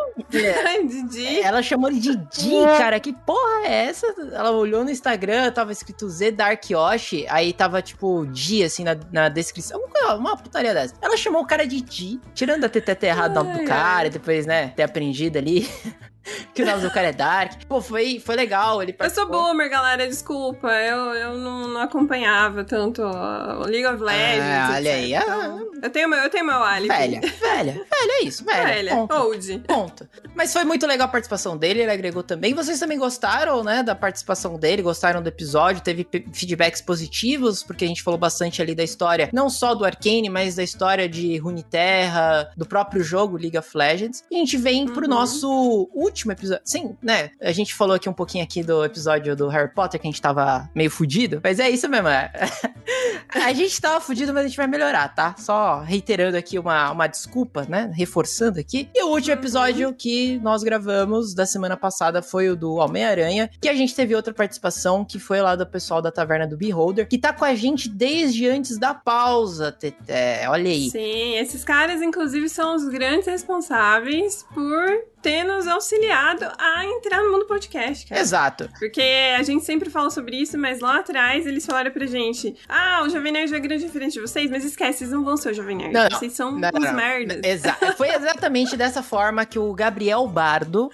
Ai, 0.65 0.85
Didi. 0.87 1.41
Ela 1.41 1.63
chamou 1.63 1.91
ele 1.91 1.99
de 2.01 2.17
Di, 2.17 2.51
cara. 2.79 3.01
Que 3.01 3.13
porra 3.13 3.67
é 3.67 3.87
essa? 3.87 4.07
Ela 4.33 4.53
olhou 4.53 4.85
no 4.85 4.91
Instagram, 4.91 5.51
tava 5.51 5.73
escrito 5.73 6.09
Z 6.09 6.31
Dark 6.31 6.71
Yoshi, 6.71 7.27
aí 7.29 7.53
tava 7.53 7.83
tipo 7.83 8.25
Di, 8.27 8.63
assim, 8.63 8.85
na, 8.85 8.97
na 9.13 9.29
descrição. 9.29 9.81
Uma, 9.81 9.89
coisa- 9.91 10.36
uma 10.37 10.43
putaria 10.43 10.75
dessa. 10.75 10.95
Ela 11.01 11.17
chamou 11.17 11.43
o 11.43 11.47
cara 11.47 11.67
de 11.67 11.81
Di, 11.81 12.21
tirando 12.35 12.65
a 12.65 12.69
TT 12.69 12.95
ter 12.95 13.07
errado 13.09 13.33
o 13.33 13.35
nome 13.35 13.51
Ai, 13.51 13.59
do 13.59 13.65
cara, 13.65 14.07
e 14.07 14.11
depois, 14.11 14.47
né, 14.47 14.69
ter 14.69 14.83
aprendido 14.83 15.39
ali. 15.39 15.69
que 16.55 16.63
o 16.63 16.67
nome 16.67 16.83
do 16.83 16.91
cara 16.91 17.09
é 17.09 17.13
Dark. 17.13 17.65
Pô, 17.69 17.81
foi, 17.81 18.21
foi 18.25 18.37
legal. 18.37 18.83
Ele 18.83 18.95
Eu 18.99 19.11
sou 19.11 19.29
boomer, 19.29 19.69
galera, 19.71 20.07
desculpa. 20.07 20.69
Eu, 20.69 21.15
eu 21.15 21.35
não, 21.37 21.69
não 21.69 21.81
acompanhava 21.81 22.65
tanto 22.65 23.03
o 23.03 23.65
League 23.67 23.87
of 23.87 24.03
Legends. 24.03 24.43
Ah, 24.43 24.71
olha 24.75 24.95
aí, 24.95 25.15
ah. 25.15 25.23
Então, 25.23 25.69
eu, 25.83 25.91
tenho 25.91 26.09
meu, 26.09 26.19
eu 26.21 26.31
tenho 26.31 26.45
meu 26.45 26.63
álibi. 26.63 26.89
Velha, 26.89 27.21
velha, 27.21 27.73
velha, 27.73 28.13
é 28.21 28.25
isso, 28.25 28.45
velha. 28.45 28.65
Velha, 28.67 28.95
Ponto. 28.97 29.15
old. 29.15 29.59
Ponto. 29.67 30.09
Mas 30.35 30.53
foi 30.53 30.65
muito 30.65 30.87
legal 30.87 31.07
a 31.07 31.11
participação 31.11 31.57
dele, 31.57 31.83
ele 31.83 31.91
agregou 31.91 32.23
também. 32.23 32.55
Vocês 32.55 32.79
também 32.79 32.99
gostaram, 32.99 33.63
né, 33.63 33.83
da 33.83 33.95
participação 33.95 34.59
dele, 34.59 34.83
gostaram 34.83 35.23
do 35.23 35.29
episódio, 35.29 35.83
teve 35.83 36.07
feedbacks 36.33 36.81
positivos, 36.81 37.63
porque 37.63 37.85
a 37.85 37.89
gente 37.89 38.03
falou 38.03 38.19
bastante 38.19 38.61
ali 38.63 38.75
da 38.75 38.83
história, 38.83 39.29
não 39.33 39.49
só 39.51 39.75
do 39.75 39.85
Arcane, 39.85 40.29
mas 40.29 40.55
da 40.57 40.63
história 40.63 41.09
de 41.09 41.37
Runeterra, 41.39 42.51
do 42.57 42.67
próprio 42.67 43.03
jogo 43.03 43.37
League 43.37 43.57
of 43.59 43.69
Legends. 43.77 44.25
E 44.31 44.37
a 44.37 44.39
gente 44.39 44.57
vem 44.57 44.87
pro 44.87 45.03
Uhum. 45.07 45.11
nosso 45.11 45.89
último 45.95 46.16
episódio 46.25 46.47
episódio. 46.47 46.63
Sim, 46.65 46.97
né? 47.03 47.31
A 47.41 47.53
gente 47.53 47.75
falou 47.75 47.97
aqui 47.97 48.09
um 48.09 48.13
pouquinho 48.13 48.45
aqui 48.45 48.63
do 48.63 48.85
episódio 48.85 49.35
do 49.35 49.49
Harry 49.49 49.73
Potter, 49.73 50.01
que 50.01 50.07
a 50.07 50.11
gente 50.11 50.23
tava 50.23 50.71
meio 50.75 50.91
fudido. 50.91 51.41
Mas 51.43 51.59
é 51.59 51.69
isso 51.69 51.89
mesmo, 51.89 52.09
é. 52.09 52.31
a 53.35 53.53
gente 53.53 53.81
tava 53.81 54.01
fudido, 54.01 54.33
mas 54.33 54.45
a 54.45 54.49
gente 54.49 54.57
vai 54.57 54.67
melhorar, 54.67 55.09
tá? 55.09 55.35
Só 55.39 55.81
reiterando 55.81 56.37
aqui 56.37 56.59
uma, 56.59 56.91
uma 56.91 57.07
desculpa, 57.07 57.67
né? 57.69 57.91
Reforçando 57.95 58.61
aqui. 58.61 58.89
E 58.95 59.03
o 59.03 59.09
último 59.09 59.35
episódio 59.35 59.93
que 59.93 60.39
nós 60.39 60.63
gravamos 60.63 61.35
da 61.35 61.45
semana 61.45 61.77
passada 61.77 62.23
foi 62.23 62.49
o 62.49 62.57
do 62.57 62.75
Homem-Aranha, 62.75 63.51
que 63.61 63.69
a 63.69 63.75
gente 63.75 63.95
teve 63.95 64.15
outra 64.15 64.33
participação, 64.33 65.05
que 65.05 65.19
foi 65.19 65.41
lá 65.41 65.57
do 65.57 65.67
pessoal 65.67 66.01
da 66.01 66.13
Taverna 66.13 66.47
do 66.47 66.57
Beholder, 66.57 67.09
que 67.09 67.19
tá 67.19 67.33
com 67.33 67.45
a 67.45 67.55
gente 67.55 67.89
desde 67.89 68.49
antes 68.49 68.79
da 68.79 68.95
pausa, 68.95 69.73
Teté. 69.73 70.49
Olha 70.49 70.71
aí. 70.71 70.91
Sim, 70.91 71.37
esses 71.37 71.65
caras, 71.65 72.03
inclusive, 72.03 72.49
são 72.49 72.77
os 72.77 72.89
grandes 72.89 73.27
responsáveis 73.27 74.45
por 74.55 74.87
ter 75.27 75.43
nos 75.43 75.67
auxiliado 75.67 76.45
a 76.57 76.85
entrar 76.85 77.21
no 77.21 77.33
mundo 77.33 77.47
podcast, 77.47 78.07
cara. 78.07 78.21
Exato. 78.21 78.71
Porque 78.79 79.03
a 79.37 79.43
gente 79.43 79.65
sempre 79.65 79.91
fala 79.91 80.09
sobre 80.09 80.37
isso, 80.37 80.57
mas 80.57 80.79
lá 80.79 81.01
atrás 81.01 81.45
eles 81.49 81.67
falaram 81.67 81.91
pra 81.91 82.07
gente: 82.07 82.55
Ah, 82.69 83.03
o 83.05 83.09
Jovem 83.09 83.33
Nerd 83.33 83.53
é 83.53 83.59
grande 83.59 83.85
diferente 83.85 84.13
de 84.13 84.21
vocês, 84.21 84.49
mas 84.49 84.65
esquece, 84.65 84.99
vocês 84.99 85.11
não 85.11 85.25
vão 85.25 85.37
ser 85.37 85.51
o 85.51 85.55
Jovem 85.55 85.79
Nerd. 85.79 85.93
Não, 85.93 86.09
vocês 86.09 86.33
são 86.33 86.53
não, 86.53 86.71
os 86.73 86.93
merdas. 86.93 87.41
Exato. 87.43 87.97
Foi 87.97 88.09
exatamente 88.09 88.77
dessa 88.77 89.03
forma 89.03 89.45
que 89.45 89.59
o 89.59 89.75
Gabriel 89.75 90.29
Bardo, 90.29 90.89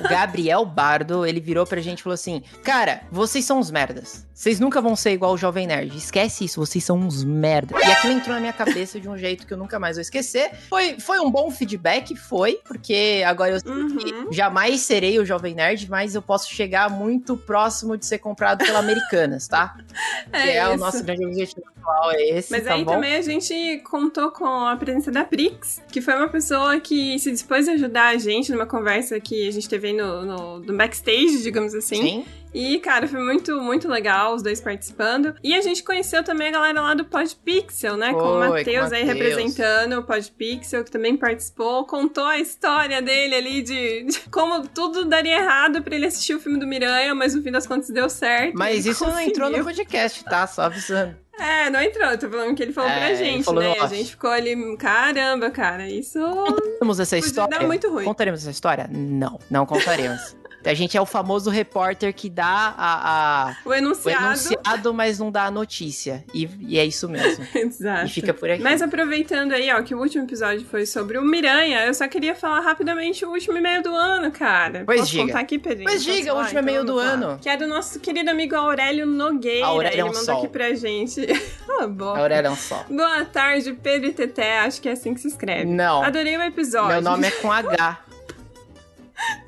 o 0.00 0.08
Gabriel 0.08 0.64
Bardo, 0.64 1.26
ele 1.26 1.40
virou 1.40 1.66
pra 1.66 1.82
gente 1.82 1.98
e 1.98 2.02
falou 2.02 2.14
assim: 2.14 2.42
Cara, 2.64 3.02
vocês 3.10 3.44
são 3.44 3.58
uns 3.58 3.70
merdas. 3.70 4.26
Vocês 4.42 4.58
nunca 4.58 4.80
vão 4.80 4.96
ser 4.96 5.12
igual 5.12 5.34
o 5.34 5.36
Jovem 5.36 5.66
Nerd. 5.66 5.96
Esquece 5.96 6.46
isso, 6.46 6.58
vocês 6.58 6.82
são 6.82 6.96
uns 6.96 7.22
merda. 7.22 7.78
E 7.78 7.92
aquilo 7.92 8.14
entrou 8.14 8.34
na 8.34 8.40
minha 8.40 8.52
cabeça 8.52 8.98
de 8.98 9.08
um 9.08 9.16
jeito 9.16 9.46
que 9.46 9.52
eu 9.52 9.58
nunca 9.58 9.78
mais 9.78 9.96
vou 9.96 10.00
esquecer. 10.00 10.50
Foi, 10.68 10.98
foi 10.98 11.20
um 11.20 11.30
bom 11.30 11.50
feedback, 11.50 12.16
foi, 12.16 12.58
porque 12.66 13.22
agora 13.24 13.41
eu 13.46 13.58
uhum. 13.66 14.32
jamais 14.32 14.80
serei 14.80 15.18
o 15.18 15.24
Jovem 15.24 15.54
Nerd, 15.54 15.88
mas 15.88 16.14
eu 16.14 16.22
posso 16.22 16.52
chegar 16.52 16.90
muito 16.90 17.36
próximo 17.36 17.96
de 17.96 18.06
ser 18.06 18.18
comprado 18.18 18.64
pela 18.64 18.78
Americanas, 18.78 19.48
tá? 19.48 19.76
É, 20.32 20.42
que 20.42 20.50
é 20.50 20.68
o 20.68 20.76
nosso 20.78 21.04
grande 21.04 21.26
objetivo 21.26 21.62
atual, 21.76 22.12
é 22.12 22.38
esse. 22.38 22.50
Mas 22.50 22.64
tá 22.64 22.74
aí 22.74 22.84
bom? 22.84 22.92
também 22.92 23.16
a 23.16 23.22
gente 23.22 23.78
contou 23.84 24.30
com 24.30 24.46
a 24.46 24.76
presença 24.76 25.10
da 25.10 25.24
Prix, 25.24 25.82
que 25.90 26.00
foi 26.00 26.14
uma 26.14 26.28
pessoa 26.28 26.80
que 26.80 27.18
se 27.18 27.30
dispôs 27.30 27.68
a 27.68 27.72
ajudar 27.72 28.14
a 28.14 28.18
gente 28.18 28.50
numa 28.50 28.64
conversa 28.64 29.20
que 29.20 29.46
a 29.46 29.50
gente 29.50 29.68
teve 29.68 29.88
aí 29.88 29.92
no, 29.92 30.24
no, 30.24 30.58
no 30.60 30.76
backstage, 30.76 31.42
digamos 31.42 31.74
assim. 31.74 31.96
Sim. 31.96 32.24
E, 32.54 32.78
cara, 32.80 33.08
foi 33.08 33.20
muito, 33.20 33.60
muito 33.60 33.88
legal 33.88 34.34
os 34.34 34.42
dois 34.42 34.60
participando. 34.60 35.34
E 35.42 35.54
a 35.54 35.60
gente 35.60 35.82
conheceu 35.82 36.22
também 36.22 36.48
a 36.48 36.52
galera 36.52 36.80
lá 36.80 36.94
do 36.94 37.04
Podpixel, 37.04 37.96
né? 37.96 38.10
Foi, 38.10 38.20
com 38.20 38.28
o 38.28 38.38
Matheus 38.38 38.92
aí 38.92 39.04
representando 39.04 39.98
o 39.98 40.02
Podpixel, 40.02 40.84
que 40.84 40.90
também 40.90 41.16
participou. 41.16 41.86
Contou 41.86 42.24
a 42.24 42.38
história 42.38 43.00
dele 43.00 43.34
ali 43.34 43.62
de, 43.62 44.04
de 44.04 44.20
como 44.30 44.66
tudo 44.68 45.04
daria 45.04 45.38
errado 45.38 45.82
pra 45.82 45.94
ele 45.94 46.06
assistir 46.06 46.34
o 46.34 46.40
filme 46.40 46.58
do 46.58 46.66
Miranha, 46.66 47.14
mas 47.14 47.34
no 47.34 47.42
fim 47.42 47.50
das 47.50 47.66
contas 47.66 47.88
deu 47.90 48.08
certo. 48.08 48.56
Mas 48.56 48.84
isso 48.86 49.04
conseguiu. 49.04 49.14
não 49.14 49.28
entrou 49.28 49.50
no 49.50 49.64
podcast, 49.64 50.24
tá? 50.24 50.46
Só 50.46 50.62
avisando. 50.62 51.16
É, 51.38 51.70
não 51.70 51.80
entrou. 51.80 52.16
Tô 52.18 52.28
falando 52.28 52.54
que 52.54 52.62
ele 52.62 52.72
falou 52.72 52.90
é, 52.90 52.98
pra 52.98 53.14
gente, 53.14 53.52
né? 53.52 53.74
A 53.80 53.86
gente 53.86 54.10
ficou 54.10 54.30
ali, 54.30 54.76
caramba, 54.76 55.50
cara, 55.50 55.88
isso. 55.88 56.18
Contaremos 56.20 57.00
essa 57.00 57.18
história? 57.18 57.58
Dar 57.58 57.66
muito 57.66 57.90
ruim. 57.90 58.04
Contaremos 58.04 58.40
essa 58.42 58.50
história? 58.50 58.88
Não, 58.90 59.38
não 59.50 59.64
contaremos. 59.64 60.36
A 60.64 60.74
gente 60.74 60.96
é 60.96 61.00
o 61.00 61.06
famoso 61.06 61.50
repórter 61.50 62.14
que 62.14 62.28
dá 62.28 62.74
a, 62.76 63.48
a 63.48 63.56
o, 63.64 63.74
enunciado. 63.74 64.24
o, 64.24 64.28
enunciado. 64.28 64.94
mas 64.94 65.18
não 65.18 65.30
dá 65.30 65.46
a 65.46 65.50
notícia. 65.50 66.24
E, 66.32 66.48
e 66.60 66.78
é 66.78 66.84
isso 66.84 67.08
mesmo. 67.08 67.46
Exato. 67.54 68.06
E 68.06 68.08
fica 68.08 68.32
por 68.32 68.50
aqui. 68.50 68.62
Mas 68.62 68.82
aproveitando 68.82 69.52
aí, 69.52 69.72
ó, 69.72 69.82
que 69.82 69.94
o 69.94 69.98
último 69.98 70.24
episódio 70.24 70.64
foi 70.66 70.86
sobre 70.86 71.18
o 71.18 71.22
Miranha, 71.22 71.86
eu 71.86 71.94
só 71.94 72.06
queria 72.08 72.34
falar 72.34 72.60
rapidamente 72.60 73.24
o 73.24 73.30
último 73.30 73.58
e-mail 73.58 73.82
do 73.82 73.94
ano, 73.94 74.30
cara. 74.30 74.82
Pois 74.84 75.00
Posso 75.00 75.12
diga. 75.12 75.24
contar 75.24 75.40
aqui, 75.40 75.58
Pedrinho? 75.58 75.88
Pois 75.88 76.04
diga, 76.04 76.34
o 76.34 76.38
último 76.38 76.58
então 76.58 76.62
e-mail 76.62 76.84
do 76.84 76.98
ano. 76.98 77.38
Que 77.40 77.48
é 77.48 77.56
do 77.56 77.66
nosso 77.66 77.98
querido 78.00 78.30
amigo 78.30 78.54
Aurélio 78.54 79.06
Nogueira. 79.06 79.66
Aurélio 79.66 79.94
Ele 79.94 80.00
é 80.00 80.04
um 80.04 80.08
mandou 80.08 80.22
sol. 80.24 80.38
aqui 80.38 80.48
pra 80.48 80.74
gente. 80.74 81.26
ah, 81.80 81.86
boa. 81.86 82.18
Aurélio 82.18 82.48
é 82.48 82.50
um 82.50 82.56
sol. 82.56 82.84
Boa 82.88 83.24
tarde, 83.24 83.72
Pedro 83.72 84.08
e 84.08 84.12
Teté. 84.12 84.60
Acho 84.60 84.80
que 84.80 84.88
é 84.88 84.92
assim 84.92 85.14
que 85.14 85.20
se 85.20 85.28
escreve. 85.28 85.64
Não. 85.64 86.02
Adorei 86.02 86.36
o 86.36 86.42
episódio. 86.42 86.88
Meu 86.88 87.02
nome 87.02 87.26
é 87.26 87.30
com 87.30 87.50
H. 87.50 87.98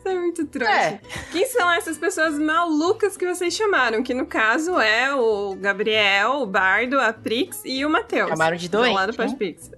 É 0.04 0.14
muito 0.14 0.44
trouxa. 0.46 0.72
É. 0.72 1.00
Quem 1.32 1.46
são 1.46 1.70
essas 1.70 1.96
pessoas 1.96 2.38
malucas 2.38 3.16
que 3.16 3.26
vocês 3.26 3.54
chamaram? 3.54 4.02
Que 4.02 4.12
no 4.12 4.26
caso 4.26 4.78
é 4.78 5.14
o 5.14 5.54
Gabriel, 5.56 6.42
o 6.42 6.46
Bardo, 6.46 7.00
a 7.00 7.12
Prix 7.12 7.62
e 7.64 7.84
o 7.84 7.90
Matheus. 7.90 8.28
Chamaram 8.28 8.56
de 8.56 8.68
doente, 8.68 8.90
Do 8.90 8.94
lado 8.94 9.22
hein? 9.22 9.36
Pix. 9.36 9.70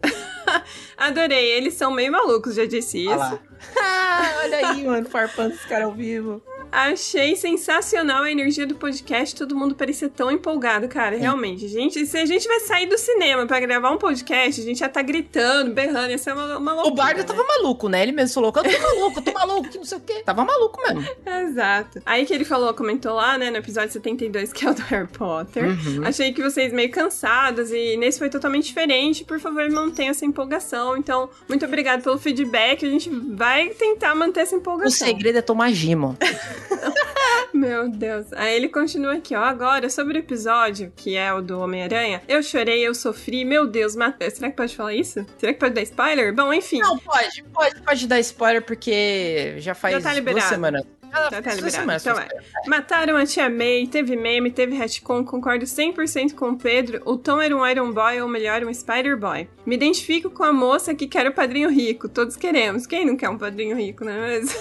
Adorei, 0.96 1.52
eles 1.52 1.74
são 1.74 1.90
meio 1.90 2.10
malucos, 2.10 2.54
já 2.54 2.64
disse 2.66 3.06
Olha 3.06 3.14
isso. 3.14 3.18
lá. 3.34 3.38
Ah, 3.78 4.40
olha 4.44 4.68
aí, 4.68 4.84
mano, 4.84 5.08
farpando 5.08 5.54
esse 5.54 5.66
cara 5.66 5.86
ao 5.86 5.92
vivo. 5.92 6.42
Achei 6.76 7.34
sensacional 7.36 8.24
a 8.24 8.30
energia 8.30 8.66
do 8.66 8.74
podcast, 8.74 9.34
todo 9.34 9.56
mundo 9.56 9.74
parecia 9.74 10.10
tão 10.10 10.30
empolgado, 10.30 10.86
cara, 10.88 11.16
realmente. 11.16 11.66
Gente, 11.68 12.04
se 12.04 12.18
a 12.18 12.26
gente 12.26 12.46
vai 12.46 12.60
sair 12.60 12.84
do 12.86 12.98
cinema 12.98 13.46
pra 13.46 13.58
gravar 13.60 13.90
um 13.92 13.96
podcast, 13.96 14.60
a 14.60 14.64
gente 14.64 14.80
já 14.80 14.88
tá 14.88 15.00
gritando, 15.00 15.72
berrando, 15.72 16.10
ia 16.10 16.18
ser 16.18 16.34
uma, 16.34 16.58
uma 16.58 16.72
loucura, 16.74 16.92
O 16.92 16.94
Bardo 16.94 17.18
né? 17.20 17.24
tava 17.24 17.42
maluco, 17.44 17.88
né? 17.88 18.02
Ele 18.02 18.12
mesmo 18.12 18.34
falou 18.34 18.52
que 18.52 18.58
eu 18.58 18.64
tô 18.64 18.78
maluco, 18.78 19.18
eu 19.20 19.22
tô 19.24 19.32
maluco, 19.32 19.68
que 19.70 19.78
não 19.78 19.86
sei 19.86 19.96
o 19.96 20.00
quê. 20.02 20.22
Tava 20.22 20.44
maluco 20.44 20.78
mesmo. 20.82 21.02
Exato. 21.48 22.02
Aí 22.04 22.26
que 22.26 22.34
ele 22.34 22.44
falou, 22.44 22.74
comentou 22.74 23.14
lá, 23.14 23.38
né, 23.38 23.48
no 23.50 23.56
episódio 23.56 23.90
72, 23.92 24.52
que 24.52 24.66
é 24.66 24.70
o 24.70 24.74
do 24.74 24.82
Harry 24.82 25.08
Potter. 25.08 25.64
Uhum. 25.64 26.02
Achei 26.06 26.30
que 26.34 26.42
vocês 26.42 26.74
meio 26.74 26.90
cansados 26.90 27.70
e 27.72 27.96
nesse 27.96 28.18
foi 28.18 28.28
totalmente 28.28 28.66
diferente. 28.66 29.24
Por 29.24 29.40
favor, 29.40 29.66
mantenha 29.70 30.10
essa 30.10 30.26
empolgação. 30.26 30.94
Então, 30.94 31.30
muito 31.48 31.64
obrigado 31.64 32.02
pelo 32.02 32.18
feedback. 32.18 32.84
A 32.84 32.90
gente 32.90 33.08
vai 33.08 33.70
tentar 33.70 34.14
manter 34.14 34.40
essa 34.40 34.54
O 34.54 34.58
empolgação. 34.58 35.06
segredo 35.06 35.38
é 35.38 35.42
tomar 35.42 35.72
gimo. 35.72 36.18
Meu 37.52 37.88
Deus. 37.88 38.32
Aí 38.32 38.54
ele 38.54 38.68
continua 38.68 39.14
aqui, 39.14 39.34
ó. 39.34 39.42
Agora, 39.42 39.88
sobre 39.88 40.18
o 40.18 40.20
episódio, 40.20 40.92
que 40.94 41.16
é 41.16 41.32
o 41.32 41.40
do 41.40 41.58
Homem-Aranha, 41.58 42.22
eu 42.28 42.42
chorei, 42.42 42.86
eu 42.86 42.94
sofri. 42.94 43.44
Meu 43.44 43.66
Deus, 43.66 43.96
Matheus. 43.96 44.34
Será 44.34 44.50
que 44.50 44.56
pode 44.56 44.76
falar 44.76 44.94
isso? 44.94 45.24
Será 45.38 45.52
que 45.52 45.58
pode 45.58 45.74
dar 45.74 45.82
spoiler? 45.82 46.34
Bom, 46.34 46.52
enfim. 46.52 46.80
Não, 46.80 46.98
pode, 46.98 47.42
pode, 47.44 47.80
pode 47.80 48.06
dar 48.06 48.20
spoiler, 48.20 48.62
porque 48.62 49.54
já 49.58 49.74
faz 49.74 50.02
Já 50.02 50.14
tá 50.14 50.20
duas 50.20 50.44
semanas. 50.44 50.82
Ah, 51.12 51.28
Já 51.30 51.42
tá 51.42 51.54
duas 51.54 51.74
liberado. 51.74 52.00
Então 52.00 52.18
é. 52.18 52.28
Mataram 52.66 53.16
a 53.16 53.24
Tia 53.26 53.48
May, 53.48 53.86
teve 53.86 54.16
meme, 54.16 54.50
teve 54.50 54.74
retcon, 54.76 55.24
concordo 55.24 55.64
100% 55.64 56.34
com 56.34 56.50
o 56.50 56.56
Pedro. 56.56 57.00
O 57.04 57.16
Tom 57.16 57.40
era 57.40 57.56
um 57.56 57.66
Iron 57.66 57.92
Boy, 57.92 58.20
ou 58.20 58.28
melhor, 58.28 58.62
um 58.64 58.72
Spider 58.72 59.16
Boy. 59.18 59.48
Me 59.64 59.74
identifico 59.74 60.30
com 60.30 60.44
a 60.44 60.52
moça 60.52 60.94
que 60.94 61.06
quer 61.06 61.26
o 61.26 61.32
padrinho 61.32 61.68
rico. 61.70 62.08
Todos 62.08 62.36
queremos. 62.36 62.86
Quem 62.86 63.04
não 63.04 63.16
quer 63.16 63.28
um 63.28 63.38
padrinho 63.38 63.76
rico, 63.76 64.04
não 64.04 64.12
é 64.12 64.38
mesmo? 64.38 64.56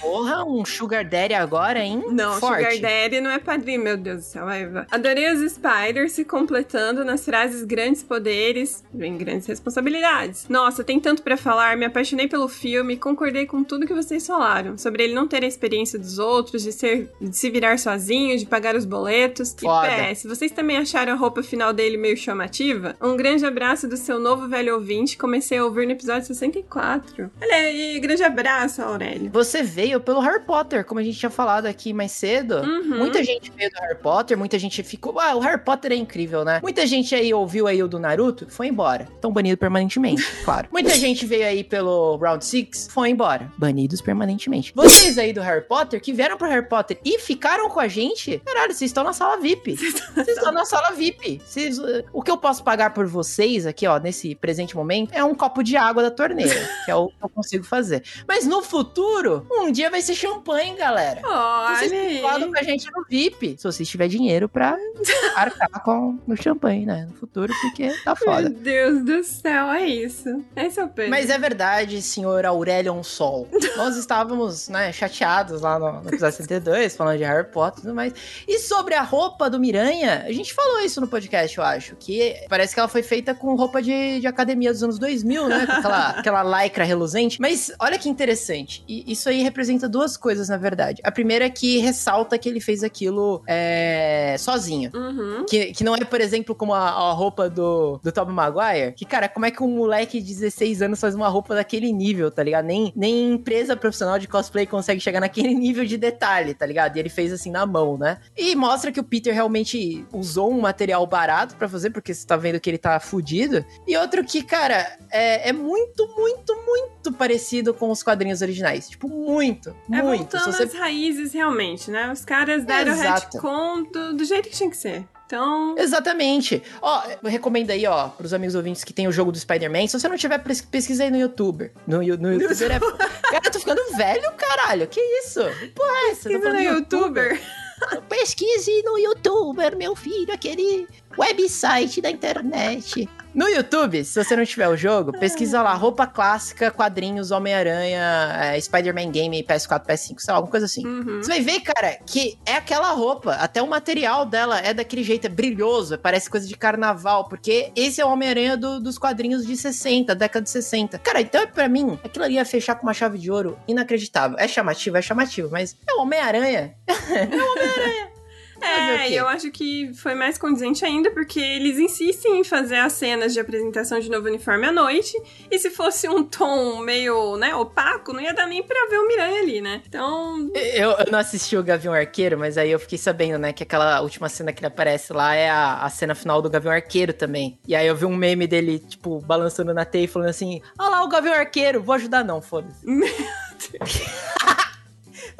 Porra, 0.00 0.44
um 0.44 0.64
Sugar 0.64 1.04
Daddy 1.08 1.34
agora, 1.34 1.80
hein? 1.80 2.02
Não, 2.10 2.38
Forte. 2.38 2.74
Sugar 2.76 2.78
Daddy 2.90 3.20
não 3.20 3.30
é 3.30 3.38
padrinho, 3.38 3.82
meu 3.82 3.96
Deus 3.96 4.18
do 4.18 4.22
céu. 4.24 4.44
vai. 4.44 4.86
Adorei 4.90 5.32
os 5.32 5.52
Spiders 5.52 6.12
se 6.12 6.24
completando 6.24 7.04
nas 7.04 7.24
frases 7.24 7.64
grandes 7.64 8.02
poderes, 8.02 8.84
vem 8.92 9.16
grandes 9.16 9.46
responsabilidades. 9.46 10.48
Nossa, 10.48 10.84
tem 10.84 11.00
tanto 11.00 11.22
pra 11.22 11.36
falar, 11.36 11.76
me 11.76 11.84
apaixonei 11.84 12.28
pelo 12.28 12.48
filme, 12.48 12.96
concordei 12.96 13.46
com 13.46 13.64
tudo 13.64 13.86
que 13.86 13.94
vocês 13.94 14.26
falaram. 14.26 14.76
Sobre 14.78 15.04
ele 15.04 15.14
não 15.14 15.26
ter 15.26 15.42
a 15.44 15.46
experiência 15.60 15.98
dos 15.98 16.18
outros, 16.18 16.62
de, 16.62 16.72
ser, 16.72 17.10
de 17.20 17.36
se 17.36 17.50
virar 17.50 17.78
sozinho, 17.78 18.36
de 18.38 18.46
pagar 18.46 18.74
os 18.74 18.86
boletos. 18.86 19.54
Foda. 19.60 19.86
E 19.86 20.14
PS, 20.14 20.24
vocês 20.24 20.50
também 20.50 20.78
acharam 20.78 21.12
a 21.12 21.16
roupa 21.16 21.42
final 21.42 21.72
dele 21.72 21.98
meio 21.98 22.16
chamativa? 22.16 22.96
Um 23.00 23.14
grande 23.14 23.44
abraço 23.44 23.86
do 23.86 23.96
seu 23.96 24.18
novo 24.18 24.48
velho 24.48 24.74
ouvinte, 24.74 25.18
comecei 25.18 25.58
a 25.58 25.64
ouvir 25.64 25.84
no 25.84 25.92
episódio 25.92 26.26
64. 26.26 27.30
Olha 27.40 27.54
aí, 27.54 28.00
grande 28.00 28.22
abraço, 28.22 28.80
Aurélio. 28.80 29.30
Você 29.30 29.62
veio 29.62 30.00
pelo 30.00 30.20
Harry 30.20 30.42
Potter, 30.42 30.84
como 30.84 30.98
a 30.98 31.02
gente 31.02 31.18
tinha 31.18 31.30
falado 31.30 31.66
aqui 31.66 31.92
mais 31.92 32.12
cedo. 32.12 32.56
Uhum. 32.56 32.98
Muita 32.98 33.22
gente 33.22 33.52
veio 33.54 33.70
do 33.70 33.80
Harry 33.80 33.98
Potter, 33.98 34.38
muita 34.38 34.58
gente 34.58 34.82
ficou. 34.82 35.20
Ah, 35.20 35.34
o 35.34 35.40
Harry 35.40 35.60
Potter 35.62 35.92
é 35.92 35.96
incrível, 35.96 36.44
né? 36.44 36.60
Muita 36.62 36.86
gente 36.86 37.14
aí 37.14 37.34
ouviu 37.34 37.66
aí 37.66 37.82
o 37.82 37.88
do 37.88 37.98
Naruto, 37.98 38.46
foi 38.48 38.68
embora. 38.68 39.08
Estão 39.14 39.30
banidos 39.30 39.58
permanentemente, 39.58 40.24
claro. 40.44 40.68
Muita 40.72 40.94
gente 40.94 41.26
veio 41.26 41.44
aí 41.44 41.62
pelo 41.62 42.16
Round 42.16 42.44
6, 42.44 42.88
foi 42.90 43.10
embora. 43.10 43.52
Banidos 43.58 44.00
permanentemente. 44.00 44.72
Vocês 44.74 45.18
aí 45.18 45.32
do 45.32 45.40
Harry 45.40 45.49
Potter, 45.62 46.00
que 46.00 46.12
vieram 46.12 46.36
pro 46.36 46.48
Harry 46.48 46.66
Potter 46.66 46.98
e 47.04 47.18
ficaram 47.18 47.68
com 47.68 47.80
a 47.80 47.88
gente, 47.88 48.40
caralho, 48.44 48.72
vocês 48.72 48.90
estão 48.90 49.04
na 49.04 49.12
sala 49.12 49.38
VIP. 49.38 49.76
Vocês 49.76 50.28
estão 50.28 50.52
na 50.52 50.64
sala 50.64 50.92
VIP. 50.92 51.40
Vocês, 51.44 51.78
uh, 51.78 52.04
o 52.12 52.22
que 52.22 52.30
eu 52.30 52.36
posso 52.36 52.62
pagar 52.62 52.94
por 52.94 53.06
vocês 53.06 53.66
aqui, 53.66 53.86
ó, 53.86 53.98
nesse 53.98 54.34
presente 54.34 54.76
momento, 54.76 55.12
é 55.12 55.24
um 55.24 55.34
copo 55.34 55.62
de 55.62 55.76
água 55.76 56.02
da 56.02 56.10
torneira, 56.10 56.68
que 56.84 56.90
é 56.90 56.94
o 56.94 57.08
que 57.08 57.14
eu 57.22 57.28
consigo 57.28 57.64
fazer. 57.64 58.02
Mas 58.26 58.46
no 58.46 58.62
futuro, 58.62 59.46
um 59.50 59.70
dia 59.70 59.90
vai 59.90 60.02
ser 60.02 60.14
champanhe, 60.14 60.76
galera. 60.76 61.20
Vocês 61.20 61.92
Olha 61.92 62.22
falam 62.22 62.52
com 62.52 62.58
a 62.58 62.62
gente 62.62 62.90
no 62.94 63.04
VIP. 63.08 63.56
Se 63.58 63.64
vocês 63.64 63.88
tiver 63.88 64.08
dinheiro 64.08 64.48
pra 64.48 64.76
arcar 65.34 65.82
com 65.82 66.18
o 66.26 66.36
champanhe, 66.36 66.86
né? 66.86 67.06
No 67.08 67.14
futuro, 67.14 67.52
porque 67.60 67.88
tá 68.04 68.14
Meu 68.14 68.34
foda. 68.34 68.50
Deus 68.50 69.04
do 69.04 69.24
céu, 69.24 69.70
é 69.70 69.86
isso. 69.86 70.44
Esse 70.56 70.80
é 70.80 70.84
o 70.84 70.88
Pedro. 70.88 71.10
Mas 71.10 71.30
é 71.30 71.38
verdade, 71.38 72.00
senhor 72.02 72.44
Aurelion 72.44 73.02
Sol. 73.02 73.48
Nós 73.76 73.96
estávamos, 73.96 74.68
né, 74.68 74.92
chateados 74.92 75.39
lá 75.48 75.78
no, 75.78 76.02
no 76.02 76.08
episódio 76.08 76.36
72, 76.36 76.96
falando 76.96 77.18
de 77.18 77.24
Harry 77.24 77.46
Potter 77.50 77.80
e 77.80 77.82
tudo 77.82 77.94
mais. 77.94 78.12
E 78.46 78.58
sobre 78.58 78.94
a 78.94 79.02
roupa 79.02 79.48
do 79.48 79.58
Miranha, 79.58 80.24
a 80.26 80.32
gente 80.32 80.54
falou 80.54 80.80
isso 80.80 81.00
no 81.00 81.08
podcast, 81.08 81.56
eu 81.56 81.64
acho. 81.64 81.96
Que 81.96 82.44
parece 82.48 82.74
que 82.74 82.80
ela 82.80 82.88
foi 82.88 83.02
feita 83.02 83.34
com 83.34 83.54
roupa 83.54 83.82
de, 83.82 84.20
de 84.20 84.26
academia 84.26 84.72
dos 84.72 84.82
anos 84.82 84.98
2000, 84.98 85.48
né? 85.48 85.66
Com 85.66 85.72
aquela, 85.72 86.08
aquela 86.18 86.62
lycra 86.62 86.84
reluzente. 86.84 87.40
Mas 87.40 87.72
olha 87.78 87.98
que 87.98 88.08
interessante. 88.08 88.84
E 88.88 89.10
isso 89.10 89.28
aí 89.28 89.42
representa 89.42 89.88
duas 89.88 90.16
coisas, 90.16 90.48
na 90.48 90.56
verdade. 90.56 91.00
A 91.04 91.10
primeira 91.10 91.46
é 91.46 91.50
que 91.50 91.78
ressalta 91.78 92.38
que 92.38 92.48
ele 92.48 92.60
fez 92.60 92.82
aquilo 92.82 93.42
é, 93.46 94.36
sozinho. 94.38 94.90
Uhum. 94.94 95.46
Que, 95.46 95.72
que 95.72 95.84
não 95.84 95.94
é, 95.94 96.04
por 96.04 96.20
exemplo, 96.20 96.54
como 96.54 96.74
a, 96.74 96.88
a 96.88 97.12
roupa 97.12 97.48
do, 97.48 97.98
do 98.02 98.12
Tobey 98.12 98.34
Maguire. 98.34 98.92
Que, 98.94 99.04
cara, 99.04 99.28
como 99.28 99.46
é 99.46 99.50
que 99.50 99.62
um 99.62 99.68
moleque 99.68 100.20
de 100.20 100.34
16 100.34 100.82
anos 100.82 101.00
faz 101.00 101.14
uma 101.14 101.28
roupa 101.28 101.54
daquele 101.54 101.92
nível, 101.92 102.30
tá 102.30 102.42
ligado? 102.42 102.64
Nem, 102.64 102.92
nem 102.94 103.32
empresa 103.32 103.76
profissional 103.76 104.18
de 104.18 104.28
cosplay 104.28 104.66
consegue 104.66 105.00
chegar 105.00 105.20
naquele 105.30 105.54
nível 105.54 105.84
de 105.84 105.96
detalhe, 105.96 106.52
tá 106.54 106.66
ligado? 106.66 106.96
E 106.96 107.00
ele 107.00 107.08
fez 107.08 107.32
assim 107.32 107.50
na 107.50 107.64
mão, 107.64 107.96
né? 107.96 108.18
E 108.36 108.54
mostra 108.56 108.90
que 108.90 108.98
o 109.00 109.04
Peter 109.04 109.32
realmente 109.32 110.04
usou 110.12 110.50
um 110.52 110.60
material 110.60 111.06
barato 111.06 111.54
para 111.56 111.68
fazer, 111.68 111.90
porque 111.90 112.12
você 112.12 112.26
tá 112.26 112.36
vendo 112.36 112.58
que 112.60 112.68
ele 112.68 112.78
tá 112.78 112.98
fudido. 112.98 113.64
E 113.86 113.96
outro 113.96 114.24
que, 114.24 114.42
cara, 114.42 114.98
é, 115.10 115.48
é 115.48 115.52
muito, 115.52 116.06
muito, 116.16 116.54
muito 116.66 117.12
parecido 117.12 117.72
com 117.72 117.90
os 117.90 118.02
quadrinhos 118.02 118.42
originais. 118.42 118.88
Tipo, 118.88 119.08
muito, 119.08 119.70
É 119.92 120.02
muito. 120.02 120.18
voltando 120.36 120.52
você- 120.52 120.64
às 120.64 120.74
raízes, 120.74 121.32
realmente, 121.32 121.90
né? 121.90 122.10
Os 122.12 122.24
caras 122.24 122.64
deram 122.64 122.92
Exato. 122.92 123.36
retcon 123.38 123.82
do, 123.84 124.16
do 124.16 124.24
jeito 124.24 124.48
que 124.48 124.56
tinha 124.56 124.70
que 124.70 124.76
ser. 124.76 125.04
Então, 125.26 125.76
Exatamente. 125.78 126.60
Ó, 126.82 127.02
eu 127.22 127.30
recomendo 127.30 127.70
aí, 127.70 127.86
ó, 127.86 128.08
pros 128.08 128.34
amigos 128.34 128.56
ouvintes 128.56 128.82
que 128.82 128.92
tem 128.92 129.06
o 129.06 129.12
jogo 129.12 129.30
do 129.30 129.38
Spider-Man. 129.38 129.86
Se 129.86 129.96
você 130.00 130.08
não 130.08 130.16
tiver, 130.16 130.38
pes- 130.38 130.60
pesquisa 130.60 131.04
aí 131.04 131.10
no 131.10 131.16
YouTube. 131.16 131.70
No, 131.86 132.02
Yu- 132.02 132.18
no 132.18 132.32
YouTuber 132.32 132.72
é... 132.72 132.80
Cara, 133.30 133.42
eu 133.44 133.50
tô 133.52 133.60
ficando 133.60 133.96
velho, 133.96 134.32
caralho. 134.36 134.88
Que 134.88 135.00
isso? 135.00 135.40
Porra 135.74 135.92
é 135.92 136.10
essa? 136.10 136.28
Tá 136.30 136.38
falando 136.38 136.54
no 136.54 136.58
de 136.58 136.64
youtuber. 136.64 137.40
Pesquise 138.08 138.82
no 138.82 138.98
YouTuber, 138.98 139.76
meu 139.76 139.94
filho, 139.94 140.34
aquele 140.34 140.86
website 141.16 142.00
da 142.00 142.10
internet. 142.10 143.08
No 143.32 143.48
YouTube, 143.48 144.04
se 144.04 144.22
você 144.22 144.34
não 144.34 144.44
tiver 144.44 144.68
o 144.68 144.76
jogo, 144.76 145.12
pesquisa 145.12 145.62
lá, 145.62 145.72
roupa 145.74 146.06
clássica, 146.06 146.70
quadrinhos, 146.70 147.30
Homem-Aranha, 147.30 148.36
é, 148.54 148.60
Spider-Man 148.60 149.10
Game, 149.10 149.42
PS4, 149.44 149.86
PS5, 149.86 150.18
sei 150.18 150.32
lá, 150.32 150.38
alguma 150.38 150.50
coisa 150.50 150.66
assim. 150.66 150.84
Uhum. 150.86 151.22
Você 151.22 151.28
vai 151.28 151.40
ver, 151.40 151.60
cara, 151.60 151.98
que 152.04 152.36
é 152.44 152.54
aquela 152.54 152.90
roupa. 152.90 153.34
Até 153.34 153.62
o 153.62 153.68
material 153.68 154.26
dela 154.26 154.58
é 154.58 154.74
daquele 154.74 155.04
jeito, 155.04 155.26
é 155.26 155.28
brilhoso, 155.28 155.96
parece 155.98 156.28
coisa 156.28 156.46
de 156.46 156.56
carnaval, 156.56 157.28
porque 157.28 157.70
esse 157.76 158.00
é 158.00 158.04
o 158.04 158.08
Homem-Aranha 158.10 158.56
do- 158.56 158.80
dos 158.80 158.98
quadrinhos 158.98 159.46
de 159.46 159.56
60, 159.56 160.14
década 160.14 160.42
de 160.42 160.50
60. 160.50 160.98
Cara, 160.98 161.20
então 161.20 161.46
pra 161.46 161.68
mim, 161.68 161.98
aquilo 162.04 162.24
ali 162.24 162.34
ia 162.34 162.44
fechar 162.44 162.74
com 162.74 162.82
uma 162.86 162.94
chave 162.94 163.16
de 163.16 163.30
ouro 163.30 163.56
inacreditável. 163.68 164.36
É 164.40 164.48
chamativo, 164.48 164.96
é 164.96 165.02
chamativo, 165.02 165.48
mas 165.52 165.76
é 165.88 165.92
o 165.94 166.00
Homem-Aranha. 166.02 166.74
Fazer 166.88 167.30
o 168.16 168.19
É, 168.62 169.10
e 169.10 169.16
eu 169.16 169.26
acho 169.28 169.50
que 169.50 169.92
foi 169.94 170.14
mais 170.14 170.38
condizente 170.38 170.84
ainda, 170.84 171.10
porque 171.10 171.40
eles 171.40 171.78
insistem 171.78 172.40
em 172.40 172.44
fazer 172.44 172.76
as 172.76 172.92
cenas 172.92 173.32
de 173.32 173.40
apresentação 173.40 173.98
de 174.00 174.10
novo 174.10 174.26
uniforme 174.28 174.66
à 174.66 174.72
noite, 174.72 175.16
e 175.50 175.58
se 175.58 175.70
fosse 175.70 176.08
um 176.08 176.22
tom 176.22 176.80
meio, 176.80 177.36
né, 177.36 177.54
opaco, 177.54 178.12
não 178.12 178.20
ia 178.20 178.34
dar 178.34 178.46
nem 178.46 178.62
pra 178.62 178.86
ver 178.88 178.98
o 178.98 179.08
Miranha 179.08 179.40
ali, 179.40 179.60
né? 179.60 179.82
Então, 179.86 180.50
Eu, 180.54 180.90
eu 180.92 181.10
não 181.10 181.18
assisti 181.18 181.56
o 181.56 181.62
Gavião 181.62 181.94
Arqueiro, 181.94 182.38
mas 182.38 182.56
aí 182.58 182.70
eu 182.70 182.78
fiquei 182.78 182.98
sabendo, 182.98 183.38
né, 183.38 183.52
que 183.52 183.62
aquela 183.62 184.00
última 184.00 184.28
cena 184.28 184.52
que 184.52 184.60
ele 184.60 184.66
aparece 184.68 185.12
lá 185.12 185.34
é 185.34 185.48
a, 185.50 185.82
a 185.82 185.90
cena 185.90 186.14
final 186.14 186.40
do 186.42 186.50
Gavião 186.50 186.72
Arqueiro 186.72 187.12
também. 187.12 187.58
E 187.66 187.74
aí 187.74 187.86
eu 187.86 187.96
vi 187.96 188.04
um 188.04 188.16
meme 188.16 188.46
dele, 188.46 188.78
tipo, 188.78 189.20
balançando 189.20 189.72
na 189.74 189.84
teia 189.84 190.04
e 190.04 190.08
falando 190.08 190.28
assim: 190.28 190.60
Olha 190.78 190.90
lá 190.90 191.04
o 191.04 191.08
Gavião 191.08 191.34
Arqueiro, 191.34 191.82
vou 191.82 191.94
ajudar 191.94 192.24
não, 192.24 192.40
foda-se. 192.40 192.84
Meu 192.86 193.08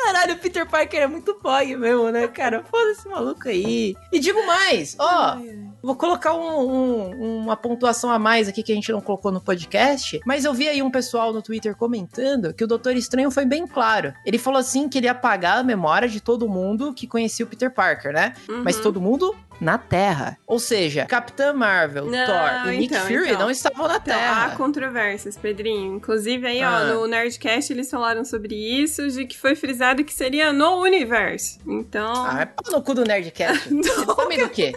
Caralho, 0.03 0.35
o 0.35 0.39
Peter 0.39 0.67
Parker 0.67 1.01
é 1.03 1.07
muito 1.07 1.39
bog 1.43 1.77
mesmo, 1.77 2.11
né, 2.11 2.27
cara? 2.29 2.63
Foda-se 2.65 3.09
maluco 3.09 3.49
aí. 3.49 3.95
E 4.13 4.19
digo 4.19 4.45
mais, 4.47 4.97
ó. 4.99 5.37
Vou 5.83 5.95
colocar 5.95 6.35
um- 6.35 6.71
um- 6.71 7.39
uma 7.43 7.57
pontuação 7.57 8.11
a 8.11 8.19
mais 8.19 8.49
aqui 8.49 8.63
que 8.63 8.73
a 8.73 8.75
gente 8.75 8.91
não 8.93 9.01
colocou 9.01 9.31
no 9.33 9.41
podcast, 9.41 10.21
mas 10.27 10.45
eu 10.45 10.53
vi 10.53 10.69
aí 10.69 10.83
um 10.83 10.91
pessoal 10.91 11.33
no 11.33 11.41
Twitter 11.43 11.75
comentando 11.77 12.53
que 12.53 12.63
o 12.65 12.67
Doutor 12.67 12.95
Estranho 12.97 13.31
foi 13.31 13.45
bem 13.47 13.67
claro. 13.67 14.13
Ele 14.27 14.37
falou 14.39 14.59
assim 14.61 14.89
que 14.89 14.99
ele 14.99 15.07
ia 15.07 15.13
apagar 15.13 15.59
a 15.59 15.63
memória 15.63 16.09
de 16.09 16.21
todo 16.21 16.49
mundo 16.49 16.93
que 16.93 17.07
conhecia 17.07 17.45
o 17.45 17.49
Peter 17.49 17.71
Parker, 17.73 18.13
né? 18.13 18.35
Uhum. 18.49 18.63
Mas 18.63 18.79
todo 18.79 19.01
mundo 19.01 19.35
na 19.61 19.77
Terra. 19.79 20.39
Ou 20.47 20.59
seja, 20.59 21.05
Capitã 21.07 21.53
Marvel, 21.53 22.07
Não, 22.07 22.27
Thor 22.27 22.73
e 22.73 22.79
Nick 22.79 22.95
então, 22.95 23.07
Fury 23.07 23.29
então. 23.31 23.41
não 23.41 23.51
estavam 23.51 23.87
na 23.89 23.97
Então, 23.97 24.15
há 24.15 24.19
Terra. 24.19 24.57
controvérsias, 24.57 25.37
Pedrinho. 25.37 25.97
Inclusive, 25.97 26.47
aí, 26.47 26.63
Ah. 26.63 26.89
ó, 26.91 26.95
no 26.95 27.07
Nerdcast 27.07 27.73
eles 27.73 27.91
falaram 27.91 28.25
sobre 28.25 28.55
isso, 28.55 29.07
de 29.09 29.27
que 29.27 29.37
foi 29.39 29.55
frisado 29.55 30.03
que 30.05 30.13
seria 30.15 30.53
no 30.53 30.81
universo. 30.83 31.59
Então. 31.67 32.25
Ah, 32.27 32.43
é 32.43 32.47
pau 32.47 32.73
no 32.73 32.83
cu 32.83 32.95
do 32.95 33.05
Nerdcast. 33.05 33.69
Eles 33.71 33.87
sabem 34.17 34.39
do 34.39 34.49
quê? 34.49 34.75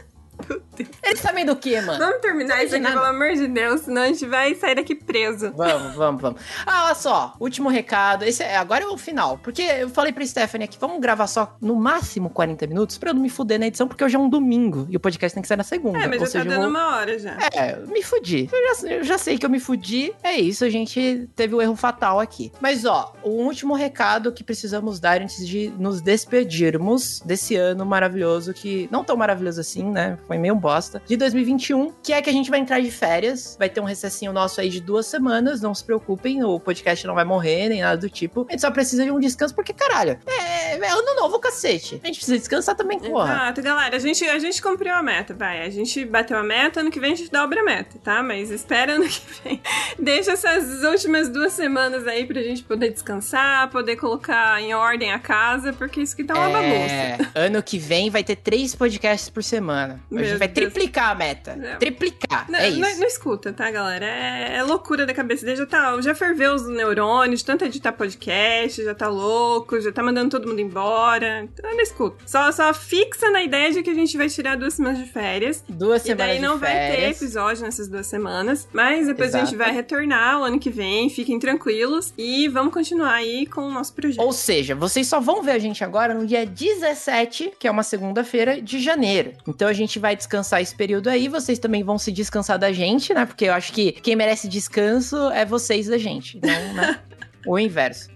Eles 1.03 1.19
sabem 1.19 1.45
do 1.45 1.55
quê, 1.55 1.79
mano? 1.81 1.99
Vamos 1.99 2.19
terminar 2.21 2.63
isso 2.63 2.73
aqui, 2.75 2.83
nada. 2.83 2.95
pelo 2.95 3.05
amor 3.07 3.33
de 3.35 3.47
Deus, 3.47 3.81
senão 3.81 4.01
a 4.01 4.07
gente 4.07 4.25
vai 4.25 4.55
sair 4.55 4.75
daqui 4.75 4.95
preso. 4.95 5.51
Vamos, 5.55 5.95
vamos, 5.95 6.21
vamos. 6.21 6.41
Ah, 6.65 6.85
olha 6.85 6.95
só, 6.95 7.35
último 7.39 7.69
recado. 7.69 8.23
Esse 8.23 8.41
é, 8.41 8.57
agora 8.57 8.83
é 8.83 8.87
o 8.87 8.97
final. 8.97 9.37
Porque 9.37 9.61
eu 9.61 9.89
falei 9.89 10.11
pra 10.11 10.25
Stephanie 10.25 10.65
aqui, 10.65 10.77
vamos 10.79 10.99
gravar 10.99 11.27
só 11.27 11.55
no 11.61 11.75
máximo 11.75 12.29
40 12.29 12.65
minutos 12.67 12.97
pra 12.97 13.11
eu 13.11 13.13
não 13.13 13.21
me 13.21 13.29
fuder 13.29 13.59
na 13.59 13.67
edição, 13.67 13.87
porque 13.87 14.03
hoje 14.03 14.15
é 14.15 14.19
um 14.19 14.27
domingo 14.29 14.87
e 14.89 14.97
o 14.97 14.99
podcast 14.99 15.33
tem 15.35 15.41
que 15.41 15.47
sair 15.47 15.57
na 15.57 15.63
segunda. 15.63 15.99
É, 15.99 16.07
mas 16.07 16.19
já 16.19 16.25
tá 16.25 16.31
seja, 16.31 16.45
eu 16.45 16.49
dando 16.49 16.61
vou- 16.61 16.69
uma 16.69 16.95
hora 16.97 17.19
já. 17.19 17.37
É, 17.53 17.75
me 17.85 18.01
fudi. 18.01 18.49
Eu 18.51 18.75
já, 18.75 18.87
eu 18.89 19.03
já 19.03 19.17
sei 19.17 19.37
que 19.37 19.45
eu 19.45 19.49
me 19.49 19.59
fudi. 19.59 20.11
É 20.23 20.33
isso, 20.33 20.65
a 20.65 20.69
gente 20.69 21.29
teve 21.35 21.53
o 21.53 21.61
erro 21.61 21.75
fatal 21.75 22.19
aqui. 22.19 22.51
Mas, 22.59 22.83
ó, 22.85 23.13
o 23.21 23.29
último 23.29 23.75
recado 23.75 24.31
que 24.31 24.43
precisamos 24.43 24.99
dar 24.99 25.21
antes 25.21 25.47
de 25.47 25.71
nos 25.77 26.01
despedirmos 26.01 27.19
desse 27.21 27.55
ano 27.55 27.85
maravilhoso, 27.85 28.53
que 28.53 28.87
não 28.91 29.03
tão 29.03 29.15
maravilhoso 29.15 29.61
assim, 29.61 29.83
né? 29.83 30.17
Foi 30.33 30.39
meio 30.39 30.55
bosta. 30.55 30.99
De 31.05 31.15
2021, 31.15 31.93
que 32.01 32.11
é 32.11 32.19
que 32.19 32.27
a 32.27 32.33
gente 32.33 32.49
vai 32.49 32.59
entrar 32.59 32.79
de 32.81 32.89
férias. 32.89 33.55
Vai 33.59 33.69
ter 33.69 33.79
um 33.79 33.83
recessinho 33.83 34.33
nosso 34.33 34.59
aí 34.59 34.67
de 34.67 34.81
duas 34.81 35.05
semanas. 35.05 35.61
Não 35.61 35.75
se 35.75 35.83
preocupem, 35.83 36.43
o 36.43 36.59
podcast 36.59 37.05
não 37.05 37.13
vai 37.13 37.23
morrer, 37.23 37.69
nem 37.69 37.81
nada 37.81 37.97
do 37.97 38.09
tipo. 38.09 38.47
A 38.49 38.51
gente 38.51 38.61
só 38.61 38.71
precisa 38.71 39.03
de 39.05 39.11
um 39.11 39.19
descanso, 39.19 39.53
porque, 39.53 39.73
caralho, 39.73 40.17
é, 40.25 40.75
é 40.79 40.89
ano 40.91 41.15
novo, 41.21 41.37
cacete. 41.37 41.99
A 42.03 42.07
gente 42.07 42.15
precisa 42.15 42.35
descansar 42.35 42.75
também, 42.75 42.99
porra. 42.99 43.31
Exato, 43.31 43.61
galera. 43.61 43.95
A 43.95 43.99
gente, 43.99 44.25
a 44.27 44.39
gente 44.39 44.59
cumpriu 44.59 44.91
a 44.95 45.03
meta, 45.03 45.35
vai. 45.35 45.61
A 45.63 45.69
gente 45.69 46.03
bateu 46.03 46.35
a 46.35 46.41
meta, 46.43 46.79
ano 46.79 46.89
que 46.89 46.99
vem 46.99 47.13
a 47.13 47.15
gente 47.15 47.29
dobra 47.29 47.61
a 47.61 47.63
meta, 47.63 47.99
tá? 48.03 48.23
Mas 48.23 48.49
espera 48.49 48.93
ano 48.93 49.07
que 49.07 49.21
vem. 49.43 49.61
Deixa 49.99 50.31
essas 50.31 50.81
últimas 50.83 51.29
duas 51.29 51.53
semanas 51.53 52.07
aí 52.07 52.25
pra 52.25 52.41
gente 52.41 52.63
poder 52.63 52.89
descansar, 52.89 53.69
poder 53.69 53.97
colocar 53.97 54.59
em 54.59 54.73
ordem 54.73 55.11
a 55.11 55.19
casa, 55.19 55.73
porque 55.73 56.01
isso 56.01 56.13
aqui 56.15 56.23
tá 56.23 56.33
uma 56.33 56.49
É, 56.49 57.17
bagunça. 57.17 57.31
ano 57.35 57.61
que 57.61 57.77
vem 57.77 58.09
vai 58.09 58.23
ter 58.23 58.35
três 58.37 58.73
podcasts 58.73 59.29
por 59.29 59.43
semana. 59.43 59.99
a 60.23 60.29
gente 60.29 60.39
vai 60.39 60.47
triplicar 60.47 61.09
a 61.11 61.15
meta. 61.15 61.55
Não. 61.55 61.79
Triplicar. 61.79 62.45
Não, 62.49 62.59
é 62.59 62.71
não- 62.71 62.87
isso. 62.89 62.99
não 62.99 63.07
escuta, 63.07 63.53
tá, 63.53 63.69
galera? 63.71 64.05
É, 64.05 64.57
é 64.57 64.63
loucura 64.63 65.05
da 65.05 65.13
cabeça 65.13 65.45
dele. 65.45 65.57
Já, 65.57 65.65
tá, 65.65 66.01
já 66.01 66.15
ferveu 66.15 66.53
os 66.53 66.67
neurônios, 66.67 67.43
tanto 67.43 67.65
editar 67.65 67.91
podcast, 67.93 68.83
já 68.83 68.93
tá 68.95 69.07
louco, 69.07 69.79
já 69.81 69.91
tá 69.91 70.01
mandando 70.03 70.29
todo 70.31 70.47
mundo 70.47 70.59
embora. 70.61 71.41
Então 71.43 71.71
não 71.71 71.81
escuta. 71.81 72.23
Só, 72.25 72.51
só 72.51 72.73
fixa 72.73 73.29
na 73.29 73.43
ideia 73.43 73.71
de 73.71 73.81
que 73.83 73.89
a 73.89 73.93
gente 73.93 74.17
vai 74.17 74.29
tirar 74.29 74.55
duas 74.57 74.73
semanas 74.75 74.99
de 74.99 75.05
férias. 75.11 75.63
Duas 75.67 76.01
E 76.03 76.07
semanas 76.07 76.27
daí 76.27 76.39
não 76.39 76.57
vai 76.57 76.71
ter 76.71 76.95
férias. 76.97 77.21
episódio 77.21 77.63
nessas 77.63 77.87
duas 77.87 78.07
semanas. 78.07 78.67
Mas 78.73 79.07
depois 79.07 79.33
a 79.35 79.39
gente 79.39 79.49
Exato. 79.55 79.63
vai 79.63 79.71
retornar 79.73 80.39
o 80.39 80.43
ano 80.43 80.59
que 80.59 80.69
vem. 80.69 81.09
Fiquem 81.09 81.39
tranquilos. 81.39 82.13
E 82.17 82.47
vamos 82.47 82.73
continuar 82.73 83.13
aí 83.13 83.45
com 83.45 83.61
o 83.61 83.71
nosso 83.71 83.93
projeto. 83.93 84.23
Ou 84.23 84.31
seja, 84.33 84.75
vocês 84.75 85.07
só 85.07 85.19
vão 85.19 85.41
ver 85.41 85.51
a 85.51 85.59
gente 85.59 85.83
agora 85.83 86.13
no 86.13 86.25
dia 86.25 86.45
17, 86.45 87.53
que 87.59 87.67
é 87.67 87.71
uma 87.71 87.83
segunda-feira 87.83 88.61
de 88.61 88.79
janeiro. 88.79 89.33
Então 89.47 89.67
a 89.67 89.73
gente 89.73 89.99
vai 89.99 90.12
descansar 90.15 90.61
esse 90.61 90.75
período 90.75 91.09
aí. 91.09 91.27
Vocês 91.27 91.59
também 91.59 91.83
vão 91.83 91.97
se 91.97 92.11
descansar 92.11 92.57
da 92.59 92.71
gente, 92.71 93.13
né? 93.13 93.25
Porque 93.25 93.45
eu 93.45 93.53
acho 93.53 93.73
que 93.73 93.91
quem 93.93 94.15
merece 94.15 94.47
descanso 94.47 95.29
é 95.31 95.45
vocês 95.45 95.87
da 95.87 95.97
gente, 95.97 96.39
não, 96.41 96.73
né? 96.73 96.99
o 97.45 97.57
inverso. 97.59 98.12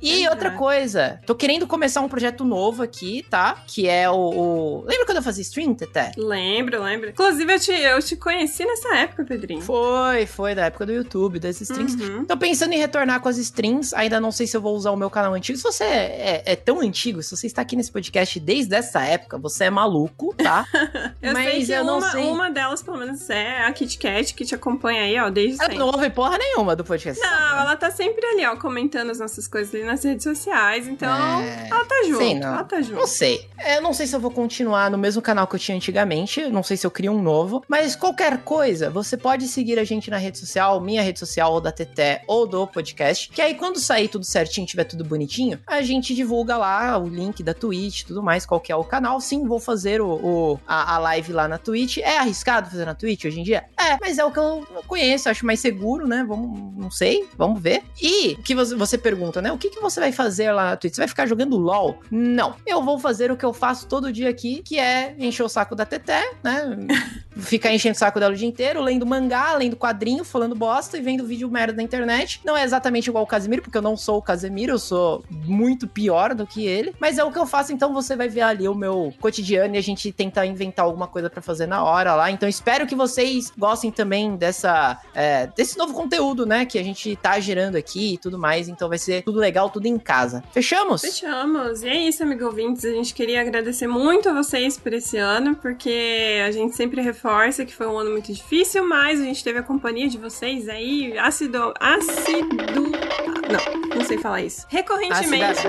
E 0.00 0.20
Exato. 0.20 0.30
outra 0.34 0.50
coisa, 0.52 1.20
tô 1.26 1.34
querendo 1.34 1.66
começar 1.66 2.00
um 2.00 2.08
projeto 2.08 2.44
novo 2.44 2.82
aqui, 2.82 3.24
tá? 3.28 3.62
Que 3.66 3.88
é 3.88 4.08
o. 4.08 4.14
o- 4.16 4.84
Lembra 4.86 5.06
quando 5.06 5.16
eu 5.18 5.22
fazia 5.22 5.42
stream, 5.42 5.74
Teté? 5.74 6.12
Lembro, 6.16 6.82
lembro. 6.82 7.10
Inclusive, 7.10 7.52
eu 7.52 7.58
te, 7.60 7.72
eu 7.72 8.02
te 8.02 8.16
conheci 8.16 8.64
nessa 8.64 8.94
época, 8.96 9.24
Pedrinho. 9.24 9.60
Foi, 9.60 10.26
foi, 10.26 10.54
da 10.54 10.66
época 10.66 10.86
do 10.86 10.92
YouTube, 10.92 11.38
das 11.38 11.60
streams. 11.60 11.94
Uhum. 12.02 12.24
Tô 12.24 12.36
pensando 12.36 12.72
em 12.72 12.78
retornar 12.78 13.20
com 13.20 13.28
as 13.28 13.38
streams. 13.38 13.94
Ainda 13.94 14.20
não 14.20 14.30
sei 14.30 14.46
se 14.46 14.56
eu 14.56 14.60
vou 14.60 14.74
usar 14.76 14.90
o 14.90 14.96
meu 14.96 15.10
canal 15.10 15.34
antigo. 15.34 15.56
Se 15.58 15.64
você 15.64 15.84
é, 15.84 16.42
é- 16.46 16.52
é 16.52 16.56
tão 16.56 16.80
antigo, 16.80 17.22
se 17.22 17.36
você 17.36 17.46
está 17.46 17.62
aqui 17.62 17.76
nesse 17.76 17.90
podcast 17.92 18.38
desde 18.40 18.74
essa 18.74 19.02
época, 19.02 19.38
você 19.38 19.64
é 19.64 19.70
maluco, 19.70 20.34
tá? 20.36 20.66
Eu 21.20 21.34
sei 21.34 21.44
Mas 21.58 21.66
que 21.66 21.72
eu 21.72 21.84
não 21.84 21.98
uma, 21.98 22.10
sei. 22.10 22.24
uma 22.24 22.50
delas, 22.50 22.82
pelo 22.82 22.96
menos, 22.96 23.28
é 23.28 23.64
a 23.66 23.72
Kit 23.72 23.98
Kat, 23.98 24.32
que 24.34 24.44
te 24.44 24.54
acompanha 24.54 25.02
aí, 25.02 25.18
ó, 25.18 25.28
desde 25.30 25.54
Ela 25.54 25.64
sempre. 25.64 25.78
não 25.78 25.86
ouve 25.86 26.08
porra 26.10 26.38
nenhuma 26.38 26.74
do 26.76 26.84
podcast. 26.84 27.20
Não, 27.20 27.58
ela 27.60 27.76
tá 27.76 27.90
sempre 27.90 28.24
ali, 28.24 28.46
ó, 28.46 28.56
comentando 28.56 29.10
as 29.10 29.18
nossas 29.18 29.46
coisas 29.48 29.74
ali 29.74 29.84
nas 29.88 30.04
redes 30.04 30.22
sociais. 30.24 30.86
Então, 30.86 31.08
É, 31.40 31.68
ela 31.70 31.84
tá 31.84 31.94
junto. 32.06 32.18
sei 32.18 32.34
não. 32.38 32.48
Ela 32.48 32.64
tá 32.64 32.76
Não 32.76 32.82
junto. 32.84 33.06
sei. 33.06 33.48
É, 33.58 33.78
Eu 33.78 33.82
não 33.82 33.92
sei 33.92 34.06
se 34.06 34.14
eu 34.14 34.20
vou 34.20 34.30
continuar 34.30 34.90
no 34.90 34.98
mesmo 34.98 35.20
canal 35.20 35.46
que 35.46 35.54
eu 35.56 35.58
tinha 35.58 35.76
antigamente. 35.76 36.48
Não 36.48 36.62
sei 36.62 36.76
se 36.76 36.86
eu 36.86 36.90
crio 36.90 37.12
um 37.12 37.22
novo. 37.22 37.62
Mas 37.68 37.96
qualquer 37.96 38.38
coisa, 38.38 38.88
você 38.90 39.16
pode 39.16 39.46
seguir 39.48 39.78
a 39.78 39.84
gente 39.84 40.10
na 40.10 40.16
rede 40.18 40.38
social, 40.38 40.80
minha 40.80 41.02
rede 41.02 41.18
social, 41.18 41.52
ou 41.52 41.60
da 41.60 41.72
Teté, 41.72 42.22
ou 42.26 42.46
do 42.46 42.66
podcast. 42.66 43.28
Que 43.30 43.40
aí, 43.42 43.54
quando 43.54 43.78
sair 43.80 44.08
tudo 44.08 44.24
certinho, 44.24 44.66
tiver 44.66 44.84
tudo 44.84 45.04
bonitinho, 45.04 45.58
a 45.66 45.82
gente 45.82 46.14
divulga 46.14 46.56
lá 46.56 46.98
o 46.98 47.08
link 47.08 47.42
da 47.42 47.54
Twitch 47.54 48.00
e 48.02 48.06
tudo 48.06 48.22
mais, 48.22 48.44
qual 48.46 48.60
que 48.60 48.70
é 48.70 48.76
o 48.76 48.84
canal. 48.84 49.20
Sim, 49.20 49.46
vou 49.46 49.58
fazer 49.60 50.00
o, 50.00 50.08
o- 50.08 50.60
a, 50.66 50.94
a 50.94 50.98
live 50.98 51.32
lá 51.32 51.48
na 51.48 51.58
Twitch. 51.58 51.98
É 51.98 52.18
arriscado 52.18 52.70
fazer 52.70 52.84
na 52.84 52.94
Twitch 52.94 53.24
hoje 53.24 53.40
em 53.40 53.42
dia? 53.42 53.64
É, 53.78 53.96
mas 54.00 54.18
é 54.18 54.24
o 54.24 54.30
que 54.30 54.38
eu 54.38 54.66
conheço, 54.86 55.28
acho 55.28 55.46
mais 55.46 55.60
seguro, 55.60 56.06
né? 56.06 56.24
Vamos, 56.26 56.76
não 56.76 56.90
sei, 56.90 57.26
vamos 57.36 57.60
ver. 57.60 57.82
E 58.00 58.32
o 58.38 58.42
que 58.42 58.54
você, 58.54 58.74
você 58.74 58.98
pergunta, 58.98 59.40
né? 59.40 59.50
O 59.52 59.58
que, 59.58 59.70
que 59.70 59.77
que 59.78 59.82
você 59.82 60.00
vai 60.00 60.12
fazer 60.12 60.52
lá 60.52 60.70
na 60.70 60.76
Twitch? 60.76 60.94
Você 60.94 61.00
vai 61.00 61.08
ficar 61.08 61.26
jogando 61.26 61.56
LOL? 61.56 62.00
Não. 62.10 62.54
Eu 62.66 62.82
vou 62.82 62.98
fazer 62.98 63.30
o 63.30 63.36
que 63.36 63.44
eu 63.44 63.52
faço 63.52 63.86
todo 63.86 64.12
dia 64.12 64.28
aqui, 64.28 64.62
que 64.62 64.78
é 64.78 65.14
encher 65.18 65.42
o 65.42 65.48
saco 65.48 65.74
da 65.74 65.86
Teté, 65.86 66.32
né? 66.42 66.76
Ficar 67.38 67.72
enchendo 67.72 67.94
o 67.94 67.98
saco 67.98 68.18
dela 68.18 68.34
o 68.34 68.36
dia 68.36 68.48
inteiro, 68.48 68.82
lendo 68.82 69.06
mangá, 69.06 69.54
lendo 69.54 69.76
quadrinho, 69.76 70.24
falando 70.24 70.56
bosta 70.56 70.98
e 70.98 71.00
vendo 71.00 71.24
vídeo 71.24 71.48
merda 71.48 71.74
na 71.74 71.82
internet. 71.82 72.40
Não 72.44 72.56
é 72.56 72.64
exatamente 72.64 73.08
igual 73.08 73.22
o 73.22 73.26
Casemiro, 73.26 73.62
porque 73.62 73.78
eu 73.78 73.82
não 73.82 73.96
sou 73.96 74.18
o 74.18 74.22
Casemiro, 74.22 74.72
eu 74.72 74.78
sou 74.78 75.24
muito 75.30 75.86
pior 75.86 76.34
do 76.34 76.46
que 76.46 76.66
ele. 76.66 76.94
Mas 76.98 77.16
é 77.16 77.24
o 77.24 77.30
que 77.30 77.38
eu 77.38 77.46
faço, 77.46 77.72
então 77.72 77.94
você 77.94 78.16
vai 78.16 78.28
ver 78.28 78.40
ali 78.40 78.68
o 78.68 78.74
meu 78.74 79.14
cotidiano 79.20 79.76
e 79.76 79.78
a 79.78 79.82
gente 79.82 80.10
tenta 80.10 80.44
inventar 80.44 80.84
alguma 80.84 81.06
coisa 81.06 81.30
para 81.30 81.40
fazer 81.40 81.66
na 81.66 81.84
hora 81.84 82.14
lá. 82.14 82.30
Então 82.30 82.48
espero 82.48 82.86
que 82.86 82.94
vocês 82.94 83.52
gostem 83.56 83.90
também 83.92 84.36
dessa, 84.36 85.00
é, 85.14 85.46
desse 85.46 85.78
novo 85.78 85.94
conteúdo, 85.94 86.44
né? 86.44 86.66
Que 86.66 86.78
a 86.78 86.82
gente 86.82 87.14
tá 87.16 87.38
gerando 87.38 87.76
aqui 87.76 88.14
e 88.14 88.18
tudo 88.18 88.38
mais. 88.38 88.68
Então 88.68 88.88
vai 88.88 88.98
ser 88.98 89.22
tudo 89.22 89.38
legal, 89.38 89.67
tudo 89.68 89.86
em 89.86 89.98
casa. 89.98 90.42
Fechamos? 90.52 91.00
Fechamos. 91.00 91.82
E 91.82 91.88
é 91.88 92.08
isso, 92.08 92.22
amigo 92.22 92.44
ouvintes. 92.46 92.84
A 92.84 92.90
gente 92.90 93.14
queria 93.14 93.40
agradecer 93.40 93.86
muito 93.86 94.28
a 94.28 94.32
vocês 94.32 94.78
por 94.78 94.92
esse 94.92 95.16
ano, 95.16 95.56
porque 95.56 96.42
a 96.46 96.50
gente 96.50 96.74
sempre 96.76 97.00
reforça 97.00 97.64
que 97.64 97.74
foi 97.74 97.86
um 97.86 97.98
ano 97.98 98.10
muito 98.10 98.32
difícil, 98.32 98.84
mas 98.86 99.20
a 99.20 99.24
gente 99.24 99.42
teve 99.42 99.58
a 99.58 99.62
companhia 99.62 100.08
de 100.08 100.18
vocês 100.18 100.68
aí, 100.68 101.16
ácido. 101.18 101.72
ácido. 101.78 103.37
Não, 103.48 103.96
não 103.96 104.04
sei 104.04 104.18
falar 104.18 104.42
isso. 104.42 104.66
Recorrentemente. 104.68 105.66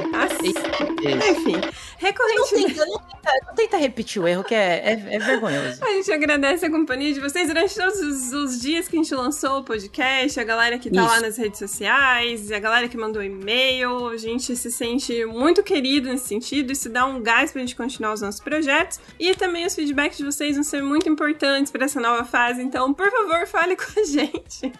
Enfim, 1.29 1.55
recorrentemente. 1.97 2.77
Não 2.77 2.85
tenta, 2.85 2.85
não, 2.85 2.99
tenta, 2.99 3.45
não 3.47 3.55
tenta, 3.55 3.77
repetir 3.77 4.21
o 4.21 4.27
erro, 4.27 4.43
que 4.43 4.53
é, 4.53 4.81
é, 4.83 5.15
é, 5.15 5.19
vergonhoso. 5.19 5.83
A 5.83 5.87
gente 5.91 6.11
agradece 6.11 6.65
a 6.65 6.69
companhia 6.69 7.13
de 7.13 7.21
vocês 7.21 7.47
durante 7.47 7.73
todos 7.73 7.99
os, 7.99 8.33
os, 8.33 8.61
dias 8.61 8.87
que 8.87 8.97
a 8.97 9.01
gente 9.01 9.15
lançou 9.15 9.59
o 9.59 9.63
podcast, 9.63 10.39
a 10.39 10.43
galera 10.43 10.77
que 10.77 10.89
tá 10.89 11.01
isso. 11.01 11.09
lá 11.09 11.21
nas 11.21 11.37
redes 11.37 11.57
sociais, 11.57 12.51
a 12.51 12.59
galera 12.59 12.89
que 12.89 12.97
mandou 12.97 13.23
e-mail. 13.23 14.07
A 14.07 14.17
gente 14.17 14.55
se 14.55 14.71
sente 14.71 15.25
muito 15.25 15.63
querido 15.63 16.09
nesse 16.09 16.27
sentido. 16.27 16.71
Isso 16.71 16.89
dá 16.89 17.05
um 17.05 17.21
gás 17.21 17.51
pra 17.51 17.61
gente 17.61 17.75
continuar 17.75 18.13
os 18.13 18.21
nossos 18.21 18.41
projetos. 18.41 18.99
E 19.17 19.33
também 19.35 19.65
os 19.65 19.73
feedbacks 19.73 20.17
de 20.17 20.25
vocês 20.25 20.55
vão 20.55 20.63
ser 20.63 20.83
muito 20.83 21.07
importantes 21.07 21.71
para 21.71 21.85
essa 21.85 21.99
nova 21.99 22.25
fase. 22.25 22.61
Então, 22.61 22.93
por 22.93 23.09
favor, 23.09 23.47
fale 23.47 23.75
com 23.77 23.99
a 23.99 24.03
gente. 24.03 24.73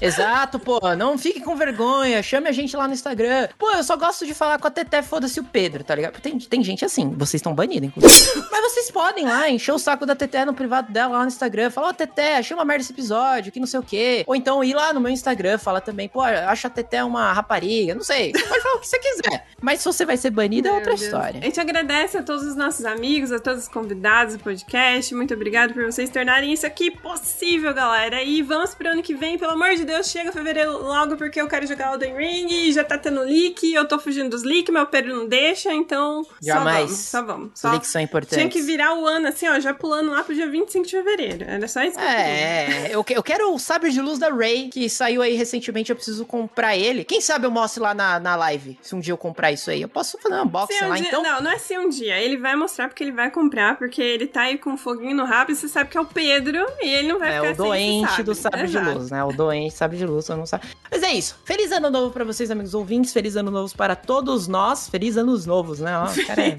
Exato, 0.00 0.58
pô. 0.58 0.80
Não 0.96 1.16
fique 1.18 1.40
com 1.40 1.56
vergonha. 1.56 2.22
Chame 2.22 2.48
a 2.48 2.52
gente 2.52 2.76
lá 2.76 2.86
no 2.86 2.94
Instagram. 2.94 3.48
Pô, 3.58 3.70
eu 3.72 3.82
só 3.82 3.96
gosto 3.96 4.26
de 4.26 4.34
falar 4.34 4.58
com 4.58 4.68
a 4.68 4.70
Teté, 4.70 5.02
foda-se 5.02 5.40
o 5.40 5.44
Pedro, 5.44 5.84
tá 5.84 5.94
ligado? 5.94 6.20
Tem, 6.20 6.38
tem 6.38 6.62
gente 6.62 6.84
assim, 6.84 7.10
vocês 7.10 7.34
estão 7.34 7.54
banidos, 7.54 7.88
inclusive. 7.88 8.44
Mas 8.50 8.72
vocês 8.72 8.90
podem 8.90 9.24
lá 9.24 9.48
encher 9.48 9.72
o 9.72 9.78
saco 9.78 10.06
da 10.06 10.14
Teté 10.14 10.44
no 10.44 10.54
privado 10.54 10.92
dela 10.92 11.18
lá 11.18 11.22
no 11.22 11.28
Instagram. 11.28 11.70
Falar, 11.70 11.88
ó, 11.88 11.90
oh, 11.90 11.94
Teté, 11.94 12.38
achei 12.38 12.56
uma 12.56 12.64
merda 12.64 12.82
esse 12.82 12.92
episódio, 12.92 13.52
que 13.52 13.60
não 13.60 13.66
sei 13.66 13.80
o 13.80 13.82
quê. 13.82 14.24
Ou 14.26 14.34
então 14.34 14.62
ir 14.62 14.74
lá 14.74 14.92
no 14.92 15.00
meu 15.00 15.10
Instagram, 15.10 15.58
fala 15.58 15.80
também, 15.80 16.08
pô, 16.08 16.20
acha 16.20 16.68
a 16.68 16.70
Teté 16.70 17.02
uma 17.04 17.32
rapariga. 17.32 17.94
Não 17.94 18.02
sei. 18.02 18.32
Pode 18.32 18.62
falar 18.62 18.76
o 18.76 18.80
que 18.80 18.88
você 18.88 18.98
quiser. 18.98 19.46
Mas 19.60 19.80
se 19.80 19.86
você 19.86 20.04
vai 20.04 20.16
ser 20.16 20.30
banida, 20.30 20.68
é 20.68 20.72
outra 20.72 20.90
Deus. 20.90 21.02
história. 21.02 21.40
A 21.40 21.44
gente 21.44 21.60
agradece 21.60 22.18
a 22.18 22.22
todos 22.22 22.44
os 22.44 22.56
nossos 22.56 22.84
amigos, 22.84 23.32
a 23.32 23.38
todos 23.38 23.62
os 23.62 23.68
convidados 23.68 24.36
do 24.36 24.42
podcast. 24.42 25.14
Muito 25.14 25.34
obrigado 25.34 25.72
por 25.72 25.84
vocês 25.84 26.10
tornarem 26.10 26.52
isso 26.52 26.66
aqui 26.66 26.90
possível, 26.90 27.72
galera. 27.72 28.22
E 28.22 28.42
vamos 28.42 28.74
pro 28.74 28.88
ano 28.88 29.02
que 29.02 29.14
vem, 29.14 29.38
pelo 29.38 29.52
amor 29.52 29.73
de 29.76 29.84
Deus, 29.84 30.08
chega 30.08 30.32
fevereiro 30.32 30.82
logo 30.82 31.16
porque 31.16 31.40
eu 31.40 31.48
quero 31.48 31.66
jogar 31.66 31.92
Elden 31.92 32.16
Ring 32.16 32.46
e 32.50 32.72
já 32.72 32.84
tá 32.84 32.98
tendo 32.98 33.20
leak, 33.20 33.72
eu 33.72 33.86
tô 33.86 33.98
fugindo 33.98 34.30
dos 34.30 34.42
leaks, 34.42 34.72
meu 34.72 34.86
Pedro 34.86 35.14
não 35.14 35.26
deixa, 35.26 35.72
então 35.72 36.26
Jamais. 36.42 36.90
só 36.90 37.22
vamos, 37.22 37.50
só 37.54 37.68
vamos. 37.70 37.84
Só 37.84 37.94
são 37.94 38.02
importantes. 38.02 38.36
Tinha 38.38 38.48
que 38.48 38.62
virar 38.62 38.94
o 38.94 39.06
ano 39.06 39.28
assim, 39.28 39.48
ó, 39.48 39.58
já 39.60 39.74
pulando 39.74 40.10
lá 40.10 40.22
pro 40.22 40.34
dia 40.34 40.48
25 40.48 40.84
de 40.84 40.90
fevereiro. 40.90 41.44
Era 41.44 41.68
só 41.68 41.82
isso 41.82 41.96
que 41.96 42.04
É, 42.04 42.88
eu, 42.90 43.04
eu 43.08 43.22
quero 43.22 43.52
o 43.52 43.58
sabre 43.58 43.90
de 43.90 44.00
luz 44.00 44.18
da 44.18 44.28
Ray, 44.28 44.68
que 44.68 44.88
saiu 44.88 45.22
aí 45.22 45.34
recentemente, 45.34 45.90
eu 45.90 45.96
preciso 45.96 46.24
comprar 46.24 46.76
ele. 46.76 47.04
Quem 47.04 47.20
sabe 47.20 47.46
eu 47.46 47.50
mostro 47.50 47.82
lá 47.82 47.94
na, 47.94 48.18
na 48.18 48.36
live, 48.36 48.78
se 48.82 48.94
um 48.94 49.00
dia 49.00 49.12
eu 49.12 49.18
comprar 49.18 49.52
isso 49.52 49.70
aí. 49.70 49.82
Eu 49.82 49.88
posso 49.88 50.18
fazer 50.18 50.34
um 50.34 50.42
unboxing 50.42 50.84
um 50.84 50.88
lá, 50.88 50.96
dia, 50.96 51.08
então? 51.08 51.22
Não, 51.22 51.42
não 51.42 51.50
é 51.50 51.58
se 51.58 51.76
um 51.78 51.88
dia. 51.88 52.18
Ele 52.18 52.36
vai 52.36 52.56
mostrar 52.56 52.88
porque 52.88 53.02
ele 53.02 53.12
vai 53.12 53.30
comprar, 53.30 53.76
porque 53.76 54.02
ele 54.02 54.26
tá 54.26 54.42
aí 54.42 54.58
com 54.58 54.70
um 54.70 54.76
foguinho 54.76 55.16
no 55.16 55.24
rabo 55.24 55.52
e 55.52 55.56
você 55.56 55.68
sabe 55.68 55.90
que 55.90 55.98
é 55.98 56.00
o 56.00 56.06
Pedro 56.06 56.66
e 56.80 56.88
ele 56.88 57.08
não 57.08 57.18
vai 57.18 57.30
é, 57.30 57.36
ficar 57.36 57.46
É 57.48 57.52
o 57.52 57.56
doente 57.56 58.22
do 58.22 58.34
sabre 58.34 58.66
de 58.66 58.78
luz, 58.78 59.10
né? 59.10 59.22
O 59.24 59.32
doente 59.32 59.63
sabre 59.70 59.96
de 59.96 60.06
luz, 60.06 60.28
eu 60.28 60.36
não 60.36 60.46
sabe. 60.46 60.66
Mas 60.90 61.02
é 61.02 61.12
isso. 61.12 61.36
Feliz 61.44 61.70
ano 61.72 61.90
novo 61.90 62.12
para 62.12 62.24
vocês, 62.24 62.50
amigos 62.50 62.74
ouvintes. 62.74 63.12
Feliz 63.12 63.36
ano 63.36 63.50
novo 63.50 63.74
para 63.76 63.96
todos 63.96 64.48
nós. 64.48 64.88
Feliz 64.88 65.16
anos 65.16 65.46
novos, 65.46 65.80
né? 65.80 65.96
Ó, 65.98 66.26
cara, 66.26 66.42
é... 66.42 66.58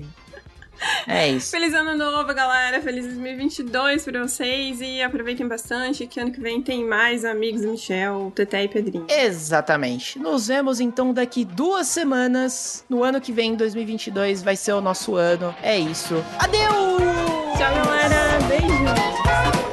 É 1.08 1.30
isso. 1.30 1.52
Feliz 1.52 1.74
ano 1.74 1.96
novo, 1.96 2.34
galera. 2.34 2.82
Feliz 2.82 3.06
2022 3.06 4.04
pra 4.04 4.22
vocês. 4.24 4.82
E 4.82 5.02
aproveitem 5.02 5.48
bastante 5.48 6.06
que 6.08 6.20
ano 6.20 6.32
que 6.32 6.40
vem 6.40 6.62
tem 6.62 6.84
mais 6.84 7.24
amigos 7.24 7.62
do 7.62 7.70
Michel, 7.70 8.32
Teté 8.36 8.64
e 8.64 8.68
Pedrinho. 8.68 9.06
Exatamente. 9.10 10.20
Nos 10.20 10.48
vemos 10.48 10.80
então 10.80 11.14
daqui 11.14 11.46
duas 11.46 11.88
semanas. 11.88 12.84
No 12.90 13.04
ano 13.04 13.22
que 13.22 13.32
vem, 13.32 13.56
2022, 13.56 14.44
vai 14.44 14.56
ser 14.56 14.74
o 14.74 14.82
nosso 14.82 15.16
ano. 15.16 15.56
É 15.62 15.78
isso. 15.78 16.16
Adeus! 16.40 17.02
Tchau, 17.58 17.76
galera. 17.76 18.40
Beijo! 18.48 19.65